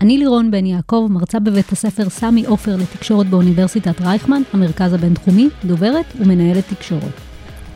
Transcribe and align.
אני 0.00 0.18
לירון 0.18 0.50
בן 0.50 0.66
יעקב, 0.66 1.06
מרצה 1.10 1.38
בבית 1.38 1.72
הספר 1.72 2.08
סמי 2.08 2.44
עופר 2.46 2.76
לתקשורת 2.76 3.26
באוניברסיטת 3.26 4.00
רייכמן, 4.00 4.42
המרכז 4.52 4.92
הבינתחומי, 4.92 5.48
דוברת 5.64 6.04
ומנהלת 6.20 6.64
תקשורת. 6.68 7.20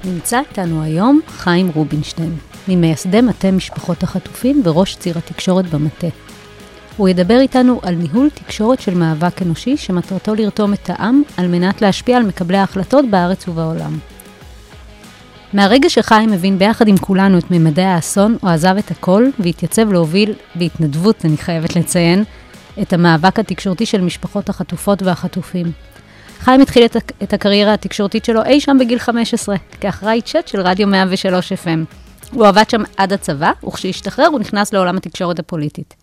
נמצא 0.05 0.41
איתנו 0.51 0.83
היום 0.83 1.20
חיים 1.28 1.70
רובינשטיין, 1.75 2.37
ממייסדי 2.69 3.20
מטה 3.20 3.51
משפחות 3.51 4.02
החטופים 4.02 4.62
וראש 4.64 4.97
ציר 4.97 5.19
התקשורת 5.19 5.66
במטה. 5.75 6.06
הוא 6.97 7.09
ידבר 7.09 7.41
איתנו 7.41 7.80
על 7.83 7.95
ניהול 7.95 8.28
תקשורת 8.34 8.80
של 8.80 8.95
מאבק 8.95 9.42
אנושי 9.42 9.77
שמטרתו 9.77 10.34
לרתום 10.34 10.73
את 10.73 10.91
העם 10.91 11.23
על 11.37 11.48
מנת 11.48 11.83
להשפיע 11.83 12.16
על 12.16 12.23
מקבלי 12.23 12.59
ההחלטות 12.59 13.05
בארץ 13.11 13.48
ובעולם. 13.48 13.98
מהרגע 15.53 15.91
שחיים 15.91 16.33
הבין 16.33 16.59
ביחד 16.59 16.89
עם 16.89 16.97
כולנו 16.97 17.39
את 17.39 17.51
ממדי 17.51 17.83
האסון, 17.83 18.37
הוא 18.41 18.51
עזב 18.51 18.77
את 18.79 18.91
הכל 18.91 19.25
והתייצב 19.39 19.92
להוביל, 19.92 20.34
בהתנדבות 20.55 21.25
אני 21.25 21.37
חייבת 21.37 21.77
לציין, 21.77 22.25
את 22.83 22.92
המאבק 22.92 23.39
התקשורתי 23.39 23.87
של 23.87 24.01
משפחות 24.01 24.48
החטופות 24.48 25.03
והחטופים. 25.03 25.73
חיים 26.39 26.61
התחיל 26.61 26.84
את, 26.84 26.97
את 27.23 27.33
הקריירה 27.33 27.75
התקשורתית 27.75 28.25
שלו 28.25 28.45
אי 28.45 28.61
שם 28.61 28.77
בגיל 28.81 28.98
15, 28.98 29.57
כאחראי 29.81 30.23
צ'אט 30.23 30.48
של 30.48 30.61
רדיו 30.61 30.87
103 30.87 31.53
FM. 31.53 31.95
הוא 32.33 32.47
עבד 32.47 32.70
שם 32.70 32.83
עד 32.97 33.12
הצבא, 33.12 33.53
וכשהשתחרר 33.67 34.27
הוא 34.27 34.41
נכנס 34.41 34.73
לעולם 34.73 34.97
התקשורת 34.97 35.39
הפוליטית. 35.39 35.95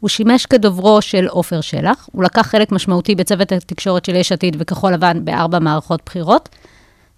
הוא 0.00 0.08
שימש 0.08 0.46
כדוברו 0.46 1.02
של 1.02 1.26
עופר 1.26 1.60
שלח, 1.60 2.08
הוא 2.12 2.24
לקח 2.24 2.46
חלק 2.46 2.72
משמעותי 2.72 3.14
בצוות 3.14 3.52
התקשורת 3.52 4.04
של 4.04 4.14
יש 4.14 4.32
עתיד 4.32 4.56
וכחול 4.58 4.92
לבן 4.92 5.24
בארבע 5.24 5.58
מערכות 5.58 6.00
בחירות, 6.06 6.48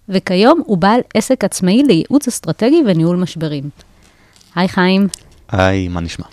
וכיום 0.09 0.61
הוא 0.65 0.77
בעל 0.77 0.99
עסק 1.13 1.43
עצמאי 1.43 1.83
לייעוץ 1.83 2.27
אסטרטגי 2.27 2.81
וניהול 2.87 3.17
משברים. 3.17 3.63
היי 4.55 4.67
חיים, 4.69 5.07
היי, 5.51 5.87
מה 5.87 6.01
נשמע? 6.01 6.25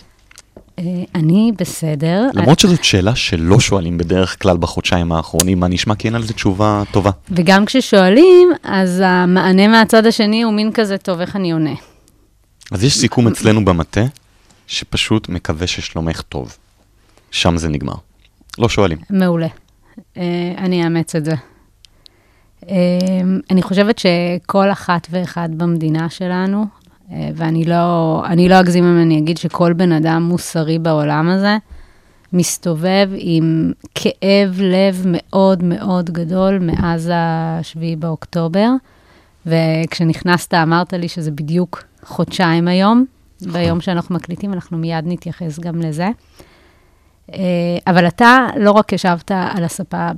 אה, 0.79 0.83
אני 1.15 1.51
בסדר. 1.57 2.27
למרות 2.33 2.59
שזאת 2.59 2.83
שאלה 2.83 3.15
שלא 3.15 3.59
שואלים 3.59 3.97
בדרך 3.97 4.41
כלל 4.41 4.57
בחודשיים 4.57 5.11
האחרונים, 5.11 5.59
מה 5.59 5.67
נשמע? 5.67 5.95
כי 5.95 6.07
אין 6.07 6.15
על 6.15 6.23
זה 6.23 6.33
תשובה 6.33 6.83
טובה. 6.91 7.11
וגם 7.31 7.65
כששואלים, 7.65 8.49
אז 8.63 9.01
המענה 9.05 9.67
מהצד 9.67 10.05
השני 10.05 10.43
הוא 10.43 10.53
מין 10.53 10.71
כזה, 10.73 10.97
טוב, 10.97 11.19
איך 11.19 11.35
אני 11.35 11.51
עונה? 11.51 11.73
אז 12.71 12.83
יש 12.83 12.97
סיכום 12.97 13.27
אצלנו 13.27 13.65
במטה, 13.65 14.01
שפשוט 14.67 15.29
מקווה 15.29 15.67
ששלומך 15.67 16.21
טוב. 16.21 16.57
שם 17.31 17.57
זה 17.57 17.69
נגמר. 17.69 17.95
לא 18.57 18.69
שואלים. 18.69 18.97
מעולה. 19.09 19.47
אה, 20.17 20.23
אני 20.57 20.83
אאמץ 20.83 21.15
את 21.15 21.25
זה. 21.25 21.33
אה, 22.69 22.75
אני 23.51 23.61
חושבת 23.61 23.99
שכל 23.99 24.71
אחת 24.71 25.07
ואחד 25.09 25.49
במדינה 25.51 26.09
שלנו, 26.09 26.65
אה, 27.11 27.29
ואני 27.35 27.65
לא, 27.65 28.23
לא 28.49 28.59
אגזים 28.59 28.83
אם 28.83 29.01
אני 29.01 29.17
אגיד 29.17 29.37
שכל 29.37 29.73
בן 29.73 29.91
אדם 29.91 30.23
מוסרי 30.23 30.79
בעולם 30.79 31.29
הזה, 31.29 31.57
מסתובב 32.33 33.09
עם 33.15 33.71
כאב 33.95 34.61
לב 34.61 35.03
מאוד 35.05 35.63
מאוד 35.63 36.09
גדול 36.09 36.59
מאז 36.59 37.11
ה-7 37.13 37.79
באוקטובר. 37.99 38.69
וכשנכנסת 39.47 40.53
אמרת 40.53 40.93
לי 40.93 41.07
שזה 41.07 41.31
בדיוק 41.31 41.83
חודשיים 42.03 42.67
היום, 42.67 43.05
ביום 43.41 43.81
שאנחנו 43.81 44.15
מקליטים, 44.15 44.53
אנחנו 44.53 44.77
מיד 44.77 45.03
נתייחס 45.07 45.59
גם 45.59 45.81
לזה. 45.81 46.09
אה, 47.33 47.39
אבל 47.87 48.07
אתה 48.07 48.47
לא 48.57 48.71
רק 48.71 48.93
ישבת 48.93 49.31
על 49.31 49.63
הספה 49.63 50.09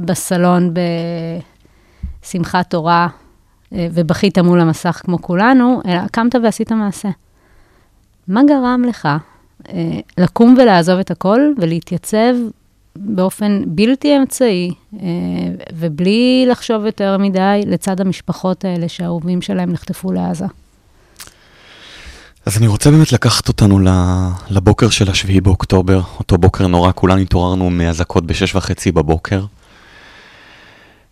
בסלון 0.00 0.74
בשמחת 2.22 2.70
תורה 2.70 3.08
אה, 3.72 3.88
ובכית 3.92 4.38
מול 4.38 4.60
המסך 4.60 5.00
כמו 5.04 5.22
כולנו, 5.22 5.80
אלא 5.86 6.00
קמת 6.12 6.34
ועשית 6.42 6.72
מעשה. 6.72 7.08
מה 8.28 8.42
גרם 8.44 8.84
לך 8.88 9.08
אה, 9.68 10.00
לקום 10.18 10.56
ולעזוב 10.58 10.98
את 10.98 11.10
הכל 11.10 11.40
ולהתייצב 11.58 12.34
באופן 12.96 13.62
בלתי 13.66 14.16
אמצעי 14.16 14.70
ובלי 15.72 16.46
לחשוב 16.48 16.84
יותר 16.84 17.18
מדי 17.18 17.60
לצד 17.66 18.00
המשפחות 18.00 18.64
האלה 18.64 18.88
שהאהובים 18.88 19.42
שלהם 19.42 19.72
נחטפו 19.72 20.12
לעזה? 20.12 20.46
אז 22.46 22.58
אני 22.58 22.66
רוצה 22.66 22.90
באמת 22.90 23.12
לקחת 23.12 23.48
אותנו 23.48 23.78
לבוקר 24.50 24.90
של 24.90 25.10
השביעי 25.10 25.40
באוקטובר, 25.40 26.00
אותו 26.18 26.38
בוקר 26.38 26.66
נורא, 26.66 26.92
כולנו 26.94 27.20
התעוררנו 27.20 27.70
מאזעקות 27.70 28.26
בשש 28.26 28.54
וחצי 28.54 28.92
בבוקר. 28.92 29.44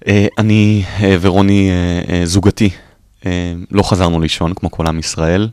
אה, 0.07 0.27
אני 0.39 0.85
אה, 1.01 1.17
ורוני, 1.21 1.71
אה, 2.09 2.27
זוגתי, 2.27 2.71
לא 3.71 3.83
חזרנו 3.83 4.21
לישון, 4.21 4.55
כמו 4.55 4.71
כל 4.71 4.87
עם 4.87 4.99
ישראל, 4.99 5.49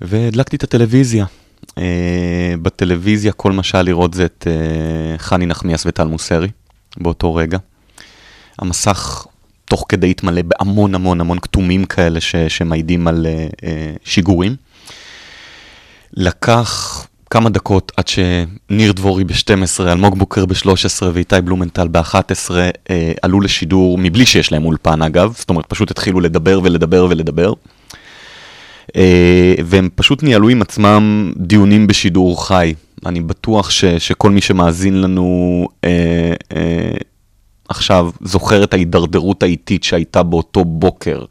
והדלקתי 0.00 0.56
את 0.56 0.62
הטלוויזיה. 0.62 1.26
בטלוויזיה 2.62 3.32
כל 3.32 3.52
מה 3.52 3.62
שהיה 3.62 3.82
לראות 3.82 4.14
זה 4.14 4.24
את 4.24 4.46
חני 5.18 5.46
נחמיאס 5.46 5.86
וטל 5.86 6.06
מוסרי, 6.06 6.48
באותו 6.96 7.34
רגע. 7.34 7.58
המסך 8.58 9.26
תוך 9.64 9.86
כדי 9.88 10.10
התמלא 10.10 10.42
בהמון 10.42 10.94
המון 10.94 11.20
המון 11.20 11.38
כתומים 11.38 11.84
כאלה 11.84 12.20
ש, 12.20 12.36
שמעידים 12.36 13.08
על 13.08 13.26
uh, 13.26 13.54
uh, 13.56 13.64
שיגורים. 14.04 14.56
לקח 16.16 17.06
כמה 17.30 17.50
דקות 17.50 17.92
עד 17.96 18.08
שניר 18.08 18.92
דבורי 18.92 19.24
ב-12, 19.24 19.80
אלמוג 19.80 20.18
בוקר 20.18 20.46
ב-13 20.46 21.04
ואיתי 21.12 21.40
בלומנטל 21.44 21.88
ב-11 21.88 22.50
uh, 22.50 22.90
עלו 23.22 23.40
לשידור, 23.40 23.98
מבלי 23.98 24.26
שיש 24.26 24.52
להם 24.52 24.64
אולפן 24.64 25.02
אגב, 25.02 25.34
זאת 25.38 25.50
אומרת 25.50 25.66
פשוט 25.66 25.90
התחילו 25.90 26.20
לדבר 26.20 26.60
ולדבר 26.62 27.06
ולדבר. 27.10 27.52
Uh, 28.88 28.92
והם 29.64 29.88
פשוט 29.94 30.22
ניהלו 30.22 30.48
עם 30.48 30.62
עצמם 30.62 31.32
דיונים 31.36 31.86
בשידור 31.86 32.46
חי. 32.46 32.74
אני 33.06 33.20
בטוח 33.20 33.70
ש, 33.70 33.84
שכל 33.84 34.30
מי 34.30 34.40
שמאזין 34.40 35.00
לנו 35.00 35.68
uh, 35.72 35.86
uh, 36.52 36.56
עכשיו 37.68 38.10
זוכר 38.20 38.64
את 38.64 38.74
ההידרדרות 38.74 39.42
האיטית 39.42 39.84
שהייתה 39.84 40.22
באותו 40.22 40.64
בוקר. 40.64 41.24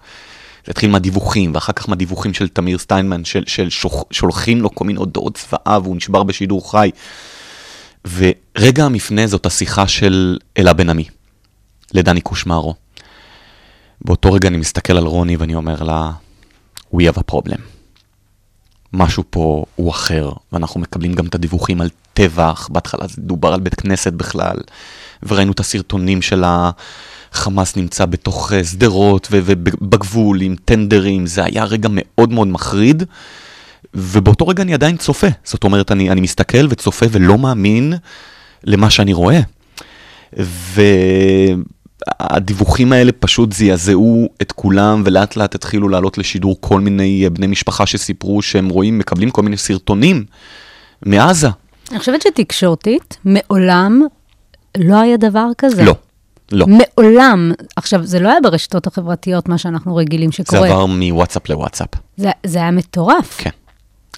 זה 0.66 0.72
התחיל 0.72 0.90
מהדיווחים, 0.90 1.52
ואחר 1.54 1.74
כך 1.74 1.90
מהדיווחים 1.90 2.34
של 2.34 2.48
תמיר 2.48 2.78
סטיינמן, 2.78 3.26
של, 3.26 3.44
של 3.48 3.70
שוח, 3.70 4.04
שולחים 4.12 4.62
לו 4.62 4.76
כל 4.76 4.86
מיני 4.86 5.00
הודעות 5.00 5.38
צבאה, 5.38 5.80
והוא 5.84 5.96
נשבר 5.96 6.24
בשידור 6.24 6.72
חי. 6.72 6.92
ורגע 8.06 8.86
המפנה 8.86 9.28
זאת 9.28 9.46
השיחה 9.46 9.88
של 9.88 10.38
אלה 10.58 10.74
בן 10.74 10.90
עמי, 10.90 11.06
לדני 11.94 12.22
קושמרו. 12.22 12.76
באותו 14.02 14.34
רגע 14.34 14.48
אני 14.48 14.58
מסתכל 14.58 14.98
על 14.98 15.06
רוני 15.06 15.36
ואני 15.36 15.56
אומר 15.56 15.84
לה, 15.84 16.12
We 16.94 16.98
have 16.98 17.18
a 17.18 17.32
problem. 17.32 17.62
משהו 18.94 19.24
פה 19.30 19.66
הוא 19.76 19.92
אחר, 19.92 20.32
ואנחנו 20.52 20.80
מקבלים 20.80 21.14
גם 21.14 21.26
את 21.26 21.36
הדיווחים 21.36 21.82
על 21.82 21.90
טבח, 22.14 22.68
בהתחלה 22.72 23.08
זה 23.08 23.22
דובר 23.22 23.54
על 23.54 23.60
בית 23.60 23.76
כנסת 23.76 24.14
בכלל, 24.14 24.58
וראינו 25.24 25.52
את 25.52 25.60
הסרטונים 25.60 26.22
של 26.22 26.44
החמאס 27.34 27.76
נמצא 27.76 28.06
בתוך 28.06 28.54
אה, 28.54 28.64
שדרות 28.64 29.28
ובגבול 29.32 30.42
עם 30.42 30.56
טנדרים, 30.66 31.26
זה 31.26 31.44
היה 31.44 31.64
רגע 31.64 31.90
מאוד 31.92 32.32
מאוד 32.32 32.48
מחריד, 32.48 33.04
ובאותו 33.94 34.48
רגע 34.48 34.64
אני 34.64 34.74
עדיין 34.74 34.98
צופה, 34.98 35.28
זאת 35.44 35.64
אומרת, 35.64 35.92
אני, 35.92 36.10
אני 36.10 36.22
מסתכל 36.22 36.68
וצופה 36.70 37.06
ולא 37.12 37.38
מאמין 37.38 37.94
למה 38.64 38.90
שאני 38.90 39.14
רואה. 39.14 39.40
והדיווחים 42.20 42.94
האלה 42.94 43.12
פשוט 43.12 43.54
זעזעו 43.54 44.30
את 44.42 44.52
כולם, 44.52 45.04
ולאט 45.06 45.36
לאט 45.36 45.56
התחילו 45.56 45.90
לעלות 45.90 46.18
לשידור 46.18 46.58
כל 46.60 46.80
מיני 46.80 47.22
אה, 47.24 47.30
בני 47.30 47.48
משפחה 47.48 47.86
שסיפרו 47.86 48.42
שהם 48.42 48.70
רואים, 48.70 48.98
מקבלים 48.98 49.32
כל 49.32 49.42
מיני 49.42 49.58
סרטונים 49.58 50.26
מעזה. 51.06 51.50
אני 51.92 52.00
חושבת 52.00 52.22
שתקשורתית, 52.22 53.18
מעולם 53.26 54.02
לא 54.78 54.96
היה 55.02 55.18
דבר 55.18 55.48
כזה. 55.58 55.84
לא, 55.84 55.96
לא. 56.54 56.66
מעולם. 56.68 57.52
עכשיו, 57.76 58.06
זה 58.06 58.20
לא 58.20 58.30
היה 58.30 58.38
ברשתות 58.44 58.88
החברתיות, 58.88 59.50
מה 59.50 59.58
שאנחנו 59.58 59.96
רגילים 59.96 60.32
זה 60.32 60.36
שקורה. 60.36 60.68
עבר 60.68 60.86
מוואטסאפ 60.86 61.50
לוואטסאפ. 61.50 61.90
זה, 62.18 62.30
זה 62.46 62.60
היה 62.60 62.72
מטורף. 62.72 63.38
כן. 63.38 63.50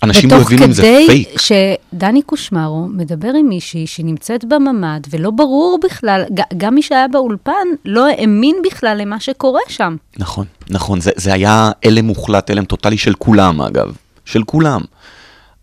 אנשים 0.04 0.30
לא 0.30 0.36
ותוך 0.36 0.48
הבינו 0.48 0.66
אם 0.66 0.72
זה 0.72 0.82
כדי 0.82 1.08
פייק. 1.08 1.42
שדני 1.42 2.22
קושמרו 2.22 2.88
מדבר 2.88 3.32
עם 3.40 3.50
מישהי 3.50 3.88
שנמצאת 3.88 4.46
בממ"ד, 4.46 5.00
ולא 5.10 5.32
ברור 5.32 5.80
בכלל, 5.84 6.24
גם 6.58 6.76
מי 6.76 6.82
שהיה 6.82 7.08
באולפן 7.08 7.68
לא 7.86 8.08
האמין 8.08 8.56
בכלל 8.66 8.98
למה 9.02 9.20
שקורה 9.20 9.60
שם. 9.70 9.96
נכון, 10.18 10.46
נכון, 10.70 11.02
זה, 11.02 11.12
זה 11.16 11.34
היה 11.34 11.72
הלם 11.86 12.06
מוחלט, 12.06 12.50
הלם 12.50 12.66
טוטאלי 12.66 12.98
של 12.98 13.14
כולם 13.14 13.62
אגב, 13.62 13.96
של 14.26 14.44
כולם. 14.44 14.82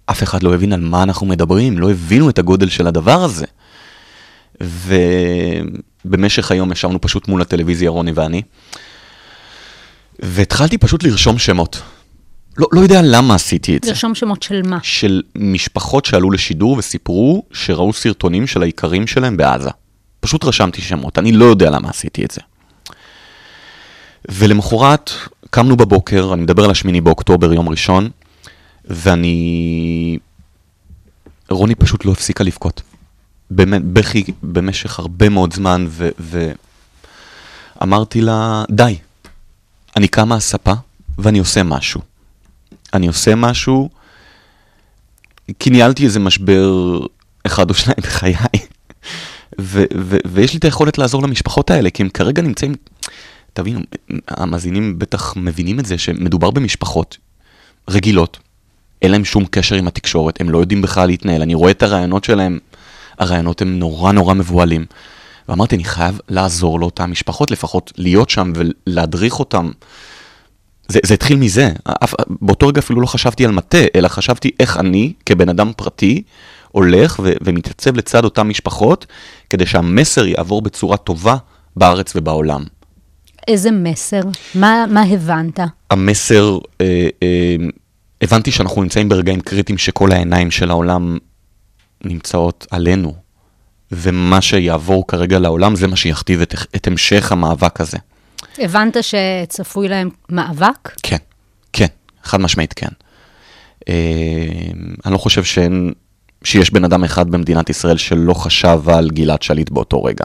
אף 0.06 0.22
אחד 0.22 0.42
לא 0.42 0.54
הבין 0.54 0.72
על 0.72 0.80
מה 0.80 1.02
אנחנו 1.02 1.26
מדברים, 1.26 1.78
לא 1.78 1.90
הבינו 1.90 2.30
את 2.30 2.38
הגודל 2.38 2.68
של 2.68 2.86
הדבר 2.86 3.24
הזה. 3.24 3.46
ובמשך 6.04 6.50
היום 6.50 6.72
ישבנו 6.72 7.00
פשוט 7.00 7.28
מול 7.28 7.42
הטלוויזיה, 7.42 7.90
רוני 7.90 8.12
ואני, 8.14 8.42
והתחלתי 10.18 10.78
פשוט 10.78 11.02
לרשום 11.02 11.38
שמות. 11.38 11.82
לא, 12.58 12.66
לא 12.72 12.80
יודע 12.80 13.00
למה 13.02 13.34
עשיתי 13.34 13.76
את 13.76 13.84
זה. 13.84 13.90
לרשום 13.90 14.14
שמות 14.14 14.42
של 14.42 14.62
מה? 14.64 14.78
של 14.82 15.22
משפחות 15.34 16.04
שעלו 16.04 16.30
לשידור 16.30 16.76
וסיפרו 16.78 17.42
שראו 17.52 17.92
סרטונים 17.92 18.46
של 18.46 18.62
האיכרים 18.62 19.06
שלהם 19.06 19.36
בעזה. 19.36 19.70
פשוט 20.20 20.44
רשמתי 20.44 20.82
שמות, 20.82 21.18
אני 21.18 21.32
לא 21.32 21.44
יודע 21.44 21.70
למה 21.70 21.88
עשיתי 21.90 22.24
את 22.24 22.30
זה. 22.30 22.40
ולמחרת 24.28 25.10
קמנו 25.50 25.76
בבוקר, 25.76 26.30
אני 26.34 26.42
מדבר 26.42 26.64
על 26.64 26.70
השמיני 26.70 27.00
באוקטובר, 27.00 27.52
יום 27.52 27.68
ראשון, 27.68 28.10
ואני... 28.84 30.18
רוני 31.50 31.74
פשוט 31.74 32.04
לא 32.04 32.12
הפסיקה 32.12 32.44
לבכות. 32.44 32.82
באמת, 33.56 33.82
בכי 33.84 34.24
במשך 34.42 34.98
הרבה 34.98 35.28
מאוד 35.28 35.52
זמן, 35.54 35.86
ו... 35.88 36.08
ואמרתי 37.80 38.20
לה, 38.20 38.64
די, 38.70 38.98
אני 39.96 40.08
קם 40.08 40.28
מהספה 40.28 40.72
ואני 41.18 41.38
עושה 41.38 41.62
משהו. 41.62 42.00
אני 42.94 43.06
עושה 43.06 43.34
משהו, 43.34 43.88
כי 45.58 45.70
ניהלתי 45.70 46.04
איזה 46.04 46.20
משבר 46.20 46.98
אחד 47.46 47.70
או 47.70 47.74
שניים 47.74 47.98
בחיי, 48.02 48.34
ו- 49.60 49.84
ו- 49.98 50.16
ויש 50.24 50.52
לי 50.52 50.58
את 50.58 50.64
היכולת 50.64 50.98
לעזור 50.98 51.22
למשפחות 51.22 51.70
האלה, 51.70 51.90
כי 51.90 52.02
הם 52.02 52.08
כרגע 52.08 52.42
נמצאים, 52.42 52.74
תבינו, 53.52 53.80
המאזינים 54.28 54.98
בטח 54.98 55.36
מבינים 55.36 55.80
את 55.80 55.86
זה, 55.86 55.98
שמדובר 55.98 56.50
במשפחות 56.50 57.18
רגילות, 57.90 58.38
אין 59.02 59.10
להם 59.10 59.24
שום 59.24 59.44
קשר 59.50 59.76
עם 59.76 59.86
התקשורת, 59.86 60.40
הם 60.40 60.50
לא 60.50 60.58
יודעים 60.58 60.82
בכלל 60.82 61.06
להתנהל, 61.06 61.42
אני 61.42 61.54
רואה 61.54 61.70
את 61.70 61.82
הרעיונות 61.82 62.24
שלהם, 62.24 62.58
הרעיונות 63.22 63.62
הם 63.62 63.78
נורא 63.78 64.12
נורא 64.12 64.34
מבוהלים. 64.34 64.84
ואמרתי, 65.48 65.76
אני 65.76 65.84
חייב 65.84 66.20
לעזור 66.28 66.80
לאותן 66.80 67.10
משפחות, 67.10 67.50
לפחות 67.50 67.92
להיות 67.98 68.30
שם 68.30 68.52
ולהדריך 68.54 69.38
אותם. 69.38 69.70
זה, 70.88 70.98
זה 71.06 71.14
התחיל 71.14 71.36
מזה, 71.36 71.70
אף, 72.04 72.14
באותו 72.40 72.68
רגע 72.68 72.78
אפילו 72.78 73.00
לא 73.00 73.06
חשבתי 73.06 73.44
על 73.44 73.52
מטה, 73.52 73.78
אלא 73.94 74.08
חשבתי 74.08 74.50
איך 74.60 74.76
אני, 74.76 75.12
כבן 75.26 75.48
אדם 75.48 75.72
פרטי, 75.76 76.22
הולך 76.68 77.20
ו- 77.22 77.32
ומתייצב 77.42 77.96
לצד 77.96 78.24
אותן 78.24 78.42
משפחות, 78.42 79.06
כדי 79.50 79.66
שהמסר 79.66 80.26
יעבור 80.26 80.62
בצורה 80.62 80.96
טובה 80.96 81.36
בארץ 81.76 82.12
ובעולם. 82.16 82.64
איזה 83.48 83.70
מסר? 83.70 84.20
מה, 84.54 84.84
מה 84.90 85.02
הבנת? 85.02 85.60
המסר, 85.90 86.58
אה, 86.80 87.08
אה, 87.22 87.56
הבנתי 88.22 88.50
שאנחנו 88.50 88.82
נמצאים 88.82 89.08
ברגעים 89.08 89.40
קריטיים 89.40 89.78
שכל 89.78 90.12
העיניים 90.12 90.50
של 90.50 90.70
העולם 90.70 91.18
נמצאות 92.04 92.66
עלינו, 92.70 93.14
ומה 93.92 94.40
שיעבור 94.40 95.06
כרגע 95.06 95.38
לעולם 95.38 95.76
זה 95.76 95.86
מה 95.86 95.96
שיכתיב 95.96 96.40
את, 96.40 96.54
את 96.76 96.86
המשך 96.86 97.32
המאבק 97.32 97.80
הזה. 97.80 97.98
הבנת 98.58 98.96
שצפוי 99.02 99.88
להם 99.88 100.10
מאבק? 100.28 100.90
כן, 101.02 101.16
כן, 101.72 101.86
חד 102.22 102.40
משמעית 102.40 102.72
כן. 102.72 102.88
אה, 103.88 103.94
אני 105.06 105.12
לא 105.12 105.18
חושב 105.18 105.44
שאין, 105.44 105.92
שיש 106.44 106.72
בן 106.72 106.84
אדם 106.84 107.04
אחד 107.04 107.30
במדינת 107.30 107.70
ישראל 107.70 107.96
שלא 107.96 108.34
חשב 108.34 108.80
על 108.88 109.10
גלעד 109.10 109.42
שליט 109.42 109.70
באותו 109.70 110.04
רגע. 110.04 110.24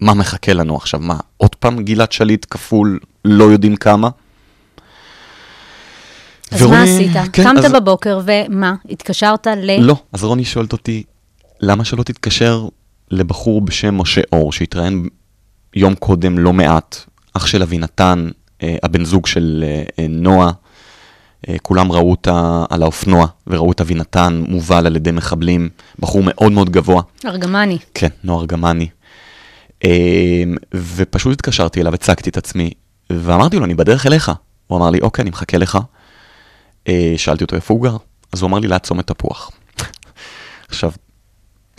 מה 0.00 0.14
מחכה 0.14 0.52
לנו 0.52 0.76
עכשיו? 0.76 1.00
מה, 1.00 1.16
עוד 1.36 1.54
פעם 1.54 1.84
גלעד 1.84 2.12
שליט 2.12 2.46
כפול 2.50 2.98
לא 3.24 3.44
יודעים 3.44 3.76
כמה? 3.76 4.08
אז 6.54 6.62
ורוני- 6.62 6.76
מה 6.76 6.82
עשית? 6.84 7.12
כן, 7.32 7.42
קמת 7.44 7.64
אז- 7.64 7.72
בבוקר 7.72 8.20
ומה? 8.24 8.74
התקשרת 8.90 9.46
ל... 9.46 9.80
לא. 9.80 9.96
אז 10.12 10.24
רוני 10.24 10.44
שואלת 10.44 10.72
אותי, 10.72 11.02
למה 11.60 11.84
שלא 11.84 12.02
תתקשר 12.02 12.68
לבחור 13.10 13.60
בשם 13.60 13.94
משה 13.98 14.20
אור, 14.32 14.52
שהתראיין 14.52 15.08
יום 15.76 15.94
קודם 15.94 16.38
לא 16.38 16.52
מעט, 16.52 16.96
אח 17.34 17.46
של 17.46 17.62
אבינתן, 17.62 18.28
אה, 18.62 18.76
הבן 18.82 19.04
זוג 19.04 19.26
של 19.26 19.64
אה, 19.66 19.82
אה, 19.98 20.06
נועה, 20.08 20.50
אה, 21.48 21.54
כולם 21.62 21.92
ראו 21.92 22.10
אותה 22.10 22.64
על 22.70 22.82
האופנוע, 22.82 23.26
וראו 23.46 23.72
את 23.72 23.80
אבינתן 23.80 24.42
מובל 24.48 24.86
על 24.86 24.96
ידי 24.96 25.10
מחבלים, 25.10 25.68
בחור 25.98 26.22
מאוד 26.24 26.52
מאוד 26.52 26.70
גבוה. 26.70 27.02
ארגמני. 27.26 27.78
כן, 27.94 28.08
נועה 28.24 28.40
ארגמני. 28.40 28.88
אה, 29.84 30.42
ופשוט 30.74 31.32
התקשרתי 31.32 31.80
אליו, 31.80 31.94
הצגתי 31.94 32.30
את 32.30 32.36
עצמי, 32.36 32.70
ואמרתי 33.10 33.56
לו, 33.56 33.64
אני 33.64 33.74
בדרך 33.74 34.06
אליך. 34.06 34.32
הוא 34.66 34.78
אמר 34.78 34.90
לי, 34.90 35.00
אוקיי, 35.00 35.22
אני 35.22 35.30
מחכה 35.30 35.58
לך. 35.58 35.78
אה, 36.88 37.14
שאלתי 37.16 37.44
אותו 37.44 37.56
איפה 37.56 37.74
הוא 37.74 37.82
גר, 37.82 37.96
אז 38.32 38.42
הוא 38.42 38.48
אמר 38.48 38.58
לי, 38.58 38.68
ליד 38.68 38.80
צומת 38.80 39.06
תפוח. 39.06 39.50
עכשיו, 40.68 40.92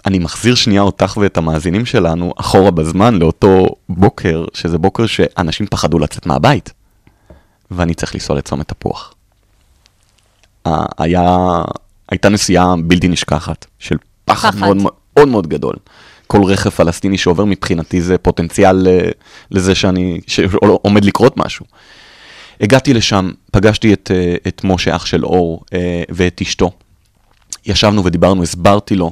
אני 0.05 0.19
מחזיר 0.19 0.55
שנייה 0.55 0.81
אותך 0.81 1.17
ואת 1.17 1.37
המאזינים 1.37 1.85
שלנו 1.85 2.33
אחורה 2.37 2.71
בזמן 2.71 3.15
לאותו 3.15 3.67
בוקר, 3.89 4.45
שזה 4.53 4.77
בוקר 4.77 5.05
שאנשים 5.05 5.67
פחדו 5.67 5.99
לצאת 5.99 6.25
מהבית, 6.25 6.73
ואני 7.71 7.93
צריך 7.93 8.15
לנסוע 8.15 8.35
לצומת 8.35 8.67
תפוח. 8.67 9.13
היה, 10.97 11.37
הייתה 12.09 12.29
נסיעה 12.29 12.75
בלתי 12.83 13.07
נשכחת, 13.07 13.65
של 13.79 13.97
פחד 14.25 14.49
פחד. 14.49 14.59
מאוד 14.59 14.77
מאוד 15.15 15.27
מאוד 15.27 15.47
גדול. 15.47 15.75
כל 16.27 16.43
רכב 16.43 16.69
פלסטיני 16.69 17.17
שעובר 17.17 17.45
מבחינתי 17.45 18.01
זה 18.01 18.17
פוטנציאל 18.17 18.87
אה, 18.87 19.09
לזה 19.51 19.75
שאני, 19.75 20.21
שעומד 20.27 21.05
לקרות 21.05 21.37
משהו. 21.37 21.65
הגעתי 22.61 22.93
לשם, 22.93 23.31
פגשתי 23.51 23.93
את, 23.93 24.11
אה, 24.13 24.35
את 24.47 24.61
משה, 24.63 24.95
אח 24.95 25.05
של 25.05 25.25
אור, 25.25 25.63
אה, 25.73 26.03
ואת 26.09 26.41
אשתו. 26.41 26.71
ישבנו 27.65 28.05
ודיברנו, 28.05 28.43
הסברתי 28.43 28.95
לו. 28.95 29.11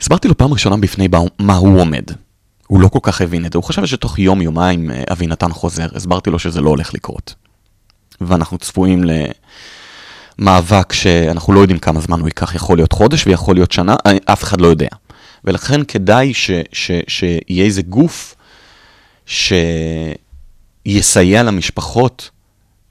הסברתי 0.00 0.28
לו 0.28 0.36
פעם 0.36 0.52
ראשונה 0.52 0.76
בפני 0.76 1.08
מה, 1.08 1.18
מה 1.38 1.54
הוא 1.56 1.80
עומד. 1.80 2.04
הוא 2.66 2.80
לא 2.80 2.88
כל 2.88 2.98
כך 3.02 3.20
הבין 3.20 3.46
את 3.46 3.52
זה, 3.52 3.58
הוא 3.58 3.64
חשב 3.64 3.86
שתוך 3.86 4.18
יום-יומיים 4.18 4.90
אה, 4.90 5.02
אבינתן 5.12 5.52
חוזר. 5.52 5.86
הסברתי 5.94 6.30
לו 6.30 6.38
שזה 6.38 6.60
לא 6.60 6.70
הולך 6.70 6.94
לקרות. 6.94 7.34
ואנחנו 8.20 8.58
צפויים 8.58 9.04
למאבק 10.38 10.92
שאנחנו 10.92 11.52
לא 11.52 11.60
יודעים 11.60 11.78
כמה 11.78 12.00
זמן 12.00 12.20
הוא 12.20 12.28
ייקח, 12.28 12.54
יכול 12.54 12.78
להיות 12.78 12.92
חודש 12.92 13.26
ויכול 13.26 13.56
להיות 13.56 13.72
שנה, 13.72 13.96
אה, 14.06 14.12
אף 14.24 14.44
אחד 14.44 14.60
לא 14.60 14.66
יודע. 14.66 14.88
ולכן 15.44 15.84
כדאי 15.84 16.34
ש, 16.34 16.50
ש, 16.72 16.90
שיהיה 17.08 17.64
איזה 17.64 17.82
גוף 17.82 18.34
שיסייע 20.88 21.42
למשפחות, 21.42 22.30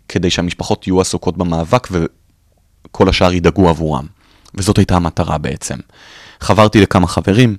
כדי 0.08 0.30
שהמשפחות 0.30 0.88
יהיו 0.88 1.02
עסוקות 1.02 1.38
במאבק 1.38 1.88
וכל 1.92 3.10
השאר 3.10 3.34
ידאגו 3.34 3.70
עבורם. 3.70 4.06
וזאת 4.56 4.78
הייתה 4.78 4.96
המטרה 4.96 5.38
בעצם. 5.38 5.76
חברתי 6.40 6.82
לכמה 6.82 7.08
חברים, 7.08 7.56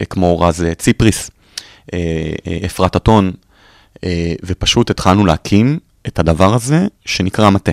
אה, 0.00 0.06
כמו 0.06 0.40
רז 0.40 0.64
ציפריס, 0.78 1.30
אה, 1.94 1.98
אה, 2.46 2.58
אפרת 2.66 2.96
אתון, 2.96 3.32
ופשוט 4.44 4.90
התחלנו 4.90 5.26
להקים 5.26 5.78
את 6.06 6.18
הדבר 6.18 6.54
הזה 6.54 6.86
שנקרא 7.04 7.46
המטה. 7.46 7.72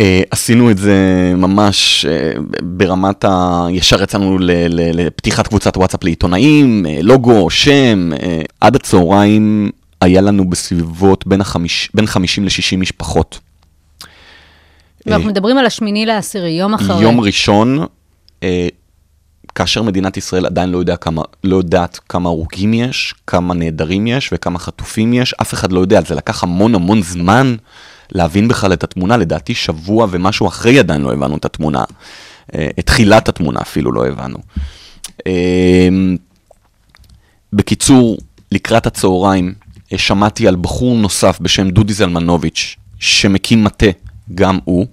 Uh, 0.00 0.04
עשינו 0.30 0.70
את 0.70 0.78
זה 0.78 1.32
ממש 1.36 2.06
uh, 2.06 2.40
ברמת 2.62 3.24
ה... 3.24 3.66
ישר 3.70 4.02
יצאנו 4.02 4.38
לפתיחת 4.70 5.46
קבוצת 5.46 5.76
וואטסאפ 5.76 6.04
לעיתונאים, 6.04 6.86
uh, 6.86 7.02
לוגו, 7.02 7.50
שם, 7.50 8.10
uh, 8.14 8.18
עד 8.60 8.76
הצהריים 8.76 9.70
היה 10.00 10.20
לנו 10.20 10.50
בסביבות 10.50 11.26
בין, 11.26 11.40
החמיש... 11.40 11.90
בין 11.94 12.06
50 12.06 12.44
ל-60 12.44 12.76
משפחות. 12.76 13.38
ואנחנו 15.06 15.28
מדברים 15.28 15.58
על 15.58 15.66
השמיני 15.66 16.06
לעשירי, 16.06 16.50
יום 16.50 16.74
אחרי. 16.74 17.02
יום 17.02 17.20
ראשון, 17.20 17.86
אה, 18.42 18.68
כאשר 19.54 19.82
מדינת 19.82 20.16
ישראל 20.16 20.46
עדיין 20.46 20.70
לא, 20.70 20.78
יודע 20.78 20.96
כמה, 20.96 21.22
לא 21.44 21.56
יודעת 21.56 22.00
כמה 22.08 22.28
הרוגים 22.28 22.74
יש, 22.74 23.14
כמה 23.26 23.54
נעדרים 23.54 24.06
יש 24.06 24.30
וכמה 24.32 24.58
חטופים 24.58 25.12
יש, 25.12 25.34
אף 25.34 25.54
אחד 25.54 25.72
לא 25.72 25.80
יודע, 25.80 26.00
זה 26.00 26.14
לקח 26.14 26.42
המון 26.42 26.74
המון 26.74 27.02
זמן 27.02 27.56
להבין 28.12 28.48
בכלל 28.48 28.72
את 28.72 28.84
התמונה, 28.84 29.16
לדעתי 29.16 29.54
שבוע 29.54 30.06
ומשהו 30.10 30.48
אחרי 30.48 30.78
עדיין 30.78 31.02
לא 31.02 31.12
הבנו 31.12 31.36
את 31.36 31.44
התמונה, 31.44 31.84
אה, 32.54 32.68
את 32.78 32.86
תחילת 32.86 33.28
התמונה 33.28 33.60
אפילו 33.60 33.92
לא 33.92 34.06
הבנו. 34.06 34.38
אה, 35.26 35.88
בקיצור, 37.52 38.16
לקראת 38.52 38.86
הצהריים 38.86 39.46
אה, 39.48 39.65
שמעתי 39.96 40.48
על 40.48 40.56
בחור 40.56 40.96
נוסף 40.96 41.38
בשם 41.40 41.70
דודי 41.70 41.92
זלמנוביץ', 41.92 42.76
שמקים 42.98 43.64
מטה, 43.64 43.86
גם 44.34 44.58
הוא. 44.64 44.86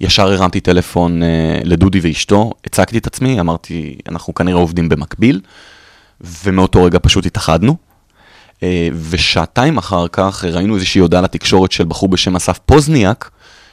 ישר 0.00 0.32
הרמתי 0.32 0.60
טלפון 0.60 1.22
אה, 1.22 1.58
לדודי 1.64 2.00
ואשתו, 2.02 2.52
הצגתי 2.66 2.98
את 2.98 3.06
עצמי, 3.06 3.40
אמרתי, 3.40 3.96
אנחנו 4.08 4.34
כנראה 4.34 4.58
עובדים 4.58 4.88
במקביל, 4.88 5.40
ומאותו 6.20 6.84
רגע 6.84 6.98
פשוט 7.02 7.26
התאחדנו. 7.26 7.76
אה, 8.62 8.88
ושעתיים 9.10 9.78
אחר 9.78 10.08
כך 10.12 10.44
ראינו 10.44 10.74
איזושהי 10.74 11.00
הודעה 11.00 11.20
לתקשורת 11.20 11.72
של 11.72 11.84
בחור 11.84 12.08
בשם 12.08 12.36
אסף 12.36 12.58
פוזניאק, 12.58 13.30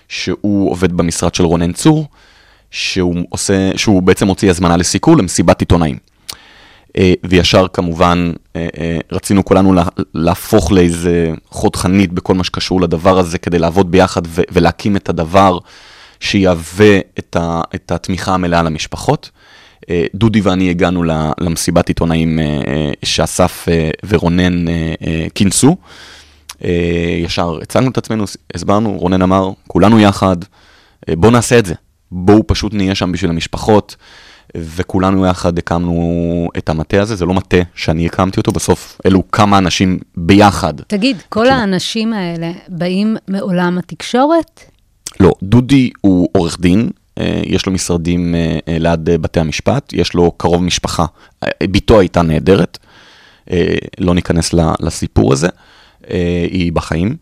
שהוא 0.09 0.71
עובד 0.71 0.93
במשרד 0.93 1.35
של 1.35 1.43
רונן 1.43 1.73
צור, 1.73 2.07
שהוא, 2.71 3.15
עושה, 3.29 3.71
שהוא 3.75 4.01
בעצם 4.03 4.27
הוציא 4.27 4.49
הזמנה 4.49 4.77
לסיקור 4.77 5.17
למסיבת 5.17 5.59
עיתונאים. 5.59 5.97
אה, 6.97 7.13
וישר 7.23 7.65
כמובן 7.73 8.31
אה, 8.55 8.67
אה, 8.77 8.97
רצינו 9.11 9.45
כולנו 9.45 9.73
לה, 9.73 9.83
להפוך 10.13 10.71
לאיזה 10.71 11.31
חוד 11.49 11.75
חנית 11.75 12.13
בכל 12.13 12.33
מה 12.33 12.43
שקשור 12.43 12.81
לדבר 12.81 13.19
הזה 13.19 13.37
כדי 13.37 13.59
לעבוד 13.59 13.91
ביחד 13.91 14.21
ולהקים 14.51 14.95
את 14.95 15.09
הדבר 15.09 15.57
שיהווה 16.19 16.97
את, 17.19 17.37
את 17.75 17.91
התמיכה 17.91 18.33
המלאה 18.33 18.63
למשפחות. 18.63 19.29
דודי 20.15 20.41
ואני 20.41 20.69
הגענו 20.69 21.03
למסיבת 21.39 21.87
עיתונאים 21.87 22.39
שאסף 23.05 23.67
ורונן 24.07 24.65
כינסו. 25.35 25.77
ישר 27.23 27.57
הצגנו 27.61 27.91
את 27.91 27.97
עצמנו, 27.97 28.25
הסברנו, 28.53 28.97
רונן 28.97 29.21
אמר, 29.21 29.49
כולנו 29.67 29.99
יחד, 29.99 30.35
בואו 31.09 31.31
נעשה 31.31 31.59
את 31.59 31.65
זה. 31.65 31.73
בואו 32.11 32.47
פשוט 32.47 32.73
נהיה 32.73 32.95
שם 32.95 33.11
בשביל 33.11 33.31
המשפחות, 33.31 33.95
וכולנו 34.57 35.25
יחד 35.25 35.57
הקמנו 35.57 36.49
את 36.57 36.69
המטה 36.69 37.01
הזה, 37.01 37.15
זה 37.15 37.25
לא 37.25 37.33
מטה 37.33 37.57
שאני 37.75 38.05
הקמתי 38.05 38.39
אותו, 38.39 38.51
בסוף 38.51 39.01
אלו 39.05 39.31
כמה 39.31 39.57
אנשים 39.57 39.99
ביחד. 40.17 40.73
תגיד, 40.87 41.17
כל 41.29 41.39
כאילו- 41.39 41.55
האנשים 41.55 42.13
האלה 42.13 42.51
באים 42.67 43.17
מעולם 43.27 43.77
התקשורת? 43.77 44.61
לא, 45.19 45.31
דודי 45.43 45.91
הוא 46.01 46.29
עורך 46.31 46.59
דין, 46.59 46.89
אה, 47.17 47.41
יש 47.45 47.65
לו 47.65 47.71
משרדים 47.71 48.35
אה, 48.35 48.59
אה, 48.67 48.79
ליד 48.79 49.09
בתי 49.21 49.39
המשפט, 49.39 49.93
יש 49.93 50.13
לו 50.13 50.31
קרוב 50.31 50.63
משפחה, 50.63 51.05
בתו 51.63 51.99
הייתה 51.99 52.21
נהדרת, 52.21 52.77
לא 53.99 54.15
ניכנס 54.15 54.53
לסיפור 54.79 55.33
הזה, 55.33 55.47
היא 56.51 56.71
בחיים. 56.71 57.15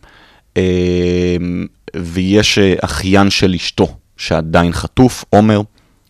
ויש 1.96 2.60
אחיין 2.82 3.30
של 3.30 3.54
אשתו, 3.54 3.96
שעדיין 4.18 4.74
חטוף, 4.74 5.26
עומר, 5.30 5.62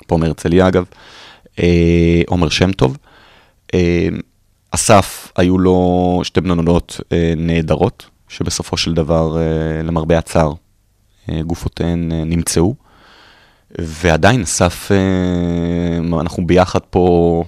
פה 0.09 0.17
מהרצליה 0.17 0.67
אגב, 0.67 0.85
אה, 1.59 2.21
עומר 2.27 2.49
שם 2.49 2.71
טוב. 2.71 2.97
אה, 3.73 4.07
אסף, 4.71 5.31
היו 5.37 5.57
לו 5.57 6.19
שתי 6.23 6.41
בנונות 6.41 7.01
אה, 7.11 7.33
נהדרות, 7.37 8.09
שבסופו 8.27 8.77
של 8.77 8.93
דבר, 8.93 9.37
למרבה 9.83 10.17
הצער, 10.17 10.53
גופותיהן 11.41 12.11
נמצאו. 12.11 12.75
ועדיין, 13.79 14.41
אסף, 14.41 14.91
אנחנו 16.19 16.47
ביחד 16.47 16.79
פה 16.89 17.43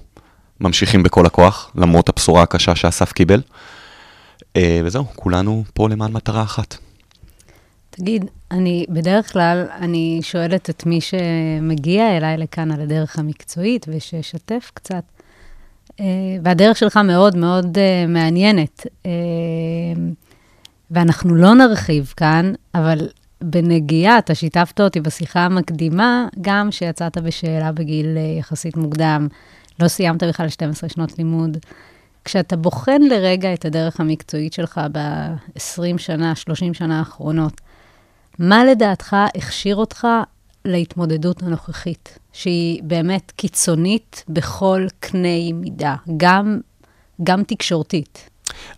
ממשיכים 0.59 1.03
בכל 1.03 1.25
הכוח, 1.25 1.71
למרות 1.75 2.09
הבשורה 2.09 2.43
הקשה 2.43 2.75
שאסף 2.75 3.11
קיבל. 3.11 3.41
וזהו, 4.57 5.05
כולנו 5.15 5.63
פה 5.73 5.89
למען 5.89 6.11
מטרה 6.11 6.43
אחת. 6.43 6.77
תגיד, 7.91 8.25
אני 8.51 8.85
בדרך 8.89 9.33
כלל, 9.33 9.65
אני 9.79 10.19
שואלת 10.21 10.69
את 10.69 10.85
מי 10.85 10.99
שמגיע 11.01 12.17
אליי 12.17 12.37
לכאן 12.37 12.71
על 12.71 12.81
הדרך 12.81 13.19
המקצועית 13.19 13.85
ושישתף 13.89 14.71
קצת. 14.73 15.03
אה, 15.99 16.05
והדרך 16.43 16.77
שלך 16.77 16.97
מאוד 16.97 17.37
מאוד 17.37 17.77
אה, 17.77 18.05
מעניינת. 18.07 18.87
אה, 19.05 19.11
ואנחנו 20.91 21.35
לא 21.35 21.55
נרחיב 21.55 22.13
כאן, 22.17 22.53
אבל 22.75 23.07
בנגיעה, 23.41 24.17
אתה 24.17 24.35
שיתפת 24.35 24.81
אותי 24.81 25.01
בשיחה 25.01 25.39
המקדימה, 25.39 26.27
גם 26.41 26.71
שיצאת 26.71 27.17
בשאלה 27.17 27.71
בגיל 27.71 28.17
יחסית 28.39 28.77
מוקדם, 28.77 29.27
לא 29.79 29.87
סיימת 29.87 30.23
בכלל 30.23 30.49
12 30.49 30.89
שנות 30.89 31.17
לימוד. 31.17 31.57
כשאתה 32.25 32.55
בוחן 32.55 33.01
לרגע 33.01 33.53
את 33.53 33.65
הדרך 33.65 33.99
המקצועית 33.99 34.53
שלך 34.53 34.81
ב-20 34.91 35.97
שנה, 35.97 36.35
30 36.35 36.73
שנה 36.73 36.99
האחרונות, 36.99 37.61
מה 38.39 38.65
לדעתך 38.65 39.15
הכשיר 39.35 39.75
אותך 39.75 40.07
להתמודדות 40.65 41.43
הנוכחית, 41.43 42.19
שהיא 42.33 42.83
באמת 42.83 43.31
קיצונית 43.35 44.23
בכל 44.29 44.85
קנה 44.99 45.53
מידה, 45.53 45.95
גם, 46.17 46.59
גם 47.23 47.43
תקשורתית? 47.43 48.29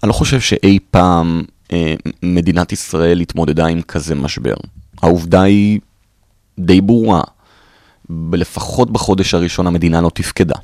אני 0.04 0.08
לא 0.08 0.14
חושב 0.14 0.40
שאי 0.40 0.80
פעם 0.92 1.44
אה, 1.74 1.94
מדינת 2.24 2.72
ישראל 2.72 3.20
התמודדה 3.20 3.66
עם 3.66 3.82
כזה 3.82 4.16
משבר. 4.16 4.56
העובדה 5.02 5.42
היא 5.42 5.80
די 6.60 6.82
ברורה. 6.82 7.22
לפחות 8.34 8.92
בחודש 8.92 9.34
הראשון 9.34 9.68
המדינה 9.68 10.02
לא 10.02 10.12
תפקדה 10.14 10.56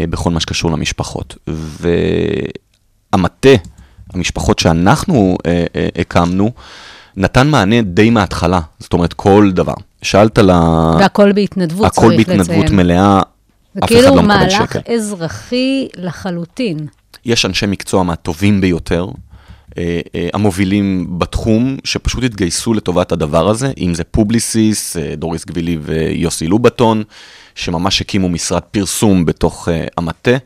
אה, 0.00 0.06
בכל 0.06 0.30
מה 0.30 0.40
שקשור 0.40 0.70
למשפחות. 0.70 1.36
והמטה, 3.12 3.48
המשפחות 4.14 4.58
שאנחנו 4.58 5.38
אה, 5.46 5.64
אה, 5.76 5.88
הקמנו, 5.98 6.52
נתן 7.18 7.48
מענה 7.48 7.82
די 7.82 8.10
מההתחלה. 8.10 8.60
זאת 8.78 8.92
אומרת, 8.92 9.12
כל 9.12 9.50
דבר. 9.54 9.74
שאלת 10.02 10.38
על 10.38 10.50
ה... 10.50 10.94
והכל 10.98 11.32
בהתנדבות, 11.32 11.86
הכל 11.86 12.00
צריך 12.00 12.16
בהתנדבות 12.16 12.64
לציין. 12.64 12.76
מלאה, 12.76 13.20
זה 13.74 13.80
אף 13.84 13.84
אחד 13.84 13.86
כאילו 13.86 14.16
לא 14.16 14.22
מקבל 14.22 14.26
מהלך 14.26 14.52
שקל. 14.52 14.94
אזרחי 14.94 15.88
לחלוטין. 15.96 16.86
יש 17.24 17.46
אנשי 17.46 17.66
מקצוע 17.66 18.02
מהטובים 18.02 18.60
ביותר, 18.60 19.06
אה, 19.78 20.00
אה, 20.14 20.28
המובילים 20.32 21.06
בתחום, 21.18 21.76
שפשוט 21.84 22.24
התגייסו 22.24 22.74
לטובת 22.74 23.12
הדבר 23.12 23.48
הזה, 23.48 23.72
אם 23.78 23.94
זה 23.94 24.04
Publicis, 24.04 24.96
אה, 24.96 25.14
דוריס 25.16 25.44
גבילי 25.44 25.78
ויוסי 25.82 26.46
לובטון, 26.46 27.02
שממש 27.54 28.00
הקימו 28.00 28.28
משרד 28.28 28.62
פרסום 28.62 29.24
בתוך 29.24 29.68
המטה, 29.96 30.36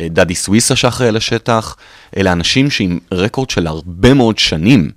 דדי 0.00 0.34
סוויסה 0.34 0.76
שאחראי 0.76 1.08
על 1.08 1.16
השטח, 1.16 1.76
אלה 2.16 2.32
אנשים 2.32 2.70
שעם 2.70 2.98
רקורד 3.12 3.50
של 3.50 3.66
הרבה 3.66 4.14
מאוד 4.14 4.38
שנים, 4.38 4.90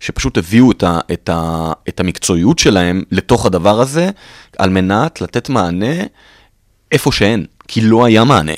שפשוט 0.00 0.38
הביאו 0.38 0.70
את, 0.70 0.82
ה, 0.82 0.98
את, 1.12 1.28
ה, 1.28 1.72
את 1.88 2.00
המקצועיות 2.00 2.58
שלהם 2.58 3.02
לתוך 3.10 3.46
הדבר 3.46 3.80
הזה, 3.80 4.10
על 4.58 4.70
מנת 4.70 5.20
לתת 5.20 5.48
מענה 5.48 5.94
איפה 6.92 7.12
שאין, 7.12 7.46
כי 7.68 7.80
לא 7.80 8.04
היה 8.04 8.24
מענה. 8.24 8.52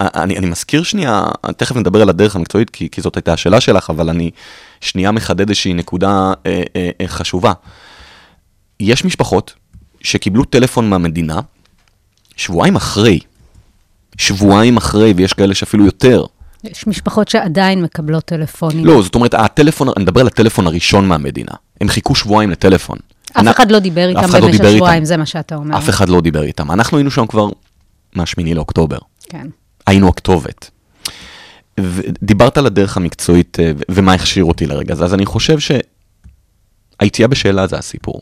אני, 0.00 0.38
אני 0.38 0.46
מזכיר 0.46 0.82
שנייה, 0.82 1.24
תכף 1.56 1.76
נדבר 1.76 2.02
על 2.02 2.08
הדרך 2.08 2.36
המקצועית, 2.36 2.70
כי, 2.70 2.88
כי 2.90 3.00
זאת 3.00 3.16
הייתה 3.16 3.32
השאלה 3.32 3.60
שלך, 3.60 3.90
אבל 3.90 4.10
אני 4.10 4.30
שנייה 4.80 5.10
מחדד 5.10 5.48
איזושהי 5.48 5.74
נקודה 5.74 6.32
אה, 6.46 6.62
אה, 6.76 6.90
אה, 7.00 7.08
חשובה. 7.08 7.52
יש 8.80 9.04
משפחות 9.04 9.54
שקיבלו 10.00 10.44
טלפון 10.44 10.90
מהמדינה 10.90 11.40
שבועיים 12.36 12.76
אחרי, 12.76 13.18
שבועיים 14.18 14.76
אחרי, 14.76 15.12
ויש 15.16 15.32
כאלה 15.32 15.54
שאפילו 15.54 15.84
יותר. 15.84 16.24
יש 16.64 16.86
משפחות 16.86 17.28
שעדיין 17.28 17.82
מקבלות 17.82 18.24
טלפונים. 18.24 18.84
לא, 18.86 19.02
זאת 19.02 19.14
אומרת, 19.14 19.34
הטלפון, 19.34 19.88
אני 19.96 20.02
מדבר 20.04 20.20
על 20.20 20.26
הטלפון 20.26 20.66
הראשון 20.66 21.08
מהמדינה. 21.08 21.52
הם 21.80 21.88
חיכו 21.88 22.14
שבועיים 22.14 22.50
לטלפון. 22.50 22.98
אף 23.32 23.36
אני- 23.36 23.50
אחד 23.50 23.70
לא 23.70 23.78
דיבר 23.78 24.08
איתם 24.08 24.20
לא 24.20 24.26
במשך 24.40 24.60
דיבר 24.60 24.74
שבועיים, 24.76 24.94
איתם. 24.94 25.04
זה 25.04 25.16
מה 25.16 25.26
שאתה 25.26 25.54
אומר. 25.54 25.76
אף 25.78 25.88
אחד 25.88 26.08
לא 26.08 26.20
דיבר 26.20 26.42
איתם. 26.42 26.70
אנחנו 26.72 26.96
היינו 26.98 27.10
שם 27.10 27.26
כבר 27.26 27.48
מהשמיני 28.14 28.54
לאוקטובר. 28.54 28.98
כן. 29.28 29.46
היינו 29.86 30.08
הכתובת. 30.08 30.70
ודיברת 31.80 32.58
על 32.58 32.66
הדרך 32.66 32.96
המקצועית 32.96 33.60
אה, 33.60 33.72
ומה 33.90 34.12
הכשיר 34.12 34.44
אותי 34.44 34.66
לרגע 34.66 34.92
הזה, 34.94 35.04
אז 35.04 35.14
אני 35.14 35.26
חושב 35.26 35.56
שהיציאה 37.00 37.28
בשאלה 37.28 37.66
זה 37.66 37.76
הסיפור. 37.78 38.20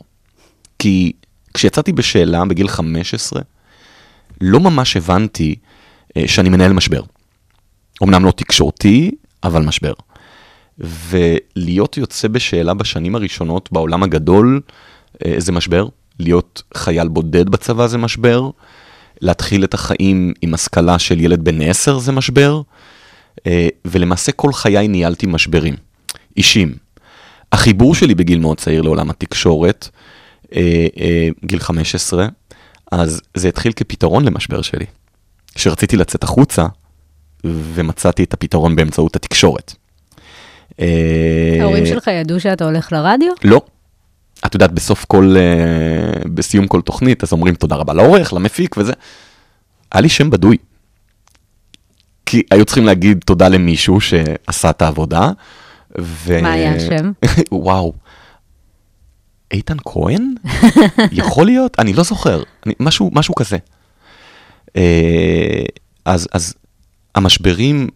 כי 0.79 1.11
כשיצאתי 1.53 1.91
בשאלה 1.91 2.45
בגיל 2.45 2.67
15, 2.67 3.41
לא 4.41 4.59
ממש 4.59 4.97
הבנתי 4.97 5.55
אה, 6.17 6.23
שאני 6.27 6.49
מנהל 6.49 6.73
משבר. 6.73 7.01
אמנם 8.03 8.25
לא 8.25 8.31
תקשורתי, 8.31 9.11
אבל 9.43 9.61
משבר. 9.61 9.93
ולהיות 10.79 11.97
יוצא 11.97 12.27
בשאלה 12.27 12.73
בשנים 12.73 13.15
הראשונות 13.15 13.69
בעולם 13.71 14.03
הגדול 14.03 14.61
אה, 15.25 15.35
זה 15.37 15.51
משבר, 15.51 15.87
להיות 16.19 16.63
חייל 16.73 17.07
בודד 17.07 17.49
בצבא 17.49 17.87
זה 17.87 17.97
משבר, 17.97 18.49
להתחיל 19.21 19.63
את 19.63 19.73
החיים 19.73 20.33
עם 20.41 20.53
השכלה 20.53 20.99
של 20.99 21.19
ילד 21.19 21.43
בן 21.43 21.61
10 21.61 21.99
זה 21.99 22.11
משבר, 22.11 22.61
אה, 23.47 23.67
ולמעשה 23.85 24.31
כל 24.31 24.53
חיי 24.53 24.87
ניהלתי 24.87 25.25
משברים 25.25 25.75
אישיים. 26.37 26.75
החיבור 27.51 27.95
שלי 27.95 28.15
בגיל 28.15 28.39
מאוד 28.39 28.57
צעיר 28.57 28.81
לעולם 28.81 29.09
התקשורת, 29.09 29.89
אה, 30.55 30.87
גיל 31.45 31.59
15, 31.59 32.27
אז 32.91 33.21
זה 33.37 33.47
התחיל 33.47 33.71
כפתרון 33.71 34.25
למשבר 34.25 34.61
שלי. 34.61 34.85
כשרציתי 35.55 35.97
לצאת 35.97 36.23
החוצה, 36.23 36.65
ומצאתי 37.43 38.23
את 38.23 38.33
הפתרון 38.33 38.75
באמצעות 38.75 39.15
התקשורת. 39.15 39.73
אה, 40.79 41.57
ההורים 41.61 41.85
שלך 41.85 42.07
ידעו 42.07 42.39
שאתה 42.39 42.65
הולך 42.65 42.91
לרדיו? 42.91 43.33
לא. 43.43 43.61
את 44.45 44.53
יודעת, 44.53 44.71
בסוף 44.71 45.05
כל, 45.05 45.35
uh, 45.35 46.27
בסיום 46.27 46.67
כל 46.67 46.81
תוכנית, 46.81 47.23
אז 47.23 47.31
אומרים 47.31 47.55
תודה 47.55 47.75
רבה 47.75 47.93
לעורך, 47.93 48.33
למפיק 48.33 48.77
וזה. 48.77 48.93
היה 49.91 50.01
לי 50.01 50.09
שם 50.09 50.29
בדוי. 50.29 50.57
כי 52.25 52.43
היו 52.51 52.65
צריכים 52.65 52.85
להגיד 52.85 53.23
תודה 53.25 53.47
למישהו 53.47 54.01
שעשה 54.01 54.69
את 54.69 54.81
העבודה. 54.81 55.29
ו... 55.99 56.41
מה 56.41 56.51
היה 56.51 56.75
השם? 56.75 57.11
וואו. 57.51 57.93
איתן 59.51 59.77
כהן? 59.85 60.33
יכול 61.11 61.45
להיות? 61.45 61.79
אני 61.79 61.93
לא 61.93 62.03
זוכר. 62.03 62.43
אני, 62.65 62.73
משהו, 62.79 63.09
משהו 63.13 63.35
כזה. 63.35 63.57
אה, 64.75 65.63
אז, 66.05 66.27
אז 66.33 66.53
המשברים 67.15 67.87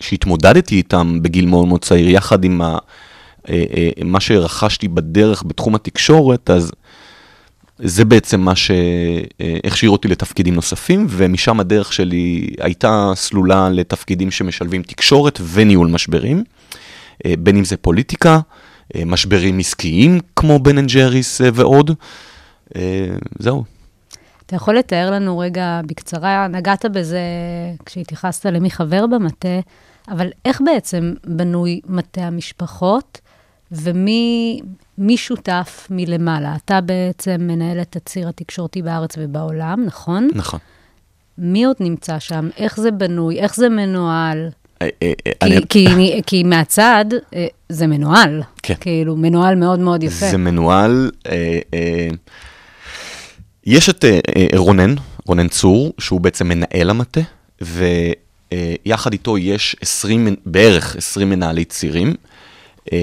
שהתמודדתי 0.00 0.76
איתם 0.76 1.18
בגיל 1.22 1.46
מאוד 1.46 1.68
מאוד 1.68 1.84
צעיר, 1.84 2.08
יחד 2.08 2.44
עם 2.44 2.62
ה, 2.62 2.78
אה, 3.48 3.64
אה, 3.76 3.88
מה 4.04 4.20
שרכשתי 4.20 4.88
בדרך 4.88 5.42
בתחום 5.46 5.74
התקשורת, 5.74 6.50
אז 6.50 6.72
זה 7.78 8.04
בעצם 8.04 8.40
מה 8.40 8.52
שהכשיר 8.56 9.90
אותי 9.90 10.08
לתפקידים 10.08 10.54
נוספים, 10.54 11.06
ומשם 11.10 11.60
הדרך 11.60 11.92
שלי 11.92 12.46
הייתה 12.60 13.12
סלולה 13.14 13.68
לתפקידים 13.68 14.30
שמשלבים 14.30 14.82
תקשורת 14.82 15.40
וניהול 15.52 15.88
משברים, 15.88 16.44
אה, 17.26 17.34
בין 17.38 17.56
אם 17.56 17.64
זה 17.64 17.76
פוליטיקה, 17.76 18.40
אה, 18.96 19.04
משברים 19.04 19.58
עסקיים 19.58 20.20
כמו 20.36 20.58
Ben & 20.58 20.90
Jerry's 20.90 21.40
אה, 21.40 21.48
ועוד, 21.54 21.90
אה, 22.76 23.06
זהו. 23.38 23.64
אתה 24.46 24.56
יכול 24.56 24.78
לתאר 24.78 25.10
לנו 25.10 25.38
רגע 25.38 25.80
בקצרה, 25.86 26.48
נגעת 26.48 26.84
בזה 26.86 27.20
כשהתייחסת 27.86 28.46
למי 28.46 28.70
חבר 28.70 29.06
במטה, 29.06 29.58
אבל 30.08 30.30
איך 30.44 30.60
בעצם 30.64 31.14
בנוי 31.26 31.80
מטה 31.86 32.20
המשפחות, 32.20 33.20
ומי 33.72 34.60
מי 34.98 35.16
שותף 35.16 35.86
מלמעלה? 35.90 36.56
אתה 36.64 36.80
בעצם 36.80 37.36
מנהל 37.38 37.80
את 37.80 37.96
הציר 37.96 38.28
התקשורתי 38.28 38.82
בארץ 38.82 39.14
ובעולם, 39.18 39.84
נכון? 39.86 40.28
נכון. 40.34 40.60
מי 41.38 41.64
עוד 41.64 41.76
נמצא 41.80 42.18
שם? 42.18 42.48
איך 42.56 42.80
זה 42.80 42.90
בנוי? 42.90 43.40
איך 43.40 43.56
זה 43.56 43.68
מנוהל? 43.68 44.48
אה, 44.82 44.88
אה, 45.02 45.12
אה, 45.42 45.48
כי, 45.68 45.86
כי, 45.96 46.22
כי 46.26 46.42
מהצד 46.42 47.04
זה 47.68 47.86
מנוהל. 47.86 48.42
כן. 48.62 48.74
כאילו, 48.80 49.16
מנוהל 49.16 49.54
מאוד 49.54 49.78
מאוד 49.78 50.02
יפה. 50.02 50.26
זה 50.26 50.38
מנוהל. 50.38 51.10
אה, 51.26 51.58
אה, 51.74 52.08
יש 53.66 53.88
את 53.88 54.04
אה, 54.04 54.20
אה, 54.36 54.46
רונן, 54.58 54.94
רונן 55.26 55.48
צור, 55.48 55.92
שהוא 55.98 56.20
בעצם 56.20 56.48
מנהל 56.48 56.90
המטה, 56.90 57.20
ויחד 57.60 59.12
איתו 59.12 59.38
יש 59.38 59.76
20, 59.80 60.24
מנ- 60.28 60.36
בערך 60.46 60.96
20 60.96 61.30
מנהלי 61.30 61.64
צירים. 61.64 62.14
אה, 62.92 62.98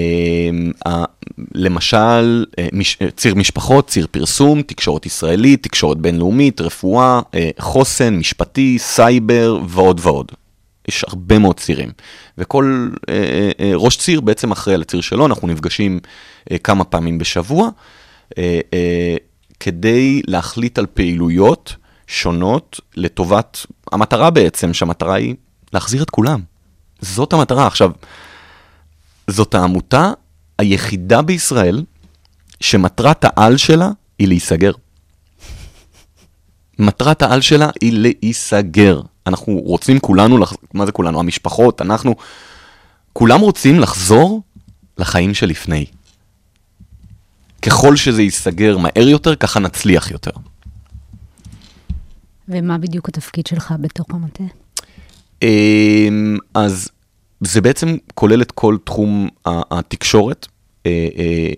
למשל, 1.54 2.46
אה, 2.60 2.68
מש- 2.74 2.98
אה, 3.02 3.12
ציר 3.12 3.36
משפחות, 3.36 3.88
ציר 3.88 4.08
פרסום, 4.12 4.62
תקשורת 4.62 5.06
ישראלית, 5.06 5.64
תקשורת 5.64 5.98
בינלאומית, 5.98 6.62
רפואה, 6.62 7.22
אה, 7.36 7.50
חוסן, 7.60 8.16
משפטי, 8.16 8.80
סייבר 8.80 9.60
ועוד 9.68 10.00
ועוד. 10.04 10.32
יש 10.88 11.06
הרבה 11.08 11.40
מאוד 11.40 11.60
צירים, 11.60 11.90
וכל 12.38 12.90
אה, 13.10 13.14
אה, 13.16 13.52
אה, 13.60 13.72
ראש 13.76 13.98
ציר 13.98 14.22
בעצם 14.22 14.52
אחראי 14.52 14.76
על 14.76 14.82
הציר 14.82 15.02
שלו, 15.02 15.26
אנחנו 15.26 15.48
נפגשים 15.48 16.00
אה, 16.52 16.58
כמה 16.58 16.84
פעמים 16.84 17.18
בשבוע, 17.18 17.70
אה, 18.38 18.60
אה, 18.74 19.16
כדי 19.62 20.22
להחליט 20.28 20.80
על 20.80 20.86
פעילויות 20.86 21.76
שונות 22.08 22.80
לטובת 22.96 23.66
המטרה 23.92 24.30
בעצם, 24.30 24.74
שהמטרה 24.74 25.16
היא 25.16 25.36
להחזיר 25.74 26.04
את 26.04 26.10
כולם. 26.10 26.42
זאת 27.02 27.34
המטרה. 27.34 27.68
עכשיו, 27.68 27.92
זאת 29.28 29.56
העמותה 29.56 30.12
היחידה 30.58 31.22
בישראל 31.22 31.84
שמטרת 32.60 33.26
העל 33.26 33.58
שלה 33.58 33.90
היא 34.20 34.28
להיסגר. 34.28 34.72
מטרת 36.80 37.22
העל 37.22 37.42
שלה 37.42 37.70
היא 37.82 37.94
להיסגר. 37.94 39.02
אנחנו 39.28 39.54
רוצים 39.54 40.00
כולנו, 40.00 40.38
לח... 40.38 40.54
מה 40.74 40.86
זה 40.86 40.92
כולנו? 40.92 41.20
המשפחות, 41.20 41.82
אנחנו, 41.82 42.16
כולם 43.14 43.40
רוצים 43.40 43.80
לחזור 43.80 44.42
לחיים 44.98 45.34
שלפני. 45.34 45.86
ככל 47.62 47.96
שזה 47.96 48.22
ייסגר 48.22 48.78
מהר 48.78 49.08
יותר, 49.08 49.36
ככה 49.36 49.60
נצליח 49.60 50.12
יותר. 50.12 50.32
ומה 52.48 52.78
בדיוק 52.78 53.10
התפקיד 53.10 53.48
שלך 53.48 53.74
בתוך 53.82 54.08
המטה? 54.10 54.44
אמ, 55.42 56.38
אז 56.54 56.90
זה 57.42 57.62
בעצם 57.62 57.98
כולל 58.14 58.42
את 58.42 58.52
כל 58.52 58.78
תחום 58.84 59.28
התקשורת, 59.46 60.48
אה, 60.86 61.08
אה, 61.18 61.50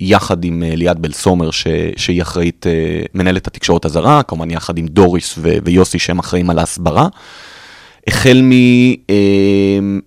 יחד 0.00 0.44
עם 0.44 0.62
אה, 0.62 0.76
ליאת 0.76 0.98
בלסומר, 0.98 1.50
ש- 1.50 1.66
שהיא 1.96 2.22
אחראית, 2.22 2.66
מנהלת 3.14 3.46
התקשורת 3.46 3.84
הזרה, 3.84 4.22
כמובן 4.22 4.50
יחד 4.50 4.78
עם 4.78 4.86
דוריס 4.86 5.34
ו- 5.38 5.56
ויוסי 5.64 5.98
שהם 5.98 6.18
אחראים 6.18 6.50
על 6.50 6.58
ההסברה. 6.58 7.08
החל 8.06 8.42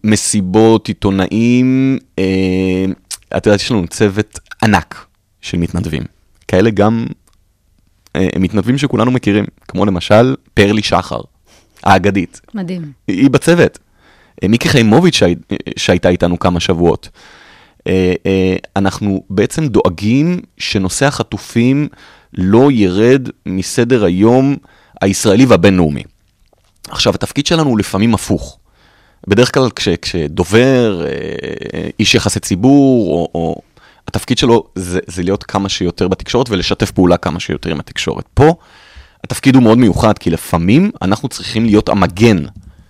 ממסיבות 0.04 0.88
עיתונאים, 0.88 1.98
את 3.38 3.46
יודעת, 3.46 3.62
יש 3.62 3.72
לנו 3.72 3.88
צוות 3.88 4.40
ענק 4.64 5.06
של 5.42 5.58
מתנדבים. 5.58 6.04
כאלה 6.48 6.70
גם 6.70 7.06
אה, 8.16 8.28
מתנדבים 8.40 8.78
שכולנו 8.78 9.12
מכירים, 9.12 9.46
כמו 9.68 9.86
למשל 9.86 10.36
פרלי 10.54 10.84
שחר, 10.84 11.22
האגדית. 11.84 12.42
מדהים. 12.54 12.92
היא 13.08 13.30
בצוות. 13.30 13.80
אה, 14.44 14.48
מיקי 14.48 14.70
חיימוביץ' 14.70 15.16
שהי- 15.16 15.36
שהייתה 15.78 16.10
איתנו 16.10 16.40
כמה 16.40 16.60
שבועות. 16.60 17.10
אה, 17.88 18.14
אה, 18.26 18.56
אנחנו 18.76 19.24
בעצם 19.30 19.68
דואגים 19.68 20.40
שנושא 20.58 21.06
החטופים 21.06 21.88
לא 22.34 22.72
ירד 22.72 23.30
מסדר 23.46 24.06
היום 24.06 24.56
הישראלי 25.02 25.46
והבינלאומי. 25.46 26.04
עכשיו, 26.90 27.16
התפקיד 27.16 27.46
שלנו 27.46 27.70
הוא 27.70 27.80
לפעמים 27.80 28.14
הפוך. 28.14 28.58
בדרך 29.28 29.54
כלל 29.54 29.70
כש, 29.76 29.90
כשדובר, 29.90 31.06
אה, 31.06 31.10
איש 32.00 32.16
יחסי 32.16 32.40
ציבור, 32.40 33.12
או, 33.14 33.30
או 33.36 33.62
התפקיד 34.12 34.38
שלו 34.38 34.64
זה, 34.76 35.00
זה 35.08 35.24
להיות 35.24 35.44
כמה 35.44 35.70
שיותר 35.70 36.08
בתקשורת 36.08 36.50
ולשתף 36.50 36.92
פעולה 36.92 37.18
כמה 37.18 37.40
שיותר 37.40 37.72
עם 37.72 37.80
התקשורת. 37.80 38.26
פה 38.34 38.56
התפקיד 39.24 39.56
הוא 39.56 39.64
מאוד 39.64 39.78
מיוחד, 39.78 40.18
כי 40.18 40.30
לפעמים 40.30 40.92
אנחנו 41.02 41.30
צריכים 41.30 41.66
להיות 41.66 41.90
המגן 41.90 42.38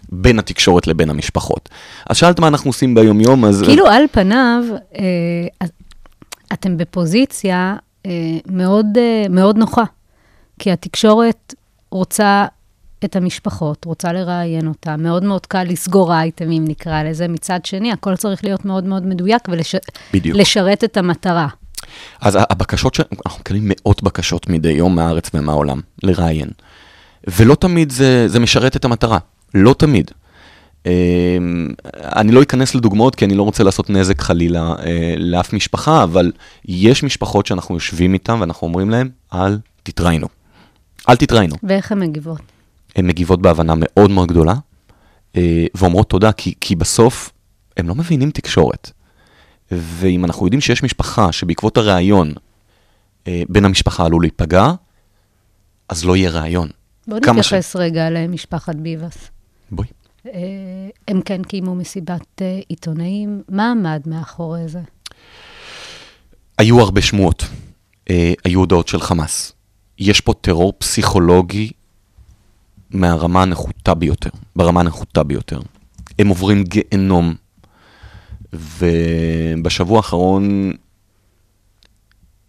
בין 0.10 0.39
התקשורת 0.39 0.88
לבין 0.88 1.10
המשפחות. 1.10 1.69
אז 2.10 2.17
שאלת 2.17 2.39
מה 2.39 2.47
אנחנו 2.47 2.69
עושים 2.69 2.95
ביום-יום, 2.95 3.45
אז... 3.45 3.63
כאילו 3.65 3.88
על 3.88 4.03
פניו, 4.12 4.63
אה, 4.97 5.67
אתם 6.53 6.77
בפוזיציה 6.77 7.75
אה, 8.05 8.12
מאוד, 8.45 8.86
אה, 8.97 9.25
מאוד 9.29 9.57
נוחה, 9.57 9.84
כי 10.60 10.71
התקשורת 10.71 11.55
רוצה 11.91 12.45
את 13.06 13.16
המשפחות, 13.16 13.86
רוצה 13.86 14.14
לראיין 14.14 14.68
אותם, 14.68 15.04
מאוד 15.04 15.24
מאוד 15.24 15.46
קל 15.46 15.64
לסגור 15.64 16.14
אייטמים 16.14 16.66
נקרא 16.66 17.04
לזה, 17.04 17.28
מצד 17.28 17.66
שני, 17.66 17.92
הכל 17.92 18.16
צריך 18.16 18.44
להיות 18.44 18.66
מאוד 18.66 18.84
מאוד 18.84 19.06
מדויק. 19.06 19.42
ולשרת 20.14 20.84
את 20.84 20.98
המטרה. 20.98 21.48
אז 22.22 22.38
הבקשות, 22.50 22.96
ש... 22.96 23.00
אנחנו 23.26 23.40
מקבלים 23.40 23.64
מאות 23.66 24.04
בקשות 24.04 24.50
מדי 24.50 24.72
יום 24.72 24.96
מהארץ 24.96 25.30
ומהעולם 25.34 25.82
לראיין. 26.04 26.50
ולא 27.28 27.56
תמיד 27.56 27.92
זה, 27.92 28.28
זה 28.28 28.40
משרת 28.40 28.76
את 28.76 28.86
המטרה, 28.86 29.18
לא 29.54 29.76
תמיד. 29.78 30.12
אמ, 30.86 31.68
אני 31.96 32.32
לא 32.32 32.42
אכנס 32.42 32.76
לדוגמאות 32.76 33.16
כי 33.16 33.26
אני 33.26 33.36
לא 33.36 33.44
רוצה 33.44 33.64
לעשות 33.64 33.90
נזק 33.90 34.22
חלילה 34.22 34.74
אה, 34.86 35.16
לאף 35.18 35.54
משפחה, 35.54 36.04
אבל 36.04 36.32
יש 36.66 37.04
משפחות 37.04 37.46
שאנחנו 37.46 37.76
יושבים 37.76 38.14
איתן 38.14 38.40
ואנחנו 38.40 38.68
אומרים 38.68 38.90
להן, 38.90 39.10
אל 39.34 39.58
תתראיינו. 39.84 40.28
אל 41.10 41.16
תתראיינו. 41.16 41.56
ואיך 41.64 41.92
הן 41.92 42.00
מגיבות? 42.00 42.42
הן 42.95 43.08
מגיבות 43.08 43.41
בהבנה 43.41 43.73
מאוד 43.77 44.12
מאוד 44.12 44.27
גדולה, 44.30 44.54
אה, 45.36 45.65
ואומרות 45.75 46.10
תודה, 46.10 46.32
כי, 46.32 46.54
כי 46.62 46.75
בסוף 46.75 47.32
הם 47.77 47.88
לא 47.88 47.95
מבינים 47.95 48.32
תקשורת. 48.32 48.91
ואם 49.71 50.25
אנחנו 50.25 50.45
יודעים 50.45 50.62
שיש 50.62 50.84
משפחה 50.84 51.32
שבעקבות 51.32 51.77
הראיון 51.77 52.34
אה, 53.27 53.43
בן 53.49 53.65
המשפחה 53.65 54.06
עלול 54.06 54.23
להיפגע, 54.23 54.71
אז 55.89 56.06
לא 56.06 56.15
יהיה 56.15 56.32
ראיון. 56.32 56.69
בואו 57.08 57.21
כמה 57.21 57.43
ש- 57.43 57.47
נתייחס 57.47 57.75
רגע 57.75 58.10
למשפחת 58.10 58.75
ביבס. 58.75 59.17
בואי. 59.71 59.88
אה, 60.25 60.32
הם 61.08 61.21
כן 61.21 61.43
קיימו 61.43 61.75
מסיבת 61.75 62.41
עיתונאים, 62.69 63.43
מה 63.49 63.71
עמד 63.71 64.01
מאחורי 64.06 64.67
זה? 64.67 64.80
היו 66.58 66.80
הרבה 66.80 67.01
שמועות, 67.01 67.43
היו 68.45 68.60
הודעות 68.60 68.88
של 68.88 68.99
חמאס. 69.01 69.54
יש 69.99 70.21
פה 70.21 70.34
טרור 70.41 70.73
פסיכולוגי 70.77 71.71
מהרמה 72.93 73.41
הנחותה 73.41 73.93
ביותר, 73.93 74.30
ברמה 74.56 74.80
הנחותה 74.80 75.23
ביותר. 75.23 75.60
הם 76.19 76.27
עוברים 76.27 76.63
גיהנום, 76.63 77.36
ובשבוע 78.54 79.97
האחרון 79.97 80.71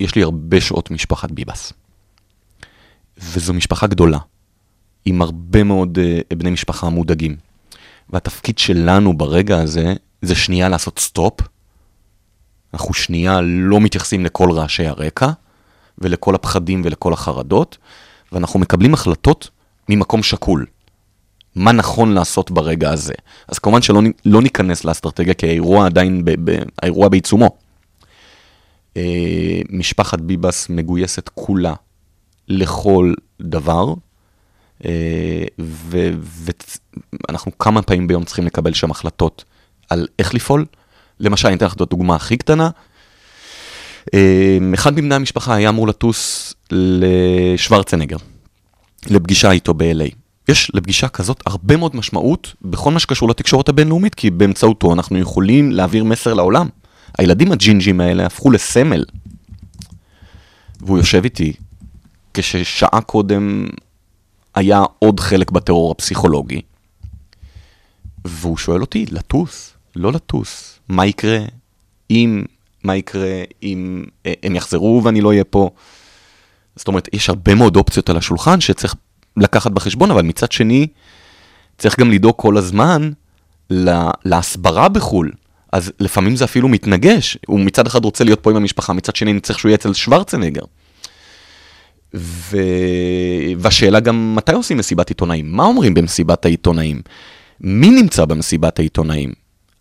יש 0.00 0.14
לי 0.14 0.22
הרבה 0.22 0.60
שעות 0.60 0.90
משפחת 0.90 1.30
ביבס. 1.30 1.72
וזו 3.18 3.54
משפחה 3.54 3.86
גדולה, 3.86 4.18
עם 5.04 5.22
הרבה 5.22 5.64
מאוד 5.64 5.98
uh, 5.98 6.34
בני 6.34 6.50
משפחה 6.50 6.88
מודאגים. 6.88 7.36
והתפקיד 8.10 8.58
שלנו 8.58 9.18
ברגע 9.18 9.58
הזה, 9.58 9.94
זה 10.22 10.34
שנייה 10.34 10.68
לעשות 10.68 10.98
סטופ. 10.98 11.40
אנחנו 12.74 12.94
שנייה 12.94 13.40
לא 13.40 13.80
מתייחסים 13.80 14.24
לכל 14.24 14.50
רעשי 14.50 14.86
הרקע, 14.86 15.30
ולכל 15.98 16.34
הפחדים 16.34 16.82
ולכל 16.84 17.12
החרדות, 17.12 17.78
ואנחנו 18.32 18.60
מקבלים 18.60 18.94
החלטות 18.94 19.50
ממקום 19.88 20.22
שקול. 20.22 20.66
מה 21.54 21.72
נכון 21.72 22.12
לעשות 22.12 22.50
ברגע 22.50 22.90
הזה. 22.90 23.14
אז 23.48 23.58
כמובן 23.58 23.82
שלא 23.82 24.00
לא 24.24 24.42
ניכנס 24.42 24.84
לאסטרטגיה, 24.84 25.34
כי 25.34 25.46
האירוע 25.46 25.86
עדיין, 25.86 26.24
ב, 26.24 26.50
ב, 26.50 26.62
האירוע 26.82 27.08
בעיצומו. 27.08 27.56
אה, 28.96 29.60
משפחת 29.70 30.20
ביבס 30.20 30.68
מגויסת 30.68 31.28
כולה 31.34 31.74
לכל 32.48 33.14
דבר, 33.40 33.94
אה, 34.84 35.44
ואנחנו 37.28 37.58
כמה 37.58 37.82
פעמים 37.82 38.06
ביום 38.06 38.24
צריכים 38.24 38.46
לקבל 38.46 38.72
שם 38.72 38.90
החלטות 38.90 39.44
על 39.90 40.06
איך 40.18 40.34
לפעול. 40.34 40.64
למשל, 41.20 41.48
אני 41.48 41.56
אתן 41.56 41.66
לך 41.66 41.74
את 41.74 41.80
הדוגמה 41.80 42.16
הכי 42.16 42.36
קטנה. 42.36 42.70
אה, 44.14 44.58
אחד 44.74 44.92
מבני 44.92 45.14
המשפחה 45.14 45.54
היה 45.54 45.68
אמור 45.68 45.88
לטוס 45.88 46.54
לשוורצנגר, 46.70 48.16
לפגישה 49.06 49.50
איתו 49.50 49.74
ב-LA. 49.74 50.14
יש 50.48 50.70
לפגישה 50.74 51.08
כזאת 51.08 51.42
הרבה 51.46 51.76
מאוד 51.76 51.96
משמעות 51.96 52.54
בכל 52.62 52.90
מה 52.90 52.98
שקשור 52.98 53.28
לתקשורת 53.28 53.68
הבינלאומית, 53.68 54.14
כי 54.14 54.30
באמצעותו 54.30 54.92
אנחנו 54.92 55.18
יכולים 55.18 55.72
להעביר 55.72 56.04
מסר 56.04 56.34
לעולם. 56.34 56.68
הילדים 57.18 57.52
הג'ינג'ים 57.52 58.00
האלה 58.00 58.26
הפכו 58.26 58.50
לסמל. 58.50 59.04
והוא 60.80 60.98
יושב 60.98 61.24
איתי 61.24 61.52
כששעה 62.34 63.00
קודם 63.00 63.66
היה 64.54 64.82
עוד 64.98 65.20
חלק 65.20 65.50
בטרור 65.50 65.90
הפסיכולוגי, 65.90 66.60
והוא 68.24 68.56
שואל 68.56 68.80
אותי, 68.80 69.06
לטוס? 69.10 69.72
לא 69.96 70.12
לטוס. 70.12 70.78
מה 70.88 71.06
יקרה 71.06 71.38
אם, 72.10 72.44
מה 72.84 72.96
יקרה 72.96 73.42
אם 73.62 74.04
אה, 74.26 74.32
הם 74.42 74.56
יחזרו 74.56 75.00
ואני 75.04 75.20
לא 75.20 75.28
אהיה 75.28 75.44
פה? 75.44 75.70
זאת 76.76 76.88
אומרת, 76.88 77.08
יש 77.12 77.28
הרבה 77.28 77.54
מאוד 77.54 77.76
אופציות 77.76 78.10
על 78.10 78.16
השולחן 78.16 78.60
שצריך 78.60 78.94
לקחת 79.36 79.70
בחשבון, 79.70 80.10
אבל 80.10 80.22
מצד 80.22 80.52
שני, 80.52 80.86
צריך 81.78 82.00
גם 82.00 82.10
לדאוג 82.10 82.34
כל 82.36 82.56
הזמן 82.56 83.10
לה, 83.70 84.10
להסברה 84.24 84.88
בחו"ל. 84.88 85.30
אז 85.72 85.92
לפעמים 86.00 86.36
זה 86.36 86.44
אפילו 86.44 86.68
מתנגש. 86.68 87.38
הוא 87.46 87.60
מצד 87.60 87.86
אחד 87.86 88.04
רוצה 88.04 88.24
להיות 88.24 88.40
פה 88.40 88.50
עם 88.50 88.56
המשפחה, 88.56 88.92
מצד 88.92 89.16
שני 89.16 89.32
אני 89.32 89.40
צריך 89.40 89.58
שהוא 89.58 89.68
יהיה 89.68 89.76
אצל 89.76 89.92
שוורצנגר. 89.92 90.62
ו... 92.14 92.56
והשאלה 93.58 94.00
גם 94.00 94.34
מתי 94.34 94.52
עושים 94.52 94.78
מסיבת 94.78 95.08
עיתונאים? 95.08 95.52
מה 95.52 95.64
אומרים 95.64 95.94
במסיבת 95.94 96.44
העיתונאים? 96.44 97.02
מי 97.60 97.90
נמצא 97.90 98.24
במסיבת 98.24 98.78
העיתונאים? 98.78 99.32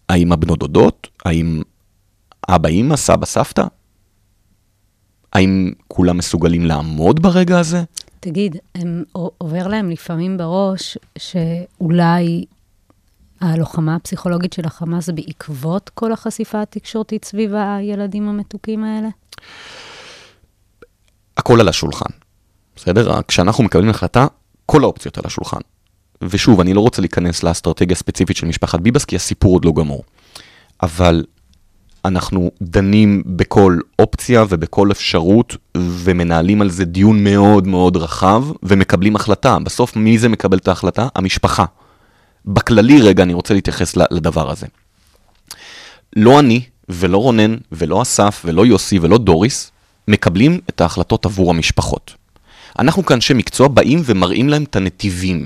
האם 0.10 0.32
הבנות 0.32 0.60
דודות? 0.60 1.08
האם 1.26 1.62
אבא, 2.50 2.70
אמא, 2.70 2.96
סבא, 2.96 3.26
סבתא? 3.26 3.64
האם 5.34 5.72
כולם 5.88 6.18
מסוגלים 6.18 6.66
לעמוד 6.66 7.22
ברגע 7.22 7.60
הזה? 7.60 7.84
תגיד, 8.20 8.58
הם, 8.76 9.04
עובר 9.12 9.68
להם 9.68 9.90
לפעמים 9.90 10.38
בראש 10.38 10.98
שאולי 11.18 12.46
הלוחמה 13.42 13.96
הפסיכולוגית 13.96 14.54
של 14.54 14.66
החמאס 14.66 15.10
בעקבות 15.10 15.90
כל 15.90 16.14
החשיפה 16.14 16.62
התקשורתית 16.62 17.26
סביב 17.26 17.52
הילדים 17.56 18.30
המתוקים 18.30 18.84
האלה? 18.84 19.08
הכל 21.38 21.60
על 21.60 21.68
השולחן, 21.68 22.10
בסדר? 22.76 23.22
כשאנחנו 23.28 23.64
מקבלים 23.64 23.90
החלטה, 23.90 24.28
כל 24.66 24.84
האופציות 24.84 25.18
על 25.18 25.24
השולחן. 25.26 25.60
ושוב, 26.22 26.60
אני 26.60 26.74
לא 26.74 26.82
רוצה 26.82 27.02
להיכנס 27.02 27.44
לאסטרטגיה 27.44 27.94
הספציפית 27.94 28.38
של 28.38 28.48
משפחת 28.48 28.80
ביבס, 28.80 29.06
כי 29.06 29.16
הסיפור 29.16 29.54
עוד 29.54 29.66
לא 29.66 29.72
גמור. 29.72 30.04
אבל 30.84 31.24
אנחנו 32.06 32.52
דנים 32.62 33.24
בכל 33.26 33.80
אופציה 34.00 34.46
ובכל 34.50 34.92
אפשרות, 34.92 35.56
ומנהלים 35.78 36.62
על 36.62 36.70
זה 36.70 36.86
דיון 36.86 37.24
מאוד 37.24 37.68
מאוד 37.68 37.98
רחב, 37.98 38.46
ומקבלים 38.64 39.16
החלטה. 39.16 39.58
בסוף, 39.60 39.96
מי 39.96 40.18
זה 40.18 40.30
מקבל 40.30 40.58
את 40.58 40.68
ההחלטה? 40.68 41.08
המשפחה. 41.16 41.66
בכללי, 42.46 43.02
רגע, 43.02 43.24
אני 43.24 43.34
רוצה 43.34 43.54
להתייחס 43.54 43.96
לדבר 43.96 44.52
הזה. 44.52 44.68
לא 46.16 46.40
אני, 46.40 46.62
ולא 46.90 47.18
רונן, 47.18 47.56
ולא 47.72 48.02
אסף, 48.02 48.42
ולא 48.46 48.66
יוסי, 48.66 49.00
ולא 49.00 49.18
דוריס, 49.18 49.72
מקבלים 50.08 50.60
את 50.70 50.82
ההחלטות 50.82 51.26
עבור 51.26 51.50
המשפחות. 51.50 52.16
אנחנו 52.80 53.06
כאנשי 53.06 53.34
מקצוע 53.34 53.68
באים 53.68 54.02
ומראים 54.06 54.50
להם 54.50 54.64
את 54.64 54.76
הנתיבים. 54.76 55.46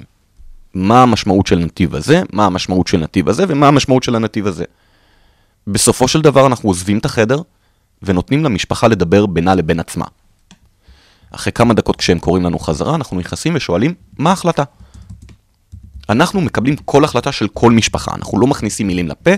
מה 0.73 1.03
המשמעות 1.03 1.47
של 1.47 1.57
הנתיב 1.57 1.95
הזה, 1.95 2.21
מה 2.33 2.45
המשמעות 2.45 2.87
של 2.87 2.97
הנתיב 2.97 3.29
הזה, 3.29 3.45
ומה 3.47 3.67
המשמעות 3.67 4.03
של 4.03 4.15
הנתיב 4.15 4.47
הזה. 4.47 4.63
בסופו 5.67 6.07
של 6.07 6.21
דבר 6.21 6.47
אנחנו 6.47 6.69
עוזבים 6.69 6.97
את 6.97 7.05
החדר, 7.05 7.41
ונותנים 8.01 8.43
למשפחה 8.43 8.87
לדבר 8.87 9.25
בינה 9.25 9.55
לבין 9.55 9.79
עצמה. 9.79 10.05
אחרי 11.31 11.53
כמה 11.53 11.73
דקות 11.73 11.95
כשהם 11.95 12.19
קוראים 12.19 12.45
לנו 12.45 12.59
חזרה, 12.59 12.95
אנחנו 12.95 13.19
נכנסים 13.19 13.55
ושואלים, 13.55 13.93
מה 14.17 14.29
ההחלטה? 14.29 14.63
אנחנו 16.09 16.41
מקבלים 16.41 16.75
כל 16.75 17.03
החלטה 17.03 17.31
של 17.31 17.47
כל 17.47 17.71
משפחה, 17.71 18.11
אנחנו 18.15 18.39
לא 18.39 18.47
מכניסים 18.47 18.87
מילים 18.87 19.07
לפה, 19.07 19.31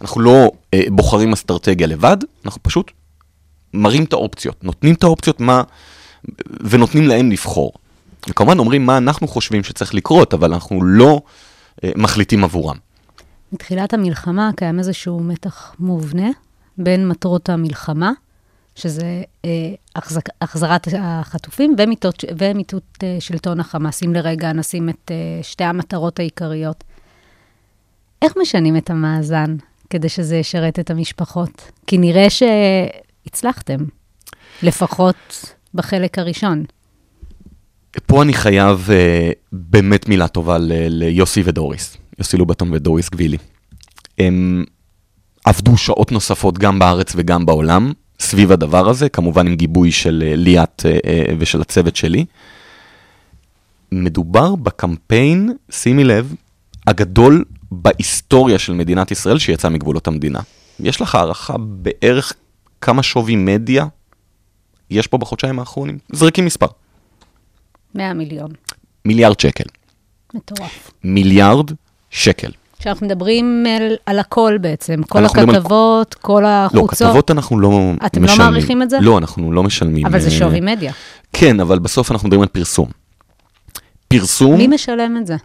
אנחנו 0.00 0.20
לא 0.20 0.50
אה, 0.74 0.82
בוחרים 0.88 1.32
אסטרטגיה 1.32 1.86
לבד, 1.86 2.16
אנחנו 2.44 2.62
פשוט 2.62 2.90
מראים 3.74 4.04
את 4.04 4.12
האופציות, 4.12 4.64
נותנים 4.64 4.94
את 4.94 5.02
האופציות 5.02 5.40
מה, 5.40 5.62
ונותנים 6.60 7.08
להם 7.08 7.30
לבחור. 7.30 7.72
וכמובן 8.30 8.58
אומרים 8.58 8.86
מה 8.86 8.96
אנחנו 8.96 9.28
חושבים 9.28 9.64
שצריך 9.64 9.94
לקרות, 9.94 10.34
אבל 10.34 10.52
אנחנו 10.52 10.84
לא 10.84 11.20
אה, 11.84 11.90
מחליטים 11.96 12.44
עבורם. 12.44 12.76
מתחילת 13.52 13.94
המלחמה 13.94 14.50
קיים 14.56 14.78
איזשהו 14.78 15.20
מתח 15.20 15.74
מובנה 15.78 16.28
בין 16.78 17.08
מטרות 17.08 17.48
המלחמה, 17.48 18.12
שזה 18.74 19.22
אה, 19.44 19.50
החזק, 19.96 20.24
החזרת 20.40 20.88
החטופים 20.98 21.74
ומיטות, 21.78 22.24
ומיטוט 22.38 23.04
אה, 23.04 23.16
שלטון 23.20 23.60
החמאס, 23.60 24.02
אם 24.02 24.14
לרגע 24.14 24.52
נשים 24.52 24.88
את 24.88 25.10
אה, 25.10 25.42
שתי 25.42 25.64
המטרות 25.64 26.18
העיקריות. 26.18 26.84
איך 28.22 28.32
משנים 28.42 28.76
את 28.76 28.90
המאזן 28.90 29.56
כדי 29.90 30.08
שזה 30.08 30.36
ישרת 30.36 30.78
את 30.78 30.90
המשפחות? 30.90 31.70
כי 31.86 31.98
נראה 31.98 32.26
שהצלחתם, 32.30 33.78
לפחות 34.62 35.54
בחלק 35.74 36.18
הראשון. 36.18 36.64
פה 38.06 38.22
אני 38.22 38.32
חייב 38.32 38.88
uh, 38.88 39.34
באמת 39.52 40.08
מילה 40.08 40.28
טובה 40.28 40.58
ל- 40.58 40.72
ליוסי 40.88 41.42
ודוריס, 41.44 41.96
יוסי 42.20 42.36
לובטון 42.36 42.72
ודוריס 42.72 43.10
גבילי. 43.10 43.36
הם 44.18 44.64
עבדו 45.44 45.76
שעות 45.76 46.12
נוספות 46.12 46.58
גם 46.58 46.78
בארץ 46.78 47.12
וגם 47.16 47.46
בעולם, 47.46 47.92
סביב 48.20 48.52
הדבר 48.52 48.88
הזה, 48.88 49.08
כמובן 49.08 49.46
עם 49.46 49.54
גיבוי 49.54 49.92
של 49.92 50.22
uh, 50.26 50.36
ליאת 50.36 50.82
uh, 50.86 51.06
uh, 51.06 51.34
ושל 51.38 51.60
הצוות 51.60 51.96
שלי. 51.96 52.24
מדובר 53.92 54.54
בקמפיין, 54.54 55.52
שימי 55.70 56.04
לב, 56.04 56.34
הגדול 56.86 57.44
בהיסטוריה 57.72 58.58
של 58.58 58.72
מדינת 58.72 59.10
ישראל 59.10 59.38
שיצא 59.38 59.68
מגבולות 59.68 60.06
המדינה. 60.06 60.40
יש 60.80 61.00
לך 61.00 61.14
הערכה 61.14 61.54
בערך 61.58 62.32
כמה 62.80 63.02
שווי 63.02 63.36
מדיה 63.36 63.86
יש 64.90 65.06
פה 65.06 65.18
בחודשיים 65.18 65.58
האחרונים? 65.58 65.98
זרקי 66.12 66.42
מספר. 66.42 66.66
100 67.94 68.14
מיליון. 68.14 68.50
מיליארד 69.04 69.40
שקל. 69.40 69.64
מטורף. 70.34 70.90
מיליארד 71.04 71.70
שקל. 72.10 72.50
כשאנחנו 72.78 73.06
מדברים 73.06 73.66
על, 73.80 73.92
על 74.06 74.18
הכל 74.18 74.58
בעצם, 74.60 75.02
כל 75.02 75.20
מדברים 75.20 75.48
על- 75.50 75.56
הכתבות, 75.56 76.14
כל 76.14 76.40
לא, 76.42 76.48
החוצות. 76.48 77.08
כתבות 77.08 77.30
אנחנו 77.30 77.60
לא 77.60 77.70
משלמים. 77.70 77.96
אתם 78.06 78.24
לא 78.24 78.36
מעריכים 78.36 78.82
את 78.82 78.90
זה? 78.90 78.98
לא, 79.00 79.18
אנחנו 79.18 79.52
לא 79.52 79.62
משלמים. 79.62 80.06
אבל 80.06 80.20
זה 80.20 80.26
אה, 80.26 80.30
שווי 80.34 80.60
מדיה. 80.60 80.92
כן, 81.32 81.60
אבל 81.60 81.78
בסוף 81.78 82.12
אנחנו 82.12 82.28
מדברים 82.28 82.42
על 82.42 82.48
פרסום. 82.48 82.88
פרסום, 84.08 84.56
מי 84.56 84.66
משלם 84.66 85.16
את 85.20 85.26
זה? 85.26 85.36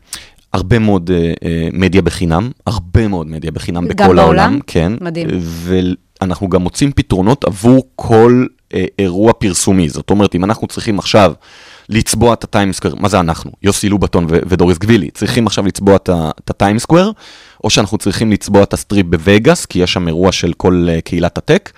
הרבה 0.53 0.79
מאוד 0.79 1.11
אה, 1.13 1.33
אה, 1.45 1.67
מדיה 1.73 2.01
בחינם, 2.01 2.51
הרבה 2.67 3.07
מאוד 3.07 3.27
מדיה 3.27 3.51
בחינם 3.51 3.87
בכל 3.87 4.03
בעולם? 4.03 4.19
העולם. 4.19 4.59
כן. 4.67 4.93
מדהים. 5.01 5.27
ואנחנו 5.41 6.49
גם 6.49 6.61
מוצאים 6.61 6.91
פתרונות 6.91 7.43
עבור 7.45 7.87
כל 7.95 8.45
אה, 8.73 8.85
אירוע 8.99 9.33
פרסומי. 9.33 9.89
זאת 9.89 10.09
אומרת, 10.09 10.35
אם 10.35 10.43
אנחנו 10.43 10.67
צריכים 10.67 10.99
עכשיו 10.99 11.33
לצבוע 11.89 12.33
את 12.33 12.43
ה 12.43 12.47
Times 12.47 12.67
Square, 12.67 12.95
מה 12.99 13.09
זה 13.09 13.19
אנחנו? 13.19 13.51
יוסי 13.63 13.89
לובטון 13.89 14.25
ו- 14.29 14.39
ודוריס 14.47 14.77
גבילי, 14.77 15.11
צריכים 15.11 15.47
עכשיו 15.47 15.65
לצבוע 15.65 15.95
את 15.95 16.49
ה 16.49 16.54
Times 16.54 16.79
Square, 16.79 17.13
או 17.63 17.69
שאנחנו 17.69 17.97
צריכים 17.97 18.31
לצבוע 18.31 18.63
את 18.63 18.73
הסטריפ 18.73 19.05
בווגאס, 19.05 19.65
כי 19.65 19.79
יש 19.79 19.93
שם 19.93 20.07
אירוע 20.07 20.31
של 20.31 20.53
כל 20.53 20.87
אה, 20.89 21.01
קהילת 21.01 21.37
הטק, 21.37 21.71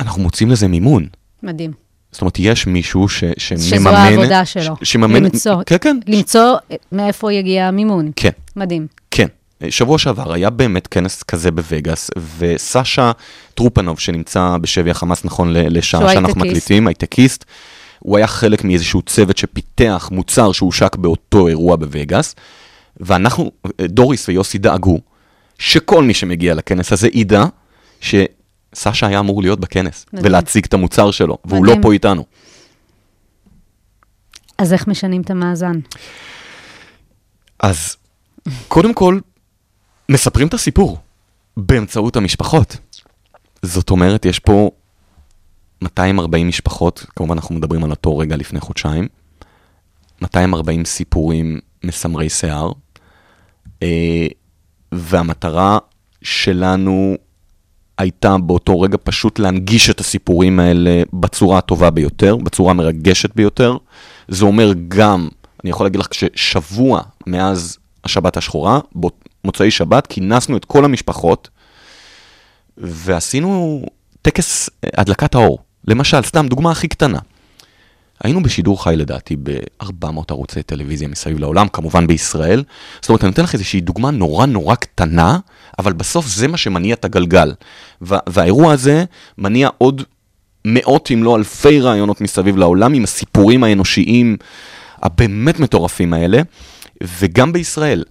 אנחנו 0.00 0.22
מוצאים 0.22 0.50
לזה 0.50 0.68
מימון. 0.68 1.06
מדהים. 1.42 1.72
זאת 2.12 2.20
אומרת, 2.20 2.38
יש 2.38 2.66
מישהו 2.66 3.08
ש, 3.08 3.24
שמממן... 3.38 3.78
שזו 3.78 3.88
העבודה 3.88 4.44
שלו. 4.44 4.76
ש, 4.82 4.92
שמממן... 4.92 5.24
למצוא, 5.24 5.62
כן, 5.66 5.76
כן. 5.80 5.98
למצוא 6.06 6.56
מאיפה 6.92 7.32
יגיע 7.32 7.66
המימון. 7.66 8.10
כן, 8.16 8.30
מדהים. 8.56 8.86
כן. 9.10 9.26
שבוע 9.68 9.98
שעבר 9.98 10.32
היה 10.32 10.50
באמת 10.50 10.86
כנס 10.86 11.22
כזה 11.22 11.50
בווגאס, 11.50 12.10
וסשה 12.38 13.12
טרופנוב, 13.54 13.98
שנמצא 13.98 14.56
בשבי 14.60 14.90
החמאס 14.90 15.24
נכון 15.24 15.52
לשעה 15.52 16.12
שאנחנו. 16.12 16.40
מקליטים, 16.40 16.86
הייטקיסט, 16.86 17.44
הוא 18.00 18.16
היה 18.16 18.26
חלק 18.26 18.64
מאיזשהו 18.64 19.02
צוות 19.02 19.36
שפיתח 19.36 20.08
מוצר 20.12 20.52
שהושק 20.52 20.96
באותו 20.96 21.48
אירוע 21.48 21.76
בווגאס, 21.76 22.34
ואנחנו, 23.00 23.50
דוריס 23.80 24.28
ויוסי 24.28 24.58
דאגו, 24.58 24.98
שכל 25.58 26.02
מי 26.02 26.14
שמגיע 26.14 26.54
לכנס 26.54 26.92
הזה 26.92 27.08
ידע 27.12 27.44
שסשה 28.00 29.06
היה 29.06 29.20
אמור 29.20 29.42
להיות 29.42 29.60
בכנס, 29.60 30.06
מדהים. 30.12 30.26
ולהציג 30.26 30.64
את 30.64 30.74
המוצר 30.74 31.10
שלו, 31.10 31.38
והוא 31.44 31.64
לא 31.64 31.70
מדהים. 31.70 31.82
פה 31.82 31.92
איתנו. 31.92 32.24
אז 34.58 34.72
איך 34.72 34.86
משנים 34.86 35.22
את 35.22 35.30
המאזן? 35.30 35.80
אז 37.60 37.96
קודם 38.68 38.94
כל, 38.94 39.18
מספרים 40.08 40.48
את 40.48 40.54
הסיפור 40.54 40.98
באמצעות 41.56 42.16
המשפחות. 42.16 42.76
זאת 43.62 43.90
אומרת, 43.90 44.24
יש 44.24 44.38
פה 44.38 44.70
240 45.82 46.48
משפחות, 46.48 47.06
כמובן 47.16 47.34
אנחנו 47.34 47.54
מדברים 47.54 47.84
על 47.84 47.90
אותו 47.90 48.18
רגע 48.18 48.36
לפני 48.36 48.60
חודשיים, 48.60 49.08
240 50.22 50.84
סיפורים 50.84 51.58
מסמרי 51.84 52.28
שיער, 52.28 52.72
אה, 53.82 54.26
והמטרה 54.92 55.78
שלנו 56.22 57.16
הייתה 57.98 58.38
באותו 58.38 58.80
רגע 58.80 58.98
פשוט 59.04 59.38
להנגיש 59.38 59.90
את 59.90 60.00
הסיפורים 60.00 60.60
האלה 60.60 61.02
בצורה 61.12 61.58
הטובה 61.58 61.90
ביותר, 61.90 62.36
בצורה 62.36 62.70
המרגשת 62.70 63.34
ביותר. 63.34 63.76
זה 64.28 64.44
אומר 64.44 64.72
גם, 64.88 65.28
אני 65.64 65.70
יכול 65.70 65.86
להגיד 65.86 66.00
לך, 66.00 66.08
ששבוע 66.14 67.02
מאז 67.26 67.78
השבת 68.04 68.36
השחורה, 68.36 68.80
במוצאי 69.44 69.70
שבת, 69.70 70.06
כינסנו 70.06 70.56
את 70.56 70.64
כל 70.64 70.84
המשפחות 70.84 71.48
ועשינו 72.76 73.82
טקס 74.22 74.70
אה, 74.84 74.90
הדלקת 74.96 75.34
האור. 75.34 75.58
למשל, 75.88 76.22
סתם 76.22 76.46
דוגמה 76.48 76.70
הכי 76.70 76.88
קטנה. 76.88 77.18
היינו 78.24 78.42
בשידור 78.42 78.84
חי 78.84 78.94
לדעתי 78.96 79.36
ב-400 79.42 80.06
ערוצי 80.30 80.62
טלוויזיה 80.62 81.08
מסביב 81.08 81.38
לעולם, 81.38 81.68
כמובן 81.68 82.06
בישראל. 82.06 82.64
זאת 83.00 83.08
אומרת, 83.08 83.22
אני 83.24 83.28
נותן 83.30 83.42
לך 83.42 83.54
איזושהי 83.54 83.80
דוגמה 83.80 84.10
נורא 84.10 84.46
נורא 84.46 84.74
קטנה, 84.74 85.38
אבל 85.78 85.92
בסוף 85.92 86.26
זה 86.26 86.48
מה 86.48 86.56
שמניע 86.56 86.94
את 86.94 87.04
הגלגל. 87.04 87.52
וה- 88.00 88.18
והאירוע 88.28 88.72
הזה 88.72 89.04
מניע 89.38 89.68
עוד 89.78 90.02
מאות 90.64 91.10
אם 91.14 91.22
לא 91.24 91.36
אלפי 91.36 91.80
רעיונות 91.80 92.20
מסביב 92.20 92.56
לעולם 92.56 92.94
עם 92.94 93.04
הסיפורים 93.04 93.64
האנושיים 93.64 94.36
הבאמת 95.02 95.60
מטורפים 95.60 96.12
האלה. 96.12 96.42
וגם 97.20 97.52
בישראל, 97.52 98.04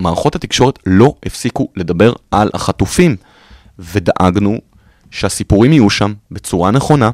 מערכות 0.00 0.34
התקשורת 0.34 0.78
לא 0.86 1.14
הפסיקו 1.26 1.68
לדבר 1.76 2.12
על 2.30 2.50
החטופים, 2.54 3.16
ודאגנו 3.78 4.58
שהסיפורים 5.16 5.72
יהיו 5.72 5.90
שם 5.90 6.12
בצורה 6.30 6.70
נכונה. 6.70 7.10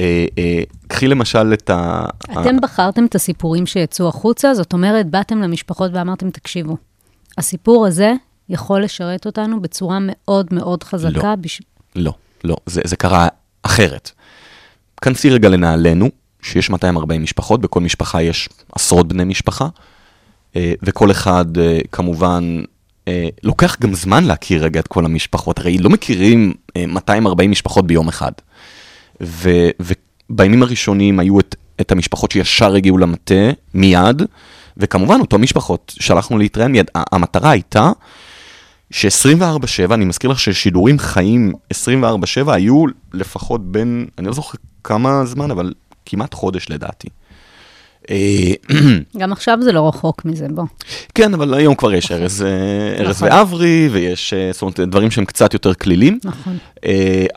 אה, 0.00 0.26
אה, 0.38 0.62
קחי 0.88 1.08
למשל 1.08 1.52
את 1.52 1.70
ה... 1.70 2.04
אתם 2.32 2.60
בחרתם 2.62 3.04
את 3.04 3.14
הסיפורים 3.14 3.66
שיצאו 3.66 4.08
החוצה, 4.08 4.54
זאת 4.54 4.72
אומרת, 4.72 5.10
באתם 5.10 5.42
למשפחות 5.42 5.90
ואמרתם, 5.94 6.30
תקשיבו, 6.30 6.76
הסיפור 7.38 7.86
הזה 7.86 8.12
יכול 8.48 8.82
לשרת 8.82 9.26
אותנו 9.26 9.62
בצורה 9.62 9.98
מאוד 10.00 10.46
מאוד 10.52 10.84
חזקה. 10.84 11.28
לא. 11.28 11.34
בש... 11.34 11.60
לא, 11.96 12.12
לא, 12.44 12.56
זה, 12.66 12.80
זה 12.84 12.96
קרה 12.96 13.28
אחרת. 13.62 14.10
כנסי 15.02 15.30
רגע 15.30 15.48
לנעלינו, 15.48 16.08
שיש 16.42 16.70
240 16.70 17.22
משפחות, 17.22 17.60
בכל 17.60 17.80
משפחה 17.80 18.22
יש 18.22 18.48
עשרות 18.72 19.08
בני 19.08 19.24
משפחה, 19.24 19.68
אה, 20.56 20.72
וכל 20.82 21.10
אחד 21.10 21.58
אה, 21.58 21.78
כמובן, 21.92 22.62
לוקח 23.42 23.76
גם 23.80 23.94
זמן 23.94 24.24
להכיר 24.24 24.64
רגע 24.64 24.80
את 24.80 24.88
כל 24.88 25.04
המשפחות, 25.04 25.58
הרי 25.58 25.78
לא 25.78 25.90
מכירים 25.90 26.52
אה, 26.76 26.86
240 26.86 27.50
משפחות 27.50 27.86
ביום 27.86 28.08
אחד. 28.08 28.32
ו, 29.22 29.50
ובימים 29.80 30.62
הראשונים 30.62 31.20
היו 31.20 31.40
את, 31.40 31.56
את 31.80 31.92
המשפחות 31.92 32.30
שישר 32.30 32.74
הגיעו 32.74 32.98
למטה 32.98 33.50
מיד, 33.74 34.22
וכמובן 34.76 35.20
אותו 35.20 35.38
משפחות 35.38 35.94
שלחנו 36.00 36.38
להתראיין 36.38 36.72
מיד. 36.72 36.90
המטרה 36.94 37.50
הייתה 37.50 37.92
ש-24/7, 38.90 39.94
אני 39.94 40.04
מזכיר 40.04 40.30
לך 40.30 40.40
ששידורים 40.40 40.98
חיים 40.98 41.52
24/7 41.74 42.52
היו 42.52 42.84
לפחות 43.12 43.72
בין, 43.72 44.06
אני 44.18 44.26
לא 44.26 44.32
זוכר 44.32 44.58
כמה 44.84 45.24
זמן, 45.24 45.50
אבל 45.50 45.72
כמעט 46.06 46.34
חודש 46.34 46.70
לדעתי. 46.70 47.08
אה, 48.10 48.16
גם 49.18 49.32
עכשיו 49.32 49.58
זה 49.62 49.72
לא 49.72 49.88
רחוק 49.88 50.24
מזה, 50.24 50.46
בוא. 50.50 50.64
כן, 51.14 51.34
אבל 51.34 51.54
היום 51.54 51.74
כבר 51.74 51.92
יש 51.92 52.12
ארז, 52.12 52.42
אה, 52.42 53.04
ארז 53.04 53.16
נכון. 53.16 53.28
ואברי, 53.28 53.88
ויש 53.92 54.32
אה, 54.32 54.50
זאת 54.52 54.62
אומרת, 54.62 54.80
דברים 54.80 55.10
שהם 55.10 55.24
קצת 55.24 55.54
יותר 55.54 55.74
כלילים. 55.74 56.18
נכון. 56.24 56.58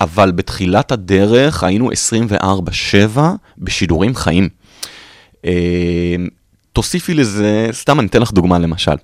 אבל 0.01 0.31
בתחילת 0.31 0.91
הדרך 0.91 1.63
היינו 1.63 1.91
24/7 1.91 3.19
בשידורים 3.57 4.15
חיים. 4.15 4.49
תוסיפי 6.73 7.13
לזה, 7.13 7.67
סתם 7.71 7.99
אני 7.99 8.07
אתן 8.07 8.21
לך 8.21 8.31
דוגמה 8.31 8.59
למשל. 8.59 8.95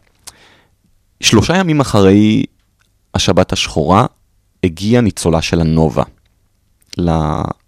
שלושה 1.21 1.57
ימים 1.57 1.79
אחרי 1.79 2.43
השבת 3.13 3.53
השחורה, 3.53 4.05
הגיעה 4.63 5.01
ניצולה 5.01 5.41
של 5.41 5.61
הנובה 5.61 6.03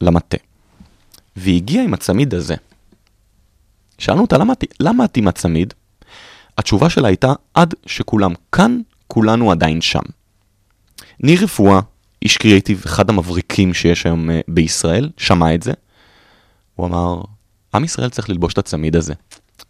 למטה. 0.02 0.38
והיא 1.36 1.56
הגיעה 1.56 1.84
עם 1.84 1.94
הצמיד 1.94 2.34
הזה. 2.34 2.56
שאלנו 4.02 4.22
אותה, 4.22 4.38
למה, 4.38 4.54
למה 4.80 5.06
את 5.06 5.18
עם 5.18 5.28
הצמיד? 5.28 5.74
התשובה 6.58 6.90
שלה 6.90 7.08
הייתה, 7.08 7.34
עד 7.54 7.74
שכולם 7.86 8.34
כאן, 8.52 8.80
כולנו 9.08 9.52
עדיין 9.52 9.82
שם. 9.82 10.00
ניר 11.20 11.44
רפואה, 11.44 11.80
איש 12.22 12.38
קריאיטיב, 12.38 12.84
אחד 12.86 13.10
המבריקים 13.10 13.74
שיש 13.74 14.06
היום 14.06 14.30
אה, 14.30 14.40
בישראל, 14.48 15.10
שמע 15.18 15.56
את 15.56 15.64
זה. 15.64 15.72
הוא 16.76 16.88
אמר, 16.88 17.22
עם 17.76 17.84
ישראל 17.84 18.10
צריך 18.10 18.30
ללבוש 18.30 18.54
את 18.54 18.58
הצמיד 18.58 18.96
הזה. 18.96 19.14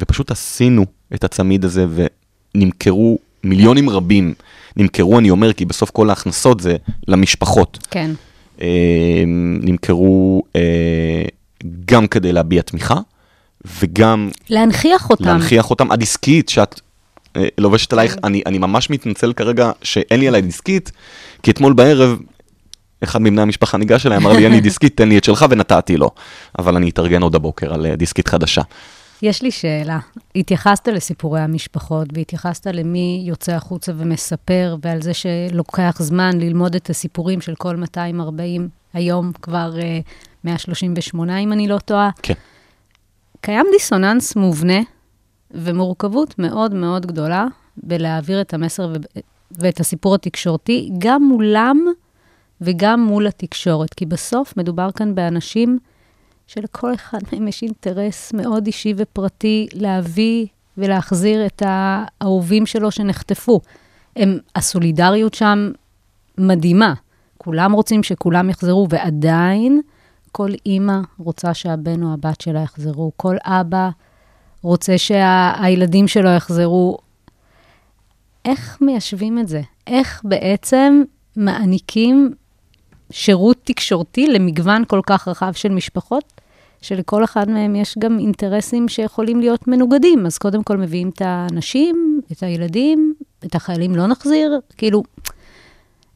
ופשוט 0.02 0.32
עשינו 0.32 0.86
את 1.13 1.24
הצמיד 1.24 1.65
הזה 1.65 1.86
ונמכרו 2.56 3.20
מיליונים 3.44 3.89
רבים. 3.89 4.34
נמכרו, 4.78 5.20
אני 5.20 5.30
אומר, 5.30 5.54
כי 5.54 5.65
בסוף 5.65 5.89
כל 5.89 6.10
ההכנסות 6.10 6.60
זה 6.60 6.78
למשפחות. 7.08 7.88
כן. 7.91 8.12
אה, 8.62 9.24
נמכרו 9.62 10.44
אה, 10.56 11.24
גם 11.86 12.08
כדי 12.08 12.34
להביע 12.34 12.62
תמיכה, 12.62 13.00
וגם 13.82 14.30
להנכיח 14.50 15.10
אותם. 15.10 15.26
להנכיח 15.26 15.69
אותם. 15.69 15.91
הדיסקית 15.91 16.50
שאת 16.50 16.82
אה, 17.36 17.47
לובשת 17.58 17.93
עלייך, 17.93 18.17
אני, 18.24 18.41
אני 18.45 18.58
ממש 18.58 18.89
מתנצל 18.89 19.34
כרגע 19.34 19.71
שאין 19.84 20.19
לי 20.19 20.28
עליי 20.28 20.41
דיסקית, 20.41 20.91
כי 21.43 21.52
אתמול 21.52 21.74
בערב 21.74 22.17
אחד 23.04 23.21
מבני 23.21 23.41
המשפחה 23.41 23.78
ניגש 23.78 24.06
אליי, 24.06 24.17
אמר 24.17 24.34
לי, 24.34 24.43
אין 24.43 24.52
לי 24.52 24.62
דיסקית, 24.69 24.97
תן 24.97 25.10
לי 25.10 25.17
את 25.17 25.24
שלך, 25.24 25.45
ונתתי 25.50 25.97
לו. 25.97 26.10
אבל 26.60 26.76
אני 26.76 26.89
אתארגן 26.89 27.21
עוד 27.21 27.36
הבוקר 27.36 27.74
על 27.74 27.86
אה, 27.86 27.95
דיסקית 27.95 28.28
חדשה. 28.28 28.62
יש 29.21 29.41
לי 29.41 29.52
שאלה. 29.52 30.00
התייחסת 30.36 30.88
לסיפורי 30.88 31.41
המשפחות, 31.41 32.08
והתייחסת 32.13 32.67
למי 32.67 33.24
יוצא 33.28 33.52
החוצה 33.52 33.91
ומספר, 33.97 34.76
ועל 34.82 35.02
זה 35.02 35.12
שלוקח 35.13 35.95
זמן 36.00 36.39
ללמוד 36.39 36.76
את 36.76 36.89
הסיפורים 36.89 37.41
של 37.41 37.56
כל 37.56 37.76
240, 37.76 38.69
היום 38.93 39.32
כבר 39.41 39.74
uh, 39.76 39.84
138, 40.43 41.38
אם 41.38 41.54
אני 41.54 41.67
לא 41.67 41.78
טועה. 41.78 42.10
כן. 42.24 42.34
קיים 43.41 43.65
דיסוננס 43.71 44.36
מובנה 44.36 44.80
ומורכבות 45.51 46.39
מאוד 46.39 46.73
מאוד 46.73 47.06
גדולה 47.06 47.45
בלהעביר 47.77 48.41
את 48.41 48.54
המסר 48.54 48.88
ו- 48.88 49.19
ואת 49.51 49.80
הסיפור 49.80 50.15
התקשורתי, 50.15 50.89
גם 50.97 51.23
מולם 51.23 51.77
וגם 52.62 53.04
מול 53.04 53.27
התקשורת. 53.27 53.93
כי 53.93 54.06
בסוף 54.06 54.58
מדובר 54.58 54.91
כאן 54.91 55.15
באנשים 55.15 55.80
שלכל 56.47 56.93
אחד 56.93 57.19
מהם 57.32 57.47
יש 57.47 57.63
אינטרס 57.63 58.34
מאוד 58.34 58.65
אישי 58.65 58.93
ופרטי 58.97 59.67
להביא 59.73 60.45
ולהחזיר 60.77 61.45
את 61.45 61.63
האהובים 61.65 62.65
שלו 62.65 62.91
שנחטפו. 62.91 63.62
הם, 64.15 64.38
הסולידריות 64.56 65.34
שם 65.34 65.71
מדהימה. 66.38 66.93
כולם 67.38 67.71
רוצים 67.71 68.04
שכולם 68.04 68.49
יחזרו, 68.49 68.88
ועדיין 68.89 69.82
כל 70.32 70.50
אימא 70.65 71.00
רוצה 71.20 71.54
שהבן 71.54 72.04
או 72.04 72.13
הבת 72.13 72.41
שלה 72.41 72.60
יחזרו. 72.60 73.12
כל 73.17 73.36
אבא 73.44 73.89
רוצה 74.62 74.98
שהילדים 74.98 76.08
שלו 76.08 76.30
יחזרו. 76.30 76.98
איך 78.46 78.78
מיישבים 78.82 79.39
את 79.39 79.48
זה? 79.48 79.62
איך 79.88 80.22
בעצם 80.24 81.04
מעניקים 81.36 82.34
שירות 83.12 83.58
תקשורתי 83.63 84.28
למגוון 84.28 84.84
כל 84.88 85.02
כך 85.06 85.28
רחב 85.28 85.52
של 85.54 85.70
משפחות, 85.70 86.24
שלכל 86.82 87.24
אחד 87.24 87.50
מהם 87.50 87.76
יש 87.76 87.96
גם 88.00 88.20
אינטרסים 88.20 88.89
שיכולים 88.89 89.39
להיות 89.39 89.67
מנוגדים. 89.67 90.26
אז 90.26 90.38
קודם 90.38 90.63
כל 90.63 90.78
מביאים 90.78 91.10
את 91.10 91.22
האנשים, 91.22 92.22
את 92.32 92.44
הילדים, 92.44 93.13
את 93.46 93.56
החיילים 93.56 93.96
לא 93.96 94.08
נחזיר, 94.08 94.60
כאילו, 94.78 95.04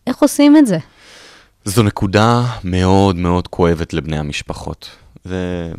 איך 0.08 0.22
עושים 0.22 0.58
את 0.58 0.68
זה? 0.68 0.78
זו 1.66 1.84
נקודה 1.84 2.58
מאוד 2.64 3.16
מאוד 3.16 3.48
כואבת 3.48 3.94
לבני 3.94 4.18
המשפחות. 4.18 4.90
זה... 5.24 5.72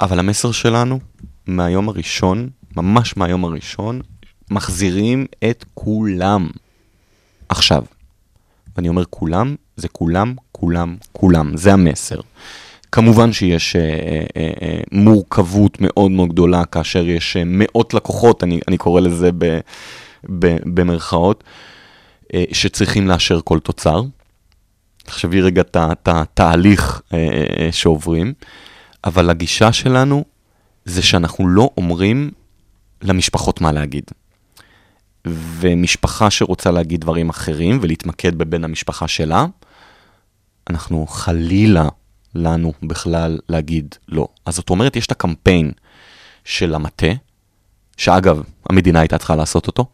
אבל 0.00 0.18
המסר 0.18 0.52
שלנו, 0.52 1.00
מהיום 1.46 1.88
הראשון, 1.88 2.48
ממש 2.76 3.16
מהיום 3.16 3.44
הראשון, 3.44 4.00
מחזירים 4.50 5.26
את 5.50 5.64
כולם. 5.74 6.48
עכשיו. 7.48 7.84
ואני 8.76 8.88
אומר 8.88 9.04
כולם, 9.10 9.56
זה 9.76 9.88
כולם, 9.88 10.34
כולם, 10.52 10.96
כולם. 11.12 11.56
זה 11.56 11.72
המסר. 11.72 12.20
כמובן 12.92 13.32
שיש 13.32 13.76
אה, 13.76 13.80
אה, 14.36 14.50
אה, 14.62 14.80
מורכבות 14.92 15.80
מאוד 15.80 16.10
מאוד 16.10 16.28
גדולה 16.28 16.64
כאשר 16.64 17.06
יש 17.06 17.36
אה, 17.36 17.42
מאות 17.46 17.94
לקוחות, 17.94 18.44
אני, 18.44 18.60
אני 18.68 18.78
קורא 18.78 19.00
לזה 19.00 19.30
ב, 19.38 19.60
ב, 20.38 20.56
במרכאות, 20.74 21.44
אה, 21.46 21.69
שצריכים 22.52 23.08
לאשר 23.08 23.40
כל 23.44 23.58
תוצר. 23.58 24.02
תחשבי 25.04 25.40
רגע 25.40 25.62
את 25.62 26.08
התהליך 26.08 27.02
אה, 27.12 27.18
אה, 27.58 27.72
שעוברים, 27.72 28.32
אבל 29.04 29.30
הגישה 29.30 29.72
שלנו 29.72 30.24
זה 30.84 31.02
שאנחנו 31.02 31.48
לא 31.48 31.70
אומרים 31.76 32.30
למשפחות 33.02 33.60
מה 33.60 33.72
להגיד. 33.72 34.04
ומשפחה 35.26 36.30
שרוצה 36.30 36.70
להגיד 36.70 37.00
דברים 37.00 37.28
אחרים 37.28 37.78
ולהתמקד 37.82 38.38
בבן 38.38 38.64
המשפחה 38.64 39.08
שלה, 39.08 39.46
אנחנו 40.70 41.06
חלילה 41.06 41.88
לנו 42.34 42.72
בכלל 42.82 43.38
להגיד 43.48 43.94
לא. 44.08 44.28
אז 44.46 44.54
זאת 44.56 44.70
אומרת, 44.70 44.96
יש 44.96 45.06
את 45.06 45.12
הקמפיין 45.12 45.72
של 46.44 46.74
המטה, 46.74 47.12
שאגב, 48.00 48.42
המדינה 48.70 49.00
הייתה 49.00 49.18
צריכה 49.18 49.36
לעשות 49.36 49.66
אותו, 49.66 49.84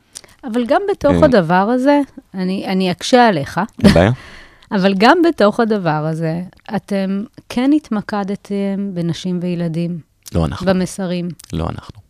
אבל 0.44 0.66
גם 0.66 0.82
בתוך 0.90 1.12
אה. 1.12 1.24
הדבר 1.24 1.54
הזה, 1.54 2.00
אני, 2.34 2.66
אני 2.66 2.90
אקשה 2.90 3.28
עליך, 3.28 3.60
אין 3.84 3.94
בעיה. 3.94 4.12
אבל 4.76 4.94
גם 4.98 5.18
בתוך 5.28 5.60
הדבר 5.60 5.90
הזה, 5.90 6.42
אתם 6.76 7.24
כן 7.48 7.70
התמקדתם 7.76 8.90
בנשים 8.94 9.38
וילדים, 9.42 9.98
לא 10.34 10.44
אנחנו, 10.44 10.66
במסרים. 10.66 11.28
לא 11.52 11.66
אנחנו. 11.68 12.00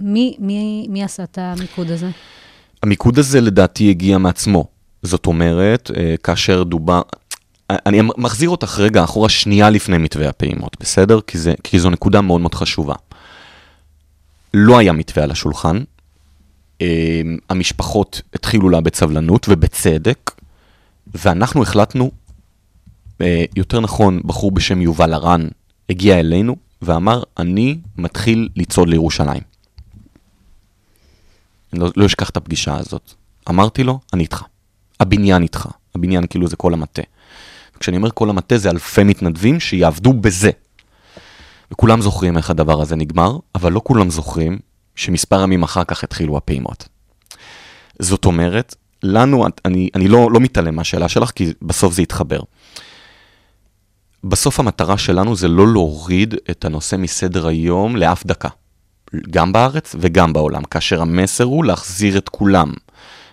מי, 0.00 0.36
מי, 0.38 0.86
מי 0.88 1.04
עשה 1.04 1.22
את 1.22 1.38
המיקוד 1.38 1.90
הזה? 1.90 2.10
המיקוד 2.82 3.18
הזה 3.18 3.40
לדעתי 3.40 3.90
הגיע 3.90 4.18
מעצמו. 4.18 4.64
זאת 5.02 5.26
אומרת, 5.26 5.90
אה, 5.96 6.14
כאשר 6.22 6.62
דובר... 6.62 7.02
אני 7.70 8.00
מחזיר 8.16 8.50
אותך 8.50 8.78
רגע 8.78 9.04
אחורה 9.04 9.28
שנייה 9.28 9.70
לפני 9.70 9.98
מתווה 9.98 10.28
הפעימות, 10.28 10.76
בסדר? 10.80 11.20
כי, 11.26 11.38
זה, 11.38 11.54
כי 11.64 11.78
זו 11.78 11.90
נקודה 11.90 12.20
מאוד 12.20 12.40
מאוד 12.40 12.54
חשובה. 12.54 12.94
לא 14.54 14.78
היה 14.78 14.92
מתווה 14.92 15.24
על 15.24 15.30
השולחן, 15.30 15.82
אה, 16.80 17.22
המשפחות 17.50 18.22
התחילו 18.34 18.70
לאבד 18.70 18.94
סבלנות, 18.94 19.46
ובצדק, 19.48 20.30
ואנחנו 21.14 21.62
החלטנו, 21.62 22.10
אה, 23.20 23.44
יותר 23.56 23.80
נכון, 23.80 24.20
בחור 24.24 24.52
בשם 24.52 24.80
יובל 24.80 25.14
הרן 25.14 25.48
הגיע 25.90 26.20
אלינו 26.20 26.56
ואמר, 26.82 27.22
אני 27.38 27.78
מתחיל 27.98 28.48
לצעוד 28.56 28.88
לירושלים. 28.88 29.42
אני 31.72 31.80
לא, 31.80 31.90
לא 31.96 32.06
אשכח 32.06 32.30
את 32.30 32.36
הפגישה 32.36 32.76
הזאת. 32.76 33.12
אמרתי 33.48 33.84
לו, 33.84 34.00
אני 34.12 34.22
איתך. 34.22 34.42
הבניין 35.00 35.42
איתך. 35.42 35.68
הבניין 35.94 36.26
כאילו 36.26 36.48
זה 36.48 36.56
כל 36.56 36.72
המטה. 36.74 37.02
כשאני 37.80 37.96
אומר 37.96 38.10
כל 38.14 38.30
המטה 38.30 38.58
זה 38.58 38.70
אלפי 38.70 39.04
מתנדבים 39.04 39.60
שיעבדו 39.60 40.12
בזה. 40.12 40.50
וכולם 41.72 42.00
זוכרים 42.00 42.36
איך 42.36 42.50
הדבר 42.50 42.80
הזה 42.80 42.96
נגמר, 42.96 43.38
אבל 43.54 43.72
לא 43.72 43.80
כולם 43.84 44.10
זוכרים 44.10 44.58
שמספר 44.96 45.42
ימים 45.42 45.62
אחר 45.62 45.84
כך 45.84 46.04
התחילו 46.04 46.36
הפעימות. 46.36 46.88
זאת 47.98 48.24
אומרת, 48.24 48.74
לנו, 49.02 49.46
אני, 49.64 49.88
אני 49.94 50.08
לא, 50.08 50.30
לא 50.32 50.40
מתעלם 50.40 50.76
מהשאלה 50.76 51.08
שלך, 51.08 51.30
כי 51.30 51.52
בסוף 51.62 51.94
זה 51.94 52.02
יתחבר. 52.02 52.40
בסוף 54.24 54.60
המטרה 54.60 54.98
שלנו 54.98 55.36
זה 55.36 55.48
לא 55.48 55.72
להוריד 55.72 56.34
את 56.50 56.64
הנושא 56.64 56.96
מסדר 56.96 57.46
היום 57.46 57.96
לאף 57.96 58.26
דקה. 58.26 58.48
גם 59.30 59.52
בארץ 59.52 59.96
וגם 59.98 60.32
בעולם, 60.32 60.64
כאשר 60.64 61.02
המסר 61.02 61.44
הוא 61.44 61.64
להחזיר 61.64 62.18
את 62.18 62.28
כולם. 62.28 62.72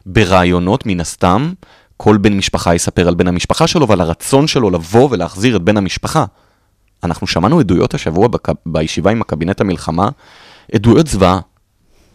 ברעיונות, 0.05 0.85
מן 0.85 0.99
הסתם, 0.99 1.53
כל 1.97 2.17
בן 2.17 2.33
משפחה 2.33 2.75
יספר 2.75 3.07
על 3.07 3.15
בן 3.15 3.27
המשפחה 3.27 3.67
שלו 3.67 3.87
ועל 3.87 4.01
הרצון 4.01 4.47
שלו 4.47 4.69
לבוא 4.69 5.07
ולהחזיר 5.11 5.55
את 5.55 5.61
בן 5.61 5.77
המשפחה. 5.77 6.25
אנחנו 7.03 7.27
שמענו 7.27 7.59
עדויות 7.59 7.93
השבוע 7.93 8.27
בק... 8.27 8.47
בישיבה 8.65 9.11
עם 9.11 9.21
הקבינט 9.21 9.61
המלחמה, 9.61 10.09
עדויות 10.75 11.07
זוועה, 11.07 11.39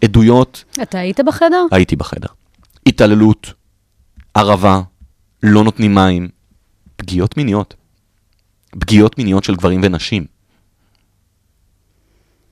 עדויות... 0.04 0.64
אתה 0.82 0.98
היית 0.98 1.20
בחדר? 1.20 1.66
הייתי 1.72 1.96
בחדר. 1.96 2.28
התעללות, 2.86 3.52
ערבה, 4.34 4.80
לא 5.42 5.64
נותנים 5.64 5.94
מים, 5.94 6.28
פגיעות 6.96 7.36
מיניות. 7.36 7.74
פגיעות 8.78 9.18
מיניות 9.18 9.44
של 9.44 9.54
גברים 9.54 9.80
ונשים. 9.84 10.24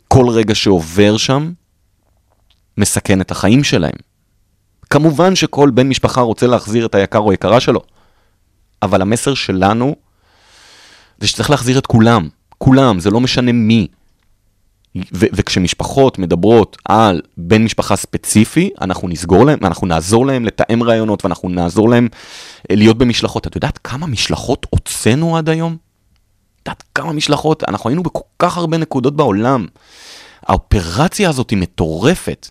כל 0.09 0.29
רגע 0.29 0.55
שעובר 0.55 1.17
שם 1.17 1.53
מסכן 2.79 3.21
את 3.21 3.31
החיים 3.31 3.65
שלהם. 3.65 3.97
כמובן 4.91 5.37
שכל 5.37 5.71
בן 5.71 5.89
משפחה 5.89 6.21
רוצה 6.21 6.47
להחזיר 6.47 6.87
את 6.87 6.95
היקר 6.95 7.19
או 7.19 7.33
יקרה 7.33 7.61
שלו, 7.61 7.81
אבל 8.83 9.03
המסר 9.03 9.35
שלנו 9.35 9.97
זה 11.23 11.29
שצריך 11.29 11.51
להחזיר 11.51 11.79
את 11.79 11.87
כולם, 11.87 12.29
כולם, 12.59 13.01
זה 13.01 13.11
לא 13.11 13.21
משנה 13.21 13.53
מי. 13.53 13.87
ו- 14.97 15.27
וכשמשפחות 15.33 16.19
מדברות 16.19 16.77
על 16.85 17.23
בן 17.37 17.65
משפחה 17.65 17.97
ספציפי, 17.97 18.71
אנחנו 18.81 19.09
נסגור 19.09 19.47
להם, 19.47 19.59
אנחנו 19.63 19.87
נעזור 19.87 20.27
להם 20.27 20.45
לתאם 20.45 20.83
רעיונות 20.83 21.25
ואנחנו 21.25 21.49
נעזור 21.49 21.89
להם 21.89 22.09
אה, 22.71 22.77
להיות 22.77 22.99
במשלחות. 22.99 23.47
את 23.47 23.55
יודעת 23.55 23.79
כמה 23.85 24.07
משלחות 24.07 24.67
הוצאנו 24.71 25.37
עד 25.37 25.49
היום? 25.49 25.77
את 26.63 26.69
יודעת 26.69 26.83
כמה 26.95 27.13
משלחות? 27.13 27.65
אנחנו 27.69 27.91
היינו 27.91 28.03
בכל 28.03 28.25
כך 28.39 28.57
הרבה 28.57 28.79
נקודות 28.79 29.17
בעולם. 29.17 29.67
האופרציה 30.47 31.29
הזאת 31.29 31.51
היא 31.51 31.59
מטורפת. 31.59 32.51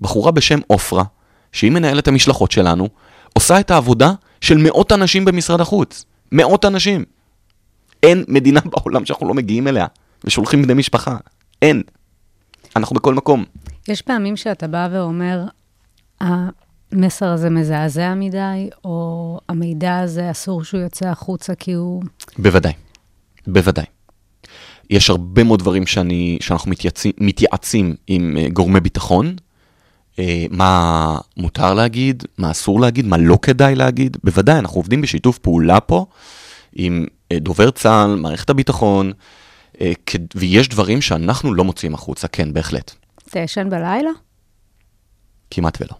בחורה 0.00 0.32
בשם 0.32 0.58
עופרה, 0.66 1.04
שהיא 1.52 1.70
מנהלת 1.70 2.08
המשלחות 2.08 2.50
שלנו, 2.50 2.88
עושה 3.34 3.60
את 3.60 3.70
העבודה 3.70 4.12
של 4.40 4.56
מאות 4.58 4.92
אנשים 4.92 5.24
במשרד 5.24 5.60
החוץ. 5.60 6.04
מאות 6.32 6.64
אנשים. 6.64 7.04
אין 8.02 8.24
מדינה 8.28 8.60
בעולם 8.72 9.04
שאנחנו 9.04 9.28
לא 9.28 9.34
מגיעים 9.34 9.68
אליה, 9.68 9.86
ושולחים 10.24 10.62
בני 10.62 10.74
משפחה. 10.74 11.16
אין. 11.62 11.82
אנחנו 12.76 12.96
בכל 12.96 13.14
מקום. 13.14 13.44
יש 13.88 14.02
פעמים 14.02 14.36
שאתה 14.36 14.66
בא 14.66 14.88
ואומר, 14.92 15.44
המסר 16.20 17.26
הזה 17.26 17.50
מזעזע 17.50 18.14
מדי, 18.14 18.70
או 18.84 19.38
המידע 19.48 19.98
הזה 19.98 20.30
אסור 20.30 20.64
שהוא 20.64 20.80
יוצא 20.80 21.08
החוצה 21.08 21.54
כי 21.54 21.72
הוא... 21.72 22.02
בוודאי, 22.38 22.72
בוודאי. 23.46 23.84
יש 24.90 25.10
הרבה 25.10 25.44
מאוד 25.44 25.58
דברים 25.60 25.86
שאני, 25.86 26.38
שאנחנו 26.40 26.70
מתייעצים, 26.70 27.12
מתייעצים 27.18 27.94
עם 28.06 28.36
uh, 28.36 28.52
גורמי 28.52 28.80
ביטחון, 28.80 29.36
uh, 30.14 30.18
מה 30.50 31.18
מותר 31.36 31.74
להגיד, 31.74 32.24
מה 32.38 32.50
אסור 32.50 32.80
להגיד, 32.80 33.06
מה 33.06 33.16
לא 33.16 33.38
כדאי 33.42 33.74
להגיד. 33.74 34.16
בוודאי, 34.24 34.58
אנחנו 34.58 34.78
עובדים 34.78 35.00
בשיתוף 35.00 35.38
פעולה 35.38 35.80
פה 35.80 36.06
עם 36.72 37.06
דובר 37.32 37.70
צה"ל, 37.70 38.14
מערכת 38.14 38.50
הביטחון, 38.50 39.12
כ- 40.06 40.16
ויש 40.34 40.68
דברים 40.68 41.00
שאנחנו 41.00 41.54
לא 41.54 41.64
מוציאים 41.64 41.94
החוצה, 41.94 42.28
כן, 42.28 42.52
בהחלט. 42.52 42.94
אתה 43.28 43.38
ישן 43.38 43.70
בלילה? 43.70 44.10
כמעט 45.50 45.78
ולא. 45.80 45.96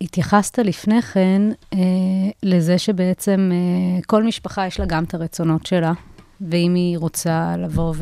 התייחסת 0.00 0.58
לפני 0.58 1.02
כן 1.02 1.42
אה, 1.74 1.78
לזה 2.42 2.78
שבעצם 2.78 3.50
אה, 3.52 4.02
כל 4.06 4.22
משפחה 4.22 4.66
יש 4.66 4.80
לה 4.80 4.86
גם 4.86 5.04
את 5.04 5.14
הרצונות 5.14 5.66
שלה, 5.66 5.92
ואם 6.40 6.74
היא 6.74 6.98
רוצה 6.98 7.54
לבוא 7.58 7.94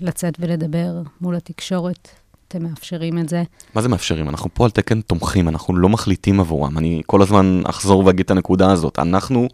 ולצאת 0.00 0.34
ולדבר 0.38 0.92
מול 1.20 1.36
התקשורת, 1.36 2.08
אתם 2.48 2.62
מאפשרים 2.62 3.18
את 3.18 3.28
זה. 3.28 3.42
מה 3.74 3.82
זה 3.82 3.88
מאפשרים? 3.88 4.28
אנחנו 4.28 4.50
פה 4.54 4.64
על 4.64 4.70
תקן 4.70 5.00
תומכים, 5.00 5.48
אנחנו 5.48 5.76
לא 5.76 5.88
מחליטים 5.88 6.40
עבורם. 6.40 6.78
אני 6.78 7.02
כל 7.06 7.22
הזמן 7.22 7.62
אחזור 7.66 8.06
ואגיד 8.06 8.24
את 8.24 8.30
הנקודה 8.30 8.72
הזאת. 8.72 8.98
אנחנו 8.98 9.48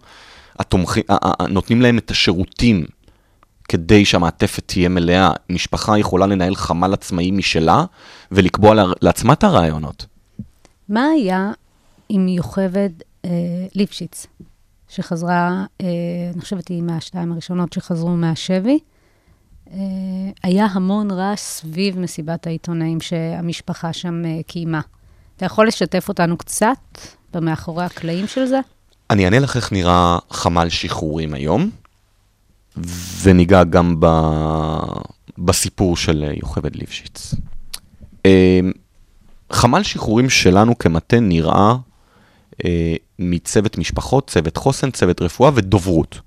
התומכים, 0.59 1.03
נותנים 1.49 1.83
להם 1.83 1.99
את 1.99 2.11
השירותים 2.11 2.85
כדי 3.69 4.05
שהמעטפת 4.05 4.63
תהיה 4.67 4.89
מלאה. 4.89 5.31
משפחה 5.51 5.99
יכולה 5.99 6.27
לנהל 6.27 6.55
חמ"ל 6.55 6.93
עצמאי 6.93 7.31
משלה 7.31 7.85
ולקבוע 8.33 8.75
לעצמה 9.03 9.33
את 9.33 9.45
הרעיונות. 9.45 10.07
מה 10.89 11.05
היה 11.05 11.53
עם 12.09 12.29
יוכבד 12.29 12.91
אה, 13.25 13.31
ליפשיץ, 13.75 14.27
שחזרה, 14.89 15.65
אה, 15.81 15.87
אני 16.35 16.41
חושבת 16.41 16.69
היא 16.69 16.83
מהשתיים 16.83 17.33
הראשונות 17.33 17.73
שחזרו 17.73 18.17
מהשבי? 18.17 18.79
אה, 19.73 19.79
היה 20.43 20.67
המון 20.67 21.11
רעש 21.11 21.41
סביב 21.41 21.99
מסיבת 21.99 22.47
העיתונאים 22.47 23.01
שהמשפחה 23.01 23.93
שם 23.93 24.23
אה, 24.25 24.41
קיימה. 24.47 24.81
אתה 25.37 25.45
יכול 25.47 25.69
לשתף 25.69 26.09
אותנו 26.09 26.37
קצת 26.37 26.99
במאחורי 27.35 27.85
הקלעים 27.85 28.27
של 28.27 28.47
זה? 28.47 28.61
אני 29.11 29.25
אענה 29.25 29.39
לך 29.39 29.57
איך 29.57 29.73
נראה 29.73 30.19
חמ"ל 30.31 30.69
שחרורים 30.69 31.35
היום, 31.35 31.71
וניגע 33.23 33.65
גם 33.65 33.97
ב... 34.01 34.07
בסיפור 35.39 35.97
של 35.97 36.25
יוכבד 36.37 36.77
ליפשיץ. 36.77 37.35
אה, 38.27 38.61
חמ"ל 39.53 39.83
שחרורים 39.83 40.31
שלנו 40.31 40.79
כמטה 40.79 41.21
נראה 41.21 41.75
אה, 42.65 42.95
מצוות 43.19 43.79
משפחות, 43.79 44.31
צוות 44.31 44.57
חוסן, 44.57 44.91
צוות 44.91 45.23
רפואה 45.23 45.51
ודוברות. 45.55 46.21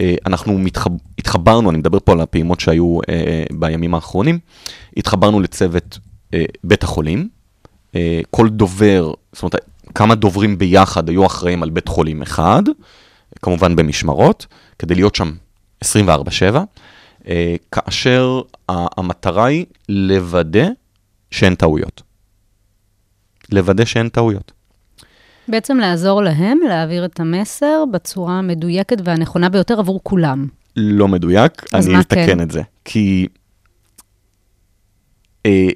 אה, 0.00 0.14
אנחנו 0.26 0.58
מתחב... 0.58 0.90
התחברנו, 1.18 1.70
אני 1.70 1.78
מדבר 1.78 1.98
פה 2.04 2.12
על 2.12 2.20
הפעימות 2.20 2.60
שהיו 2.60 2.98
אה, 3.08 3.44
בימים 3.52 3.94
האחרונים, 3.94 4.38
התחברנו 4.96 5.40
לצוות 5.40 5.98
אה, 6.34 6.44
בית 6.64 6.82
החולים. 6.82 7.28
כל 8.30 8.48
דובר, 8.48 9.12
זאת 9.32 9.42
אומרת, 9.42 9.54
כמה 9.94 10.14
דוברים 10.14 10.58
ביחד 10.58 11.08
היו 11.08 11.26
אחראים 11.26 11.62
על 11.62 11.70
בית 11.70 11.88
חולים 11.88 12.22
אחד, 12.22 12.62
כמובן 13.42 13.76
במשמרות, 13.76 14.46
כדי 14.78 14.94
להיות 14.94 15.14
שם 15.14 15.32
24/7, 15.84 16.56
אה, 17.28 17.56
כאשר 17.72 18.40
המטרה 18.68 19.44
היא 19.44 19.66
לוודא 19.88 20.68
שאין 21.30 21.54
טעויות. 21.54 22.02
לוודא 23.52 23.84
שאין 23.84 24.08
טעויות. 24.08 24.52
בעצם 25.48 25.76
לעזור 25.76 26.22
להם 26.22 26.58
להעביר 26.68 27.04
את 27.04 27.20
המסר 27.20 27.84
בצורה 27.92 28.38
המדויקת 28.38 28.96
והנכונה 29.04 29.48
ביותר 29.48 29.78
עבור 29.78 30.00
כולם. 30.02 30.46
לא 30.76 31.08
מדויק, 31.08 31.62
אני 31.74 32.00
אתקן 32.00 32.26
כן? 32.26 32.40
את 32.40 32.50
זה. 32.50 32.62
כי 32.84 33.26
אה, 35.46 35.68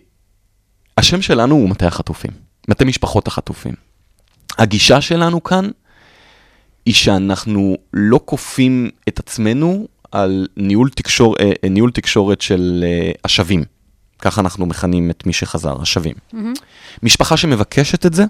השם 0.99 1.23
שלנו 1.23 1.55
הוא 1.55 1.68
מטה 1.68 1.87
החטופים, 1.87 2.31
מטה 2.68 2.85
משפחות 2.85 3.27
החטופים. 3.27 3.75
הגישה 4.59 5.01
שלנו 5.01 5.43
כאן 5.43 5.71
היא 6.87 6.95
שאנחנו 6.95 7.77
לא 7.93 8.21
כופים 8.25 8.91
את 9.09 9.18
עצמנו 9.18 9.87
על 10.12 10.47
ניהול, 10.57 10.91
תקשור, 10.91 11.37
אה, 11.41 11.53
אה, 11.64 11.68
ניהול 11.68 11.91
תקשורת 11.91 12.41
של 12.41 12.85
אה, 12.87 13.12
השבים. 13.25 13.64
ככה 14.18 14.41
אנחנו 14.41 14.66
מכנים 14.66 15.11
את 15.11 15.27
מי 15.27 15.33
שחזר, 15.33 15.83
השבים. 15.83 16.14
משפחה 17.03 17.37
שמבקשת 17.37 18.07
את 18.07 18.14
זה, 18.14 18.25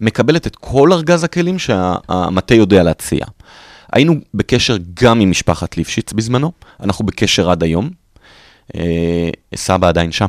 מקבלת 0.00 0.46
את 0.46 0.56
כל 0.56 0.92
ארגז 0.92 1.24
הכלים 1.24 1.58
שהמטה 1.58 2.54
יודע 2.54 2.82
להציע. 2.82 3.24
היינו 3.92 4.14
בקשר 4.34 4.76
גם 5.02 5.20
עם 5.20 5.30
משפחת 5.30 5.76
ליפשיץ 5.76 6.12
בזמנו, 6.12 6.52
אנחנו 6.80 7.06
בקשר 7.06 7.50
עד 7.50 7.62
היום. 7.62 7.90
אה, 8.76 9.30
סבא 9.54 9.88
עדיין 9.88 10.12
שם. 10.12 10.28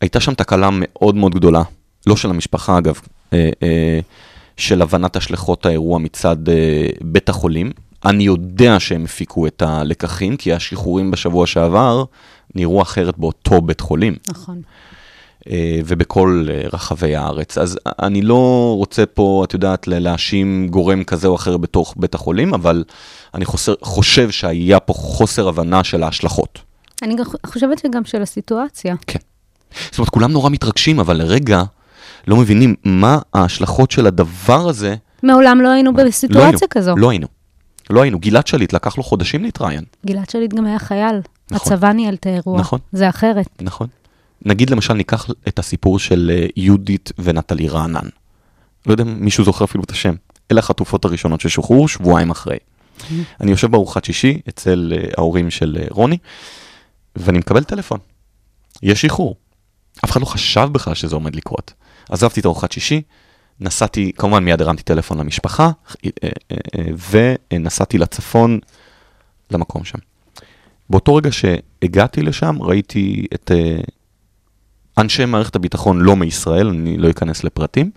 הייתה 0.00 0.20
שם 0.20 0.34
תקלה 0.34 0.68
מאוד 0.72 1.14
מאוד 1.14 1.34
גדולה, 1.34 1.62
לא 2.06 2.16
של 2.16 2.30
המשפחה 2.30 2.78
אגב, 2.78 3.00
אה, 3.32 3.50
אה, 3.62 4.00
של 4.56 4.82
הבנת 4.82 5.16
השלכות 5.16 5.66
האירוע 5.66 5.98
מצד 5.98 6.36
בית 7.00 7.28
החולים. 7.28 7.72
אני 8.04 8.24
יודע 8.24 8.80
שהם 8.80 9.04
הפיקו 9.04 9.46
את 9.46 9.62
הלקחים, 9.62 10.36
כי 10.36 10.52
השחרורים 10.52 11.10
בשבוע 11.10 11.46
שעבר 11.46 12.04
נראו 12.54 12.82
אחרת 12.82 13.18
באותו 13.18 13.60
בית 13.60 13.80
חולים. 13.80 14.16
נכון. 14.28 14.62
אה, 15.50 15.80
ובכל 15.86 16.46
אה, 16.50 16.68
רחבי 16.72 17.16
הארץ. 17.16 17.58
אז 17.58 17.78
אני 18.02 18.22
לא 18.22 18.74
רוצה 18.76 19.06
פה, 19.06 19.44
את 19.46 19.54
יודעת, 19.54 19.86
להאשים 19.86 20.68
גורם 20.68 21.04
כזה 21.04 21.28
או 21.28 21.34
אחר 21.34 21.56
בתוך 21.56 21.94
בית 21.96 22.14
החולים, 22.14 22.54
אבל 22.54 22.84
אני 23.34 23.44
חוסר, 23.44 23.74
חושב 23.82 24.30
שהיה 24.30 24.80
פה 24.80 24.92
חוסר 24.92 25.48
הבנה 25.48 25.84
של 25.84 26.02
ההשלכות. 26.02 26.58
אני 27.02 27.16
חושבת 27.46 27.78
שגם 27.78 28.04
של 28.04 28.22
הסיטואציה. 28.22 28.94
כן. 29.06 29.18
זאת 29.90 29.98
אומרת, 29.98 30.10
כולם 30.10 30.32
נורא 30.32 30.50
מתרגשים, 30.50 31.00
אבל 31.00 31.16
לרגע 31.16 31.62
לא 32.26 32.36
מבינים 32.36 32.74
מה 32.84 33.18
ההשלכות 33.34 33.90
של 33.90 34.06
הדבר 34.06 34.68
הזה. 34.68 34.94
מעולם 35.22 35.60
לא 35.60 35.68
היינו 35.68 35.92
לא 35.92 35.98
היינו, 35.98 36.10
בסיטואציה 36.10 36.68
כזו. 36.68 36.94
לא 36.96 37.10
היינו. 37.10 37.26
לא 37.90 38.02
היינו. 38.02 38.18
גלעד 38.18 38.46
שליט, 38.46 38.72
לקח 38.72 38.98
לו 38.98 39.02
חודשים 39.02 39.42
להתראיין, 39.42 39.84
גלעד 40.06 40.30
שליט 40.30 40.54
גם 40.54 40.66
היה 40.66 40.78
חייל. 40.78 41.20
נכון. 41.50 41.72
הצבא 41.72 41.92
ניהל 41.92 42.14
את 42.14 42.26
האירוע. 42.26 42.60
נכון. 42.60 42.78
זה 42.92 43.08
אחרת. 43.08 43.46
נכון? 43.60 43.86
נגיד 44.44 44.70
למשל, 44.70 44.94
ניקח 44.94 45.26
את 45.48 45.58
הסיפור 45.58 45.98
של 45.98 46.30
אה, 46.34 46.46
יהודית 46.56 47.12
ונטלי 47.18 47.68
רענן. 47.68 48.08
לא 48.86 48.92
יודע 48.92 49.04
אם 49.04 49.24
מישהו 49.24 49.44
זוכר 49.44 49.64
אפילו 49.64 49.84
את 49.84 49.90
השם. 49.90 50.14
אלה 50.52 50.60
החטופות 50.60 51.04
הראשונות 51.04 51.40
ששוחררו 51.40 51.88
שבועיים 51.88 52.30
אחרי. 52.30 52.56
אני 53.40 53.50
יושב 53.50 53.70
בארוחת 53.70 54.04
שישי 54.04 54.40
אצל 54.48 54.92
אה, 54.96 55.08
ההורים 55.16 55.50
של 55.50 55.78
אה, 55.80 55.86
רוני, 55.90 56.18
ואני 57.16 57.38
מקבל 57.38 57.64
טלפון. 57.64 57.98
יש 58.82 59.04
איחור. 59.04 59.36
אף 60.04 60.10
אחד 60.10 60.20
לא 60.20 60.26
חשב 60.26 60.68
בכלל 60.72 60.94
שזה 60.94 61.16
עומד 61.16 61.36
לקרות. 61.36 61.72
עזבתי 62.10 62.40
את 62.40 62.46
ארוחת 62.46 62.72
שישי, 62.72 63.02
נסעתי, 63.60 64.12
כמובן 64.16 64.44
מיד 64.44 64.62
הרמתי 64.62 64.82
טלפון 64.82 65.18
למשפחה, 65.18 65.70
ונסעתי 67.52 67.98
לצפון, 67.98 68.58
למקום 69.50 69.84
שם. 69.84 69.98
באותו 70.90 71.14
רגע 71.14 71.30
שהגעתי 71.32 72.22
לשם, 72.22 72.62
ראיתי 72.62 73.26
את 73.34 73.50
אנשי 74.98 75.24
מערכת 75.24 75.56
הביטחון 75.56 76.00
לא 76.00 76.16
מישראל, 76.16 76.68
אני 76.68 76.96
לא 76.96 77.10
אכנס 77.10 77.44
לפרטים, 77.44 77.90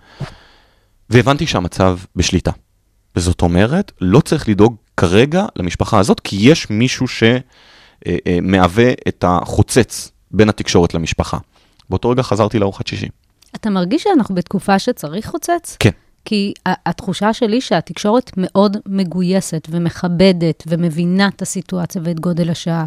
והבנתי 1.09 1.47
שהמצב 1.47 1.99
בשליטה. 2.15 2.51
וזאת 3.15 3.41
אומרת, 3.41 3.91
לא 4.01 4.19
צריך 4.19 4.49
לדאוג 4.49 4.75
כרגע 4.97 5.45
למשפחה 5.55 5.99
הזאת, 5.99 6.19
כי 6.19 6.37
יש 6.39 6.69
מישהו 6.69 7.05
שמהווה 7.07 8.91
את 9.07 9.25
החוצץ 9.27 10.11
בין 10.31 10.49
התקשורת 10.49 10.93
למשפחה. 10.93 11.37
באותו 11.89 12.09
רגע 12.09 12.23
חזרתי 12.23 12.59
לארוחת 12.59 12.87
שישי. 12.87 13.07
אתה 13.55 13.69
מרגיש 13.69 14.03
שאנחנו 14.03 14.35
בתקופה 14.35 14.79
שצריך 14.79 15.27
חוצץ? 15.29 15.77
כן. 15.79 15.89
כי 16.25 16.53
התחושה 16.65 17.33
שלי 17.33 17.61
שהתקשורת 17.61 18.31
מאוד 18.37 18.77
מגויסת 18.85 19.67
ומכבדת 19.71 20.63
ומבינה 20.67 21.27
את 21.27 21.41
הסיטואציה 21.41 22.01
ואת 22.05 22.19
גודל 22.19 22.49
השעה. 22.49 22.85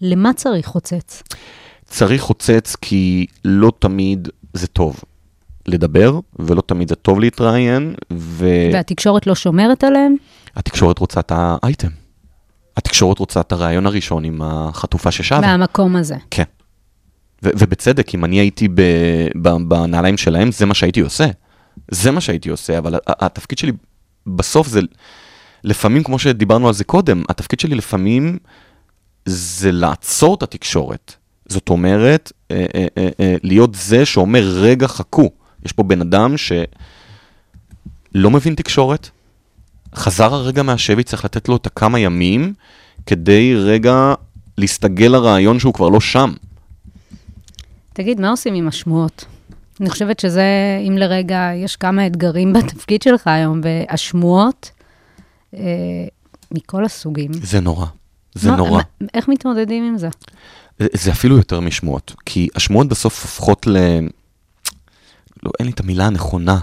למה 0.00 0.32
צריך 0.32 0.66
חוצץ? 0.66 1.22
צריך 1.86 2.22
חוצץ 2.22 2.76
כי 2.80 3.26
לא 3.44 3.72
תמיד 3.78 4.28
זה 4.52 4.66
טוב 4.66 5.00
לדבר, 5.66 6.20
ולא 6.38 6.62
תמיד 6.66 6.88
זה 6.88 6.94
טוב 6.94 7.20
להתראיין, 7.20 7.94
ו... 8.12 8.48
והתקשורת 8.72 9.26
לא 9.26 9.34
שומרת 9.34 9.84
עליהם? 9.84 10.16
התקשורת 10.56 10.98
רוצה 10.98 11.20
את 11.20 11.32
האייטם. 11.34 11.88
התקשורת 12.76 13.18
רוצה 13.18 13.40
את 13.40 13.52
הרעיון 13.52 13.86
הראשון 13.86 14.24
עם 14.24 14.42
החטופה 14.42 15.10
ששבה. 15.10 15.40
מהמקום 15.40 15.96
הזה. 15.96 16.16
כן. 16.30 16.42
ו- 17.44 17.50
ובצדק, 17.58 18.14
אם 18.14 18.24
אני 18.24 18.36
הייתי 18.36 18.68
ב- 18.68 19.28
ב- 19.42 19.68
בנעליים 19.68 20.16
שלהם, 20.16 20.52
זה 20.52 20.66
מה 20.66 20.74
שהייתי 20.74 21.00
עושה. 21.00 21.26
זה 21.90 22.10
מה 22.10 22.20
שהייתי 22.20 22.48
עושה, 22.48 22.78
אבל 22.78 22.94
התפקיד 23.06 23.58
שלי 23.58 23.72
בסוף 24.26 24.68
זה, 24.68 24.80
לפעמים, 25.64 26.04
כמו 26.04 26.18
שדיברנו 26.18 26.68
על 26.68 26.74
זה 26.74 26.84
קודם, 26.84 27.22
התפקיד 27.28 27.60
שלי 27.60 27.74
לפעמים 27.74 28.38
זה 29.26 29.72
לעצור 29.72 30.34
את 30.34 30.42
התקשורת. 30.42 31.14
זאת 31.48 31.68
אומרת, 31.68 32.32
אה, 32.50 32.66
אה, 32.74 32.86
אה, 33.20 33.36
להיות 33.42 33.74
זה 33.74 34.04
שאומר, 34.04 34.42
רגע, 34.60 34.86
חכו. 34.88 35.30
יש 35.64 35.72
פה 35.72 35.82
בן 35.82 36.00
אדם 36.00 36.34
שלא 36.36 36.60
מבין 38.30 38.54
תקשורת, 38.54 39.10
חזר 39.94 40.34
הרגע 40.34 40.62
מהשבי, 40.62 41.02
צריך 41.02 41.24
לתת 41.24 41.48
לו 41.48 41.56
את 41.56 41.66
הכמה 41.66 41.98
ימים 41.98 42.54
כדי 43.06 43.54
רגע 43.56 44.14
להסתגל 44.58 45.06
לרעיון 45.06 45.58
שהוא 45.58 45.74
כבר 45.74 45.88
לא 45.88 46.00
שם. 46.00 46.32
תגיד, 47.92 48.20
מה 48.20 48.30
עושים 48.30 48.54
עם 48.54 48.68
השמועות? 48.68 49.24
אני 49.80 49.90
חושבת 49.90 50.20
שזה, 50.20 50.44
אם 50.88 50.98
לרגע, 50.98 51.50
יש 51.54 51.76
כמה 51.76 52.06
אתגרים 52.06 52.52
בתפקיד 52.52 53.02
שלך 53.02 53.26
היום, 53.26 53.60
והשמועות, 53.64 54.70
אה, 55.54 55.60
מכל 56.52 56.84
הסוגים. 56.84 57.30
זה 57.32 57.60
נורא. 57.60 57.86
זה 58.34 58.50
מה- 58.50 58.56
נורא. 58.56 58.70
מה- 59.00 59.06
איך 59.14 59.28
מתמודדים 59.28 59.84
עם 59.84 59.98
זה? 59.98 60.08
זה- 60.78 61.12
אפילו 61.12 61.36
יותר 61.36 61.60
משמועות, 61.60 62.14
כי 62.26 62.48
השמועות 62.54 62.88
בסוף 62.88 63.22
הופכות 63.22 63.66
ל... 63.66 63.76
לא, 65.42 65.50
אין 65.58 65.66
לי 65.66 65.72
את 65.72 65.80
המילה 65.80 66.06
הנכונה. 66.06 66.58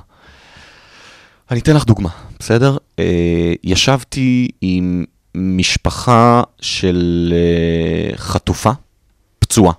אני 1.52 1.60
אתן 1.60 1.76
לך 1.76 1.86
דוגמה, 1.86 2.10
בסדר? 2.40 2.78
אה, 3.00 3.54
ישבתי 3.64 4.48
עם 4.62 5.06
משפחה 5.36 6.42
של 6.62 7.34
אה, 7.36 8.18
חטופה, 8.18 8.72
פצועה, 9.40 9.74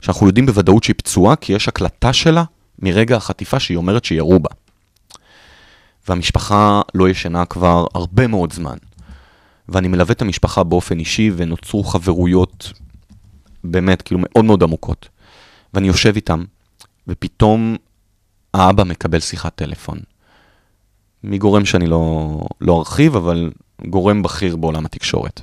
שאנחנו 0.00 0.26
יודעים 0.26 0.46
בוודאות 0.46 0.84
שהיא 0.84 0.94
פצועה, 0.98 1.36
כי 1.36 1.52
יש 1.52 1.68
הקלטה 1.68 2.12
שלה 2.12 2.44
מרגע 2.78 3.16
החטיפה 3.16 3.60
שהיא 3.60 3.76
אומרת 3.76 4.04
שירו 4.04 4.38
בה. 4.40 4.50
והמשפחה 6.08 6.80
לא 6.94 7.08
ישנה 7.08 7.44
כבר 7.44 7.86
הרבה 7.94 8.26
מאוד 8.26 8.52
זמן. 8.52 8.76
ואני 9.68 9.88
מלווה 9.88 10.12
את 10.12 10.22
המשפחה 10.22 10.62
באופן 10.64 10.98
אישי, 10.98 11.30
ונוצרו 11.36 11.84
חברויות 11.84 12.72
באמת, 13.64 14.02
כאילו 14.02 14.20
מאוד 14.22 14.44
מאוד 14.44 14.62
עמוקות. 14.62 15.08
ואני 15.74 15.88
יושב 15.88 16.12
איתם, 16.16 16.44
ופתאום 17.08 17.76
האבא 18.54 18.84
מקבל 18.84 19.20
שיחת 19.20 19.54
טלפון. 19.54 19.98
מגורם 21.24 21.64
שאני 21.64 21.86
לא, 21.86 22.40
לא 22.60 22.78
ארחיב, 22.78 23.16
אבל 23.16 23.50
גורם 23.86 24.22
בכיר 24.22 24.56
בעולם 24.56 24.86
התקשורת. 24.86 25.42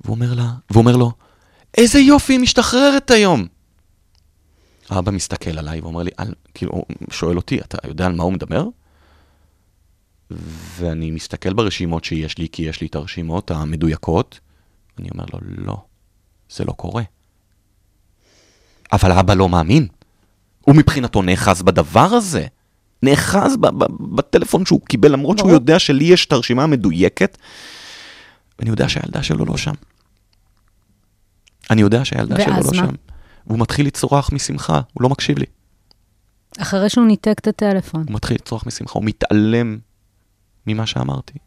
והוא 0.00 0.14
אומר, 0.14 0.34
לה, 0.34 0.52
והוא 0.70 0.90
לו, 0.90 1.12
איזה 1.76 1.98
יופי, 1.98 2.32
היא 2.32 2.40
משתחררת 2.40 3.10
היום. 3.10 3.46
האבא 4.90 5.10
מסתכל 5.12 5.58
עליי 5.58 5.80
ואומר 5.80 6.02
לי, 6.02 6.10
על, 6.16 6.34
כאילו, 6.54 6.72
הוא 6.72 6.84
שואל 7.10 7.36
אותי, 7.36 7.60
אתה 7.60 7.88
יודע 7.88 8.06
על 8.06 8.14
מה 8.14 8.22
הוא 8.22 8.32
מדבר? 8.32 8.66
ואני 10.76 11.10
מסתכל 11.10 11.52
ברשימות 11.52 12.04
שיש 12.04 12.38
לי, 12.38 12.48
כי 12.52 12.62
יש 12.62 12.80
לי 12.80 12.86
את 12.86 12.94
הרשימות 12.94 13.50
המדויקות, 13.50 14.40
אני 14.98 15.08
אומר 15.14 15.24
לו, 15.32 15.38
לא, 15.42 15.84
זה 16.52 16.64
לא 16.64 16.72
קורה. 16.72 17.02
אבל 18.92 19.12
האבא 19.12 19.34
לא 19.34 19.48
מאמין. 19.48 19.86
הוא 20.60 20.76
מבחינתו 20.76 21.22
נאחז 21.22 21.62
בדבר 21.62 22.08
הזה. 22.14 22.46
נאחז 23.02 23.56
בטלפון 24.14 24.66
שהוא 24.66 24.80
קיבל, 24.80 25.12
למרות 25.12 25.38
שהוא. 25.38 25.50
יודע 25.50 25.78
שלי 25.78 26.04
יש 26.04 26.26
את 26.26 26.32
הרשימה 26.32 26.62
המדויקת, 26.62 27.38
ואני 28.58 28.70
יודע 28.70 28.88
שהילדה 28.88 29.22
שלו 29.22 29.44
לא 29.44 29.56
שם. 29.56 29.72
אני 31.70 31.80
יודע 31.80 32.04
שהילדה 32.04 32.40
שלו 32.44 32.52
לא 32.52 32.70
מה? 32.70 32.74
שם. 32.74 32.94
והוא 33.46 33.58
מתחיל 33.58 33.86
לצרוח 33.86 34.30
משמחה, 34.32 34.80
הוא 34.92 35.02
לא 35.02 35.08
מקשיב 35.08 35.38
לי. 35.38 35.46
אחרי 36.58 36.88
שהוא 36.88 37.06
ניתק 37.06 37.36
את 37.40 37.46
הטלפון. 37.46 38.04
הוא 38.08 38.14
מתחיל 38.14 38.36
לצרוח 38.36 38.66
משמחה, 38.66 38.92
הוא 38.92 39.04
מתעלם 39.04 39.78
ממה 40.66 40.86
שאמרתי. 40.86 41.38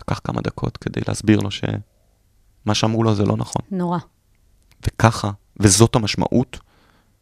לקח 0.00 0.20
כמה 0.24 0.40
דקות 0.40 0.76
כדי 0.76 1.00
להסביר 1.08 1.40
לו 1.40 1.50
שמה 2.64 2.74
שאמרו 2.74 3.02
לו 3.02 3.14
זה 3.14 3.24
לא 3.24 3.36
נכון. 3.36 3.62
נורא. 3.70 3.98
וככה, 4.86 5.30
וזאת 5.60 5.94
המשמעות 5.94 6.58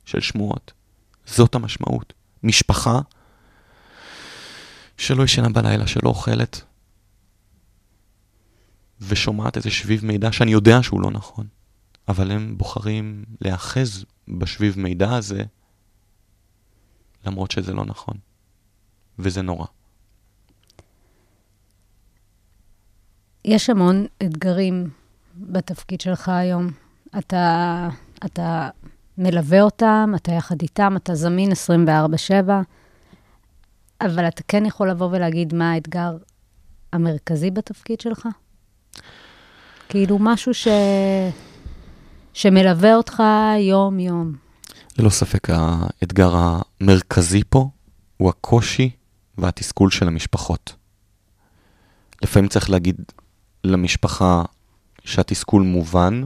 של 0.04 0.20
שמועות. 0.20 0.72
זאת 1.26 1.54
המשמעות. 1.54 2.12
משפחה 2.42 3.00
שלא 4.96 5.22
ישנה 5.22 5.48
בלילה, 5.48 5.86
שלא 5.86 6.08
אוכלת, 6.08 6.62
ושומעת 9.00 9.56
איזה 9.56 9.70
שביב 9.70 10.04
מידע 10.04 10.32
שאני 10.32 10.52
יודע 10.52 10.82
שהוא 10.82 11.00
לא 11.00 11.10
נכון, 11.10 11.46
אבל 12.08 12.30
הם 12.30 12.58
בוחרים 12.58 13.24
להיאחז 13.40 14.04
בשביב 14.28 14.78
מידע 14.78 15.16
הזה, 15.16 15.42
למרות 17.26 17.50
שזה 17.50 17.72
לא 17.72 17.84
נכון. 17.84 18.18
וזה 19.18 19.42
נורא. 19.42 19.66
יש 23.44 23.70
המון 23.70 24.06
אתגרים 24.22 24.90
בתפקיד 25.40 26.00
שלך 26.00 26.28
היום. 26.28 26.70
אתה, 27.18 27.88
אתה 28.24 28.68
מלווה 29.18 29.62
אותם, 29.62 30.12
אתה 30.16 30.32
יחד 30.32 30.62
איתם, 30.62 30.96
אתה 30.96 31.14
זמין 31.14 31.52
24/7, 31.52 32.50
אבל 34.00 34.28
אתה 34.28 34.42
כן 34.48 34.66
יכול 34.66 34.90
לבוא 34.90 35.08
ולהגיד 35.12 35.54
מה 35.54 35.72
האתגר 35.72 36.16
המרכזי 36.92 37.50
בתפקיד 37.50 38.00
שלך? 38.00 38.28
כאילו 39.88 40.18
משהו 40.20 40.54
ש... 40.54 40.68
שמלווה 42.32 42.94
אותך 42.94 43.22
יום-יום. 43.58 44.32
ללא 44.98 45.10
ספק 45.10 45.50
האתגר 45.50 46.34
המרכזי 46.34 47.42
פה 47.48 47.68
הוא 48.16 48.28
הקושי 48.28 48.90
והתסכול 49.38 49.90
של 49.90 50.08
המשפחות. 50.08 50.74
לפעמים 52.22 52.48
צריך 52.48 52.70
להגיד 52.70 52.96
למשפחה 53.64 54.42
שהתסכול 55.10 55.62
מובן, 55.62 56.22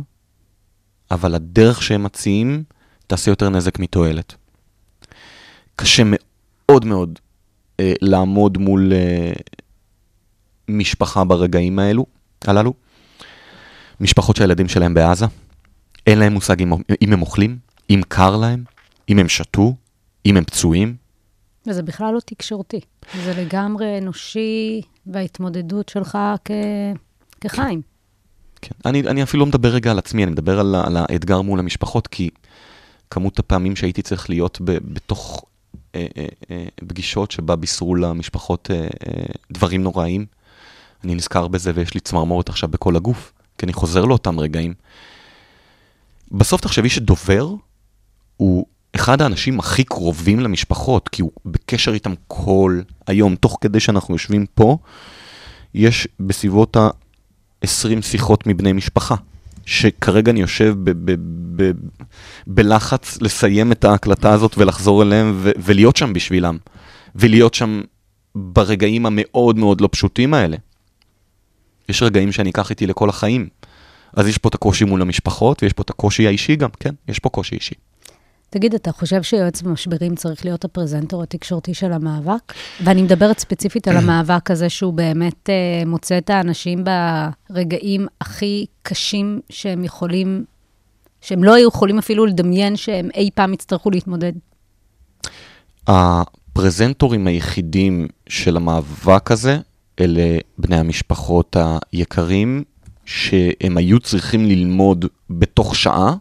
אבל 1.11 1.35
הדרך 1.35 1.83
שהם 1.83 2.03
מציעים 2.03 2.65
תעשה 3.07 3.31
יותר 3.31 3.49
נזק 3.49 3.79
מתועלת. 3.79 4.35
קשה 5.77 6.03
מאוד 6.07 6.85
מאוד 6.85 7.19
אה, 7.81 7.93
לעמוד 8.01 8.59
מול 8.59 8.93
אה, 8.93 9.33
משפחה 10.69 11.25
ברגעים 11.25 11.79
האלו, 11.79 12.07
הללו. 12.45 12.75
משפחות 14.01 14.37
שהילדים 14.37 14.69
שלהם 14.69 14.95
בעזה, 14.95 15.27
אין 16.07 16.19
להם 16.19 16.33
מושג 16.33 16.63
אם, 16.63 16.73
אם 17.03 17.13
הם 17.13 17.23
אוכלים, 17.23 17.59
אם 17.91 18.01
קר 18.09 18.37
להם, 18.37 18.65
אם 19.09 19.19
הם 19.19 19.29
שתו, 19.29 19.75
אם 20.27 20.37
הם 20.37 20.45
פצועים. 20.45 20.97
וזה 21.67 21.83
בכלל 21.83 22.15
לא 22.15 22.21
תקשורתי. 22.21 22.81
זה 23.25 23.35
לגמרי 23.43 23.99
אנושי 23.99 24.83
וההתמודדות 25.07 25.89
שלך 25.89 26.19
כ... 26.45 26.51
כחיים. 27.41 27.83
כן. 28.65 28.75
אני, 28.85 29.01
אני 29.01 29.23
אפילו 29.23 29.41
לא 29.41 29.47
מדבר 29.47 29.69
רגע 29.69 29.91
על 29.91 29.99
עצמי, 29.99 30.25
אני 30.25 30.33
מדבר 30.33 30.61
על, 30.61 30.75
על 30.75 30.97
האתגר 30.97 31.41
מול 31.41 31.59
המשפחות, 31.59 32.07
כי 32.07 32.31
כמות 33.11 33.39
הפעמים 33.39 33.77
שהייתי 33.77 34.03
צריך 34.03 34.31
להיות 34.31 34.59
ב, 34.65 34.71
בתוך 34.95 35.45
אה, 35.95 36.07
אה, 36.17 36.27
אה, 36.51 36.65
פגישות 36.89 37.31
שבה 37.31 37.57
בישרו 37.57 37.95
למשפחות 37.95 38.71
אה, 38.71 38.77
אה, 38.77 39.25
דברים 39.51 39.83
נוראים, 39.83 40.27
אני 41.05 41.15
נזכר 41.15 41.49
בזה 41.49 41.73
ויש 41.75 41.95
לי 41.95 42.01
צמרמורת 42.01 42.49
עכשיו 42.49 42.69
בכל 42.69 42.97
הגוף, 42.97 43.33
כי 43.59 43.67
אני 43.67 43.73
חוזר 43.73 44.05
לאותם 44.05 44.41
רגעים. 44.41 44.75
בסוף 46.33 46.61
תחשבי 46.61 46.89
שדובר 46.89 47.55
הוא 48.37 48.67
אחד 48.97 49.23
האנשים 49.23 49.59
הכי 49.59 49.85
קרובים 49.85 50.41
למשפחות, 50.41 51.09
כי 51.09 51.23
הוא 51.23 51.31
בקשר 51.47 51.95
איתם 51.95 52.15
כל 52.29 52.81
היום, 53.07 53.37
תוך 53.37 53.59
כדי 53.61 53.81
שאנחנו 53.81 54.15
יושבים 54.15 54.47
פה, 54.55 54.79
יש 55.75 56.09
בסביבות 56.21 56.77
ה-20 57.65 58.03
שיחות 58.03 58.47
מבני 58.47 58.73
משפחה, 58.73 59.15
שכרגע 59.67 60.33
אני 60.33 60.41
יושב 60.41 60.75
ב- 60.85 60.91
ב- 60.91 61.63
ב- 61.63 61.73
בלחץ 62.47 63.19
לסיים 63.21 63.73
את 63.73 63.85
ההקלטה 63.85 64.33
הזאת 64.33 64.59
ולחזור 64.59 65.03
אליהם 65.03 65.33
ו- 65.37 65.51
ולהיות 65.59 65.97
שם 65.97 66.13
בשבילם, 66.13 66.59
ולהיות 67.15 67.55
שם 67.55 67.81
ברגעים 68.35 69.07
המאוד 69.07 69.59
מאוד 69.59 69.81
לא 69.81 69.89
פשוטים 69.93 70.35
האלה. 70.35 70.57
יש 71.89 72.03
רגעים 72.03 72.33
שאני 72.33 72.51
אקח 72.51 72.71
איתי 72.71 72.87
לכל 72.87 73.09
החיים. 73.09 73.49
אז 74.17 74.29
יש 74.29 74.39
פה 74.39 74.49
את 74.49 74.55
הקושי 74.55 74.85
מול 74.85 75.03
המשפחות, 75.03 75.63
ויש 75.63 75.73
פה 75.73 75.83
את 75.83 75.91
הקושי 75.91 76.27
האישי 76.27 76.57
גם, 76.57 76.69
כן, 76.81 76.95
יש 77.09 77.19
פה 77.19 77.29
קושי 77.29 77.55
אישי. 77.55 77.75
תגיד, 78.55 78.75
אתה 78.75 78.93
חושב 78.93 79.23
שיועץ 79.23 79.63
במשברים 79.63 80.15
צריך 80.15 80.45
להיות 80.45 80.65
הפרזנטור 80.65 81.23
התקשורתי 81.23 81.75
של 81.75 81.93
המאבק? 81.93 82.53
ואני 82.85 83.03
מדברת 83.03 83.39
ספציפית 83.39 83.89
על 83.89 83.97
המאבק 83.97 84.51
הזה 84.51 84.69
שהוא 84.69 84.93
באמת 84.93 85.51
אה, 85.51 85.83
מוצא 85.87 86.19
את 86.19 86.31
האנשים 86.31 86.85
ברגעים 87.51 88.07
הכי 88.21 88.67
קשים 88.83 89.41
שהם 89.51 89.85
יכולים, 89.85 90.45
שהם 91.21 91.45
לא 91.45 91.55
היו 91.55 91.69
יכולים 91.69 91.99
אפילו 91.99 92.27
לדמיין 92.27 92.77
שהם 92.77 93.09
אי 93.15 93.31
פעם 93.35 93.55
יצטרכו 93.55 93.91
להתמודד. 93.91 94.33
הפרזנטורים 95.87 97.27
היחידים 97.27 98.09
של 98.29 98.57
המאבק 98.57 99.31
הזה, 99.31 99.59
אלה 100.01 100.39
בני 100.59 100.77
המשפחות 100.77 101.57
היקרים, 101.93 102.65
שהם 103.05 103.77
היו 103.77 104.01
צריכים 104.01 104.47
ללמוד 104.47 105.05
בתוך 105.31 105.77
שעה 105.77 106.15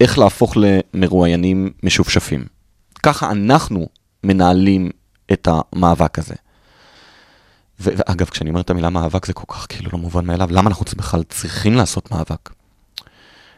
איך 0.00 0.18
להפוך 0.18 0.54
למרואיינים 0.56 1.72
משופשפים. 1.82 2.44
ככה 3.02 3.30
אנחנו 3.30 3.88
מנהלים 4.24 4.90
את 5.32 5.48
המאבק 5.50 6.18
הזה. 6.18 6.34
ואגב, 7.80 8.28
כשאני 8.28 8.50
אומר 8.50 8.60
את 8.60 8.70
המילה 8.70 8.90
מאבק 8.90 9.26
זה 9.26 9.32
כל 9.32 9.54
כך 9.54 9.66
כאילו 9.68 9.90
לא 9.92 9.98
מובן 9.98 10.26
מאליו, 10.26 10.48
למה 10.50 10.68
אנחנו 10.68 10.84
בכלל 10.96 11.22
צריכים 11.22 11.74
לעשות 11.74 12.10
מאבק? 12.10 12.50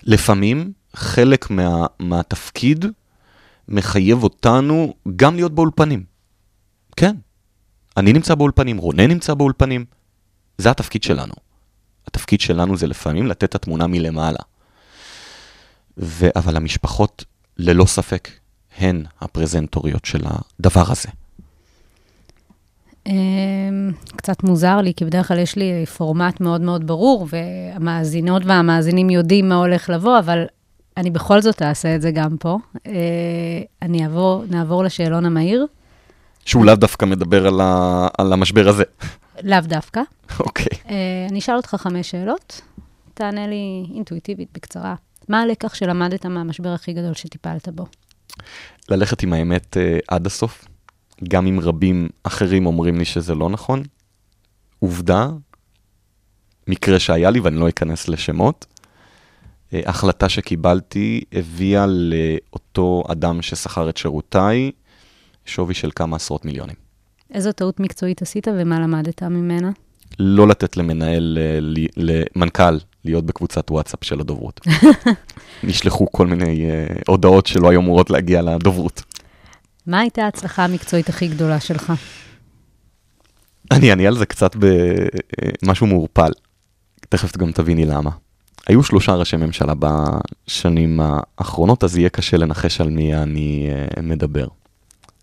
לפעמים 0.02 0.72
חלק 0.96 1.50
מה, 1.50 1.86
מהתפקיד 1.98 2.84
מחייב 3.68 4.22
אותנו 4.22 4.94
גם 5.16 5.34
להיות 5.36 5.54
באולפנים. 5.54 6.04
כן, 6.96 7.16
אני 7.96 8.12
נמצא 8.12 8.34
באולפנים, 8.34 8.78
רונן 8.78 9.08
נמצא 9.08 9.34
באולפנים, 9.34 9.84
זה 10.58 10.70
התפקיד 10.70 11.02
שלנו. 11.02 11.34
התפקיד 12.06 12.40
שלנו 12.40 12.76
זה 12.76 12.86
לפעמים 12.86 13.26
לתת 13.26 13.44
את 13.44 13.54
התמונה 13.54 13.86
מלמעלה. 13.86 14.38
ו... 15.98 16.26
אבל 16.36 16.56
המשפחות, 16.56 17.24
ללא 17.58 17.84
ספק, 17.84 18.28
הן 18.78 19.04
הפרזנטוריות 19.20 20.04
של 20.04 20.24
הדבר 20.24 20.84
הזה. 20.88 21.08
אמ, 23.06 23.92
קצת 24.16 24.42
מוזר 24.42 24.76
לי, 24.76 24.92
כי 24.96 25.04
בדרך 25.04 25.28
כלל 25.28 25.38
יש 25.38 25.56
לי 25.56 25.86
פורמט 25.86 26.40
מאוד 26.40 26.60
מאוד 26.60 26.86
ברור, 26.86 27.26
והמאזינות 27.30 28.42
והמאזינים 28.46 29.10
יודעים 29.10 29.48
מה 29.48 29.54
הולך 29.54 29.90
לבוא, 29.90 30.18
אבל 30.18 30.44
אני 30.96 31.10
בכל 31.10 31.42
זאת 31.42 31.62
אעשה 31.62 31.94
את 31.94 32.02
זה 32.02 32.10
גם 32.10 32.36
פה. 32.36 32.58
אה, 32.86 32.92
אני 33.82 34.04
אעבור, 34.04 34.44
נעבור 34.50 34.84
לשאלון 34.84 35.24
המהיר, 35.26 35.66
שהוא 36.44 36.64
לאו 36.64 36.74
דווקא 36.74 37.04
מדבר 37.04 37.46
על, 37.46 37.60
ה... 37.60 38.08
על 38.18 38.32
המשבר 38.32 38.68
הזה. 38.68 38.84
לאו 39.42 39.60
דווקא. 39.62 40.00
אוקיי. 40.40 40.78
אה, 40.88 41.26
אני 41.30 41.38
אשאל 41.38 41.56
אותך 41.56 41.74
חמש 41.78 42.10
שאלות, 42.10 42.60
תענה 43.14 43.46
לי 43.46 43.86
אינטואיטיבית, 43.94 44.48
בקצרה. 44.54 44.94
מה 45.28 45.42
הלקח 45.42 45.74
שלמדת 45.74 46.26
מהמשבר 46.26 46.68
הכי 46.68 46.92
גדול 46.92 47.14
שטיפלת 47.14 47.68
בו? 47.68 47.86
ללכת 48.88 49.22
עם 49.22 49.32
האמת 49.32 49.76
uh, 49.76 50.04
עד 50.08 50.26
הסוף, 50.26 50.64
גם 51.28 51.46
אם 51.46 51.60
רבים 51.60 52.08
אחרים 52.22 52.66
אומרים 52.66 52.98
לי 52.98 53.04
שזה 53.04 53.34
לא 53.34 53.50
נכון. 53.50 53.82
עובדה, 54.78 55.28
מקרה 56.68 56.98
שהיה 56.98 57.30
לי, 57.30 57.40
ואני 57.40 57.56
לא 57.56 57.68
אכנס 57.68 58.08
לשמות, 58.08 58.66
uh, 58.66 59.74
החלטה 59.86 60.28
שקיבלתי 60.28 61.20
הביאה 61.32 61.86
לאותו 61.86 63.02
אדם 63.08 63.42
ששכר 63.42 63.88
את 63.88 63.96
שירותיי 63.96 64.70
שווי 65.46 65.74
של 65.74 65.90
כמה 65.94 66.16
עשרות 66.16 66.44
מיליונים. 66.44 66.76
איזו 67.34 67.52
טעות 67.52 67.80
מקצועית 67.80 68.22
עשית 68.22 68.48
ומה 68.48 68.80
למדת 68.80 69.22
ממנה? 69.22 69.70
לא 70.18 70.48
לתת 70.48 70.76
למנהל, 70.76 71.38
אה, 71.40 71.58
למנכ"ל, 71.96 72.78
להיות 73.04 73.26
בקבוצת 73.26 73.70
וואטסאפ 73.70 74.04
של 74.04 74.20
הדוברות. 74.20 74.60
נשלחו 75.62 76.06
כל 76.12 76.26
מיני 76.26 76.66
uh, 76.70 77.02
הודעות 77.08 77.46
שלא 77.46 77.70
היו 77.70 77.80
אמורות 77.80 78.10
להגיע 78.10 78.42
לדוברות. 78.42 79.02
מה 79.86 80.00
הייתה 80.00 80.24
ההצלחה 80.24 80.64
המקצועית 80.64 81.08
הכי 81.08 81.28
גדולה 81.28 81.60
שלך? 81.60 81.92
אני 83.70 83.90
אענה 83.90 84.06
על 84.06 84.18
זה 84.18 84.26
קצת 84.26 84.56
במשהו 85.62 85.86
מעורפל. 85.86 86.30
תכף 87.08 87.36
גם 87.36 87.52
תביני 87.52 87.84
למה. 87.84 88.10
היו 88.66 88.82
שלושה 88.82 89.14
ראשי 89.14 89.36
ממשלה 89.36 89.72
בשנים 89.78 91.00
האחרונות, 91.02 91.84
אז 91.84 91.96
יהיה 91.96 92.08
קשה 92.08 92.36
לנחש 92.36 92.80
על 92.80 92.90
מי 92.90 93.14
אני 93.14 93.70
אה, 93.70 94.02
מדבר. 94.02 94.46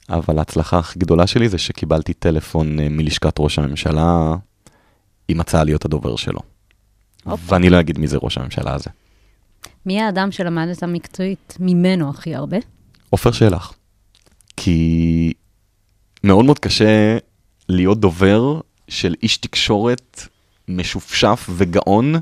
אבל 0.09 0.39
ההצלחה 0.39 0.77
הכי 0.77 0.99
גדולה 0.99 1.27
שלי 1.27 1.49
זה 1.49 1.57
שקיבלתי 1.57 2.13
טלפון 2.13 2.79
אה, 2.79 2.89
מלשכת 2.89 3.35
ראש 3.39 3.59
הממשלה 3.59 4.35
עם 5.27 5.39
הצעה 5.39 5.63
להיות 5.63 5.85
הדובר 5.85 6.15
שלו. 6.15 6.39
ואני 7.25 7.69
לא 7.69 7.79
אגיד 7.79 7.99
מי 7.99 8.07
זה 8.07 8.17
ראש 8.21 8.37
הממשלה 8.37 8.73
הזה. 8.73 8.89
מי 9.85 10.01
האדם 10.01 10.31
שלמדת 10.31 10.83
מקצועית 10.83 11.57
ממנו 11.59 12.09
הכי 12.09 12.35
הרבה? 12.35 12.57
עופר 13.09 13.31
שלח. 13.31 13.73
כי 14.57 15.33
מאוד 16.23 16.45
מאוד 16.45 16.59
קשה 16.59 17.17
להיות 17.69 17.99
דובר 17.99 18.59
של 18.87 19.15
איש 19.23 19.37
תקשורת 19.37 20.27
משופשף 20.67 21.49
וגאון, 21.49 22.15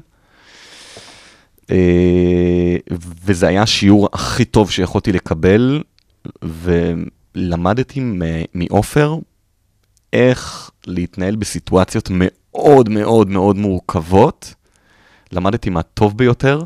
אה, 1.71 2.75
וזה 3.25 3.47
היה 3.47 3.61
השיעור 3.61 4.09
הכי 4.13 4.45
טוב 4.45 4.71
שיכולתי 4.71 5.11
לקבל, 5.11 5.83
ולמדתי 6.41 7.99
מעופר 8.53 9.15
איך 10.13 10.71
להתנהל 10.87 11.35
בסיטואציות 11.35 12.09
מאוד 12.11 12.89
מאוד 12.89 13.29
מאוד 13.29 13.55
מורכבות. 13.55 14.53
למדתי 15.32 15.69
מהטוב 15.69 16.17
ביותר, 16.17 16.63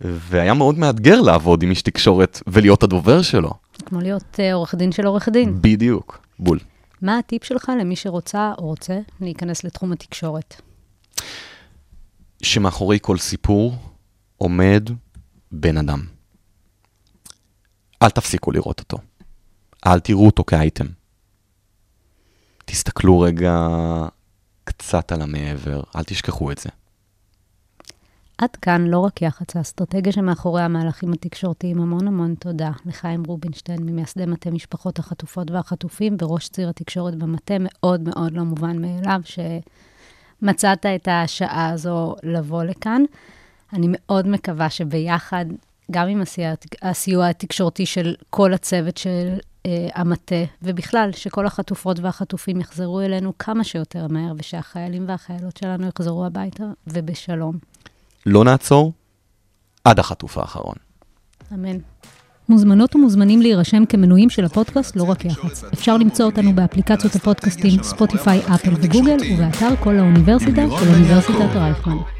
והיה 0.00 0.54
מאוד 0.54 0.78
מאתגר 0.78 1.20
לעבוד 1.20 1.62
עם 1.62 1.70
איש 1.70 1.82
תקשורת 1.82 2.42
ולהיות 2.46 2.82
הדובר 2.82 3.22
שלו. 3.22 3.50
כמו 3.86 4.00
להיות 4.00 4.40
אה, 4.40 4.54
עורך 4.54 4.74
דין 4.74 4.92
של 4.92 5.06
עורך 5.06 5.28
דין. 5.28 5.58
בדיוק, 5.60 6.26
בול. 6.38 6.58
מה 7.02 7.18
הטיפ 7.18 7.44
שלך 7.44 7.72
למי 7.80 7.96
שרוצה 7.96 8.52
או 8.58 8.66
רוצה 8.66 8.98
להיכנס 9.20 9.64
לתחום 9.64 9.92
התקשורת? 9.92 10.60
שמאחורי 12.42 12.98
כל 13.02 13.18
סיפור 13.18 13.74
עומד 14.36 14.90
בן 15.52 15.76
אדם. 15.76 16.00
אל 18.02 18.10
תפסיקו 18.10 18.52
לראות 18.52 18.80
אותו. 18.80 18.98
אל 19.86 20.00
תראו 20.00 20.26
אותו 20.26 20.44
כאייטם. 20.44 20.86
תסתכלו 22.64 23.20
רגע 23.20 23.66
קצת 24.64 25.12
על 25.12 25.22
המעבר, 25.22 25.82
אל 25.96 26.04
תשכחו 26.04 26.52
את 26.52 26.58
זה. 26.58 26.68
עד 28.40 28.56
כאן 28.56 28.86
לא 28.86 28.98
רק 28.98 29.22
יח"צ, 29.22 29.56
האסטרטגיה 29.56 30.12
שמאחורי 30.12 30.62
המהלכים 30.62 31.12
התקשורתיים. 31.12 31.80
המון 31.80 32.08
המון 32.08 32.34
תודה 32.34 32.70
לחיים 32.86 33.24
רובינשטיין, 33.24 33.82
ממייסדי 33.82 34.26
מטה 34.26 34.50
משפחות 34.50 34.98
החטופות 34.98 35.50
והחטופים, 35.50 36.16
בראש 36.16 36.48
ציר 36.48 36.68
התקשורת 36.68 37.14
במטה, 37.14 37.54
מאוד 37.60 38.08
מאוד 38.08 38.32
לא 38.32 38.42
מובן 38.42 38.82
מאליו 38.82 39.20
שמצאת 40.42 40.86
את 40.86 41.08
השעה 41.10 41.70
הזו 41.70 42.14
לבוא 42.22 42.64
לכאן. 42.64 43.02
אני 43.72 43.86
מאוד 43.90 44.28
מקווה 44.28 44.70
שביחד, 44.70 45.44
גם 45.90 46.08
עם 46.08 46.22
הסיוע 46.82 47.28
התקשורתי 47.28 47.86
של 47.86 48.14
כל 48.30 48.54
הצוות 48.54 48.96
של 48.96 49.34
אה, 49.66 49.88
המטה, 49.94 50.44
ובכלל, 50.62 51.12
שכל 51.12 51.46
החטופות 51.46 52.00
והחטופים 52.00 52.60
יחזרו 52.60 53.00
אלינו 53.00 53.38
כמה 53.38 53.64
שיותר 53.64 54.06
מהר, 54.10 54.32
ושהחיילים 54.38 55.08
והחיילות 55.08 55.56
שלנו 55.56 55.86
יחזרו 55.86 56.26
הביתה 56.26 56.64
ובשלום. 56.86 57.69
לא 58.26 58.44
נעצור 58.44 58.92
עד 59.84 59.98
החטוף 59.98 60.38
האחרון. 60.38 60.74
אמן. 61.54 61.76
מוזמנות 62.48 62.96
ומוזמנים 62.96 63.42
להירשם 63.42 63.84
כמנויים 63.84 64.30
של 64.30 64.44
הפודקאסט 64.44 64.96
לא 64.96 65.02
רק 65.02 65.24
יח"צ. 65.24 65.64
אפשר 65.64 65.96
למצוא 65.96 66.26
אותנו 66.26 66.52
באפליקציות 66.54 67.14
הפודקאסטים 67.14 67.82
ספוטיפיי, 67.82 68.40
אפל 68.54 68.70
וגוגל, 68.74 69.16
ובאתר 69.32 69.76
כל 69.82 69.98
האוניברסיטה 69.98 70.62
של 70.80 70.88
אוניברסיטת 70.88 71.54
רייכמן. 71.54 72.19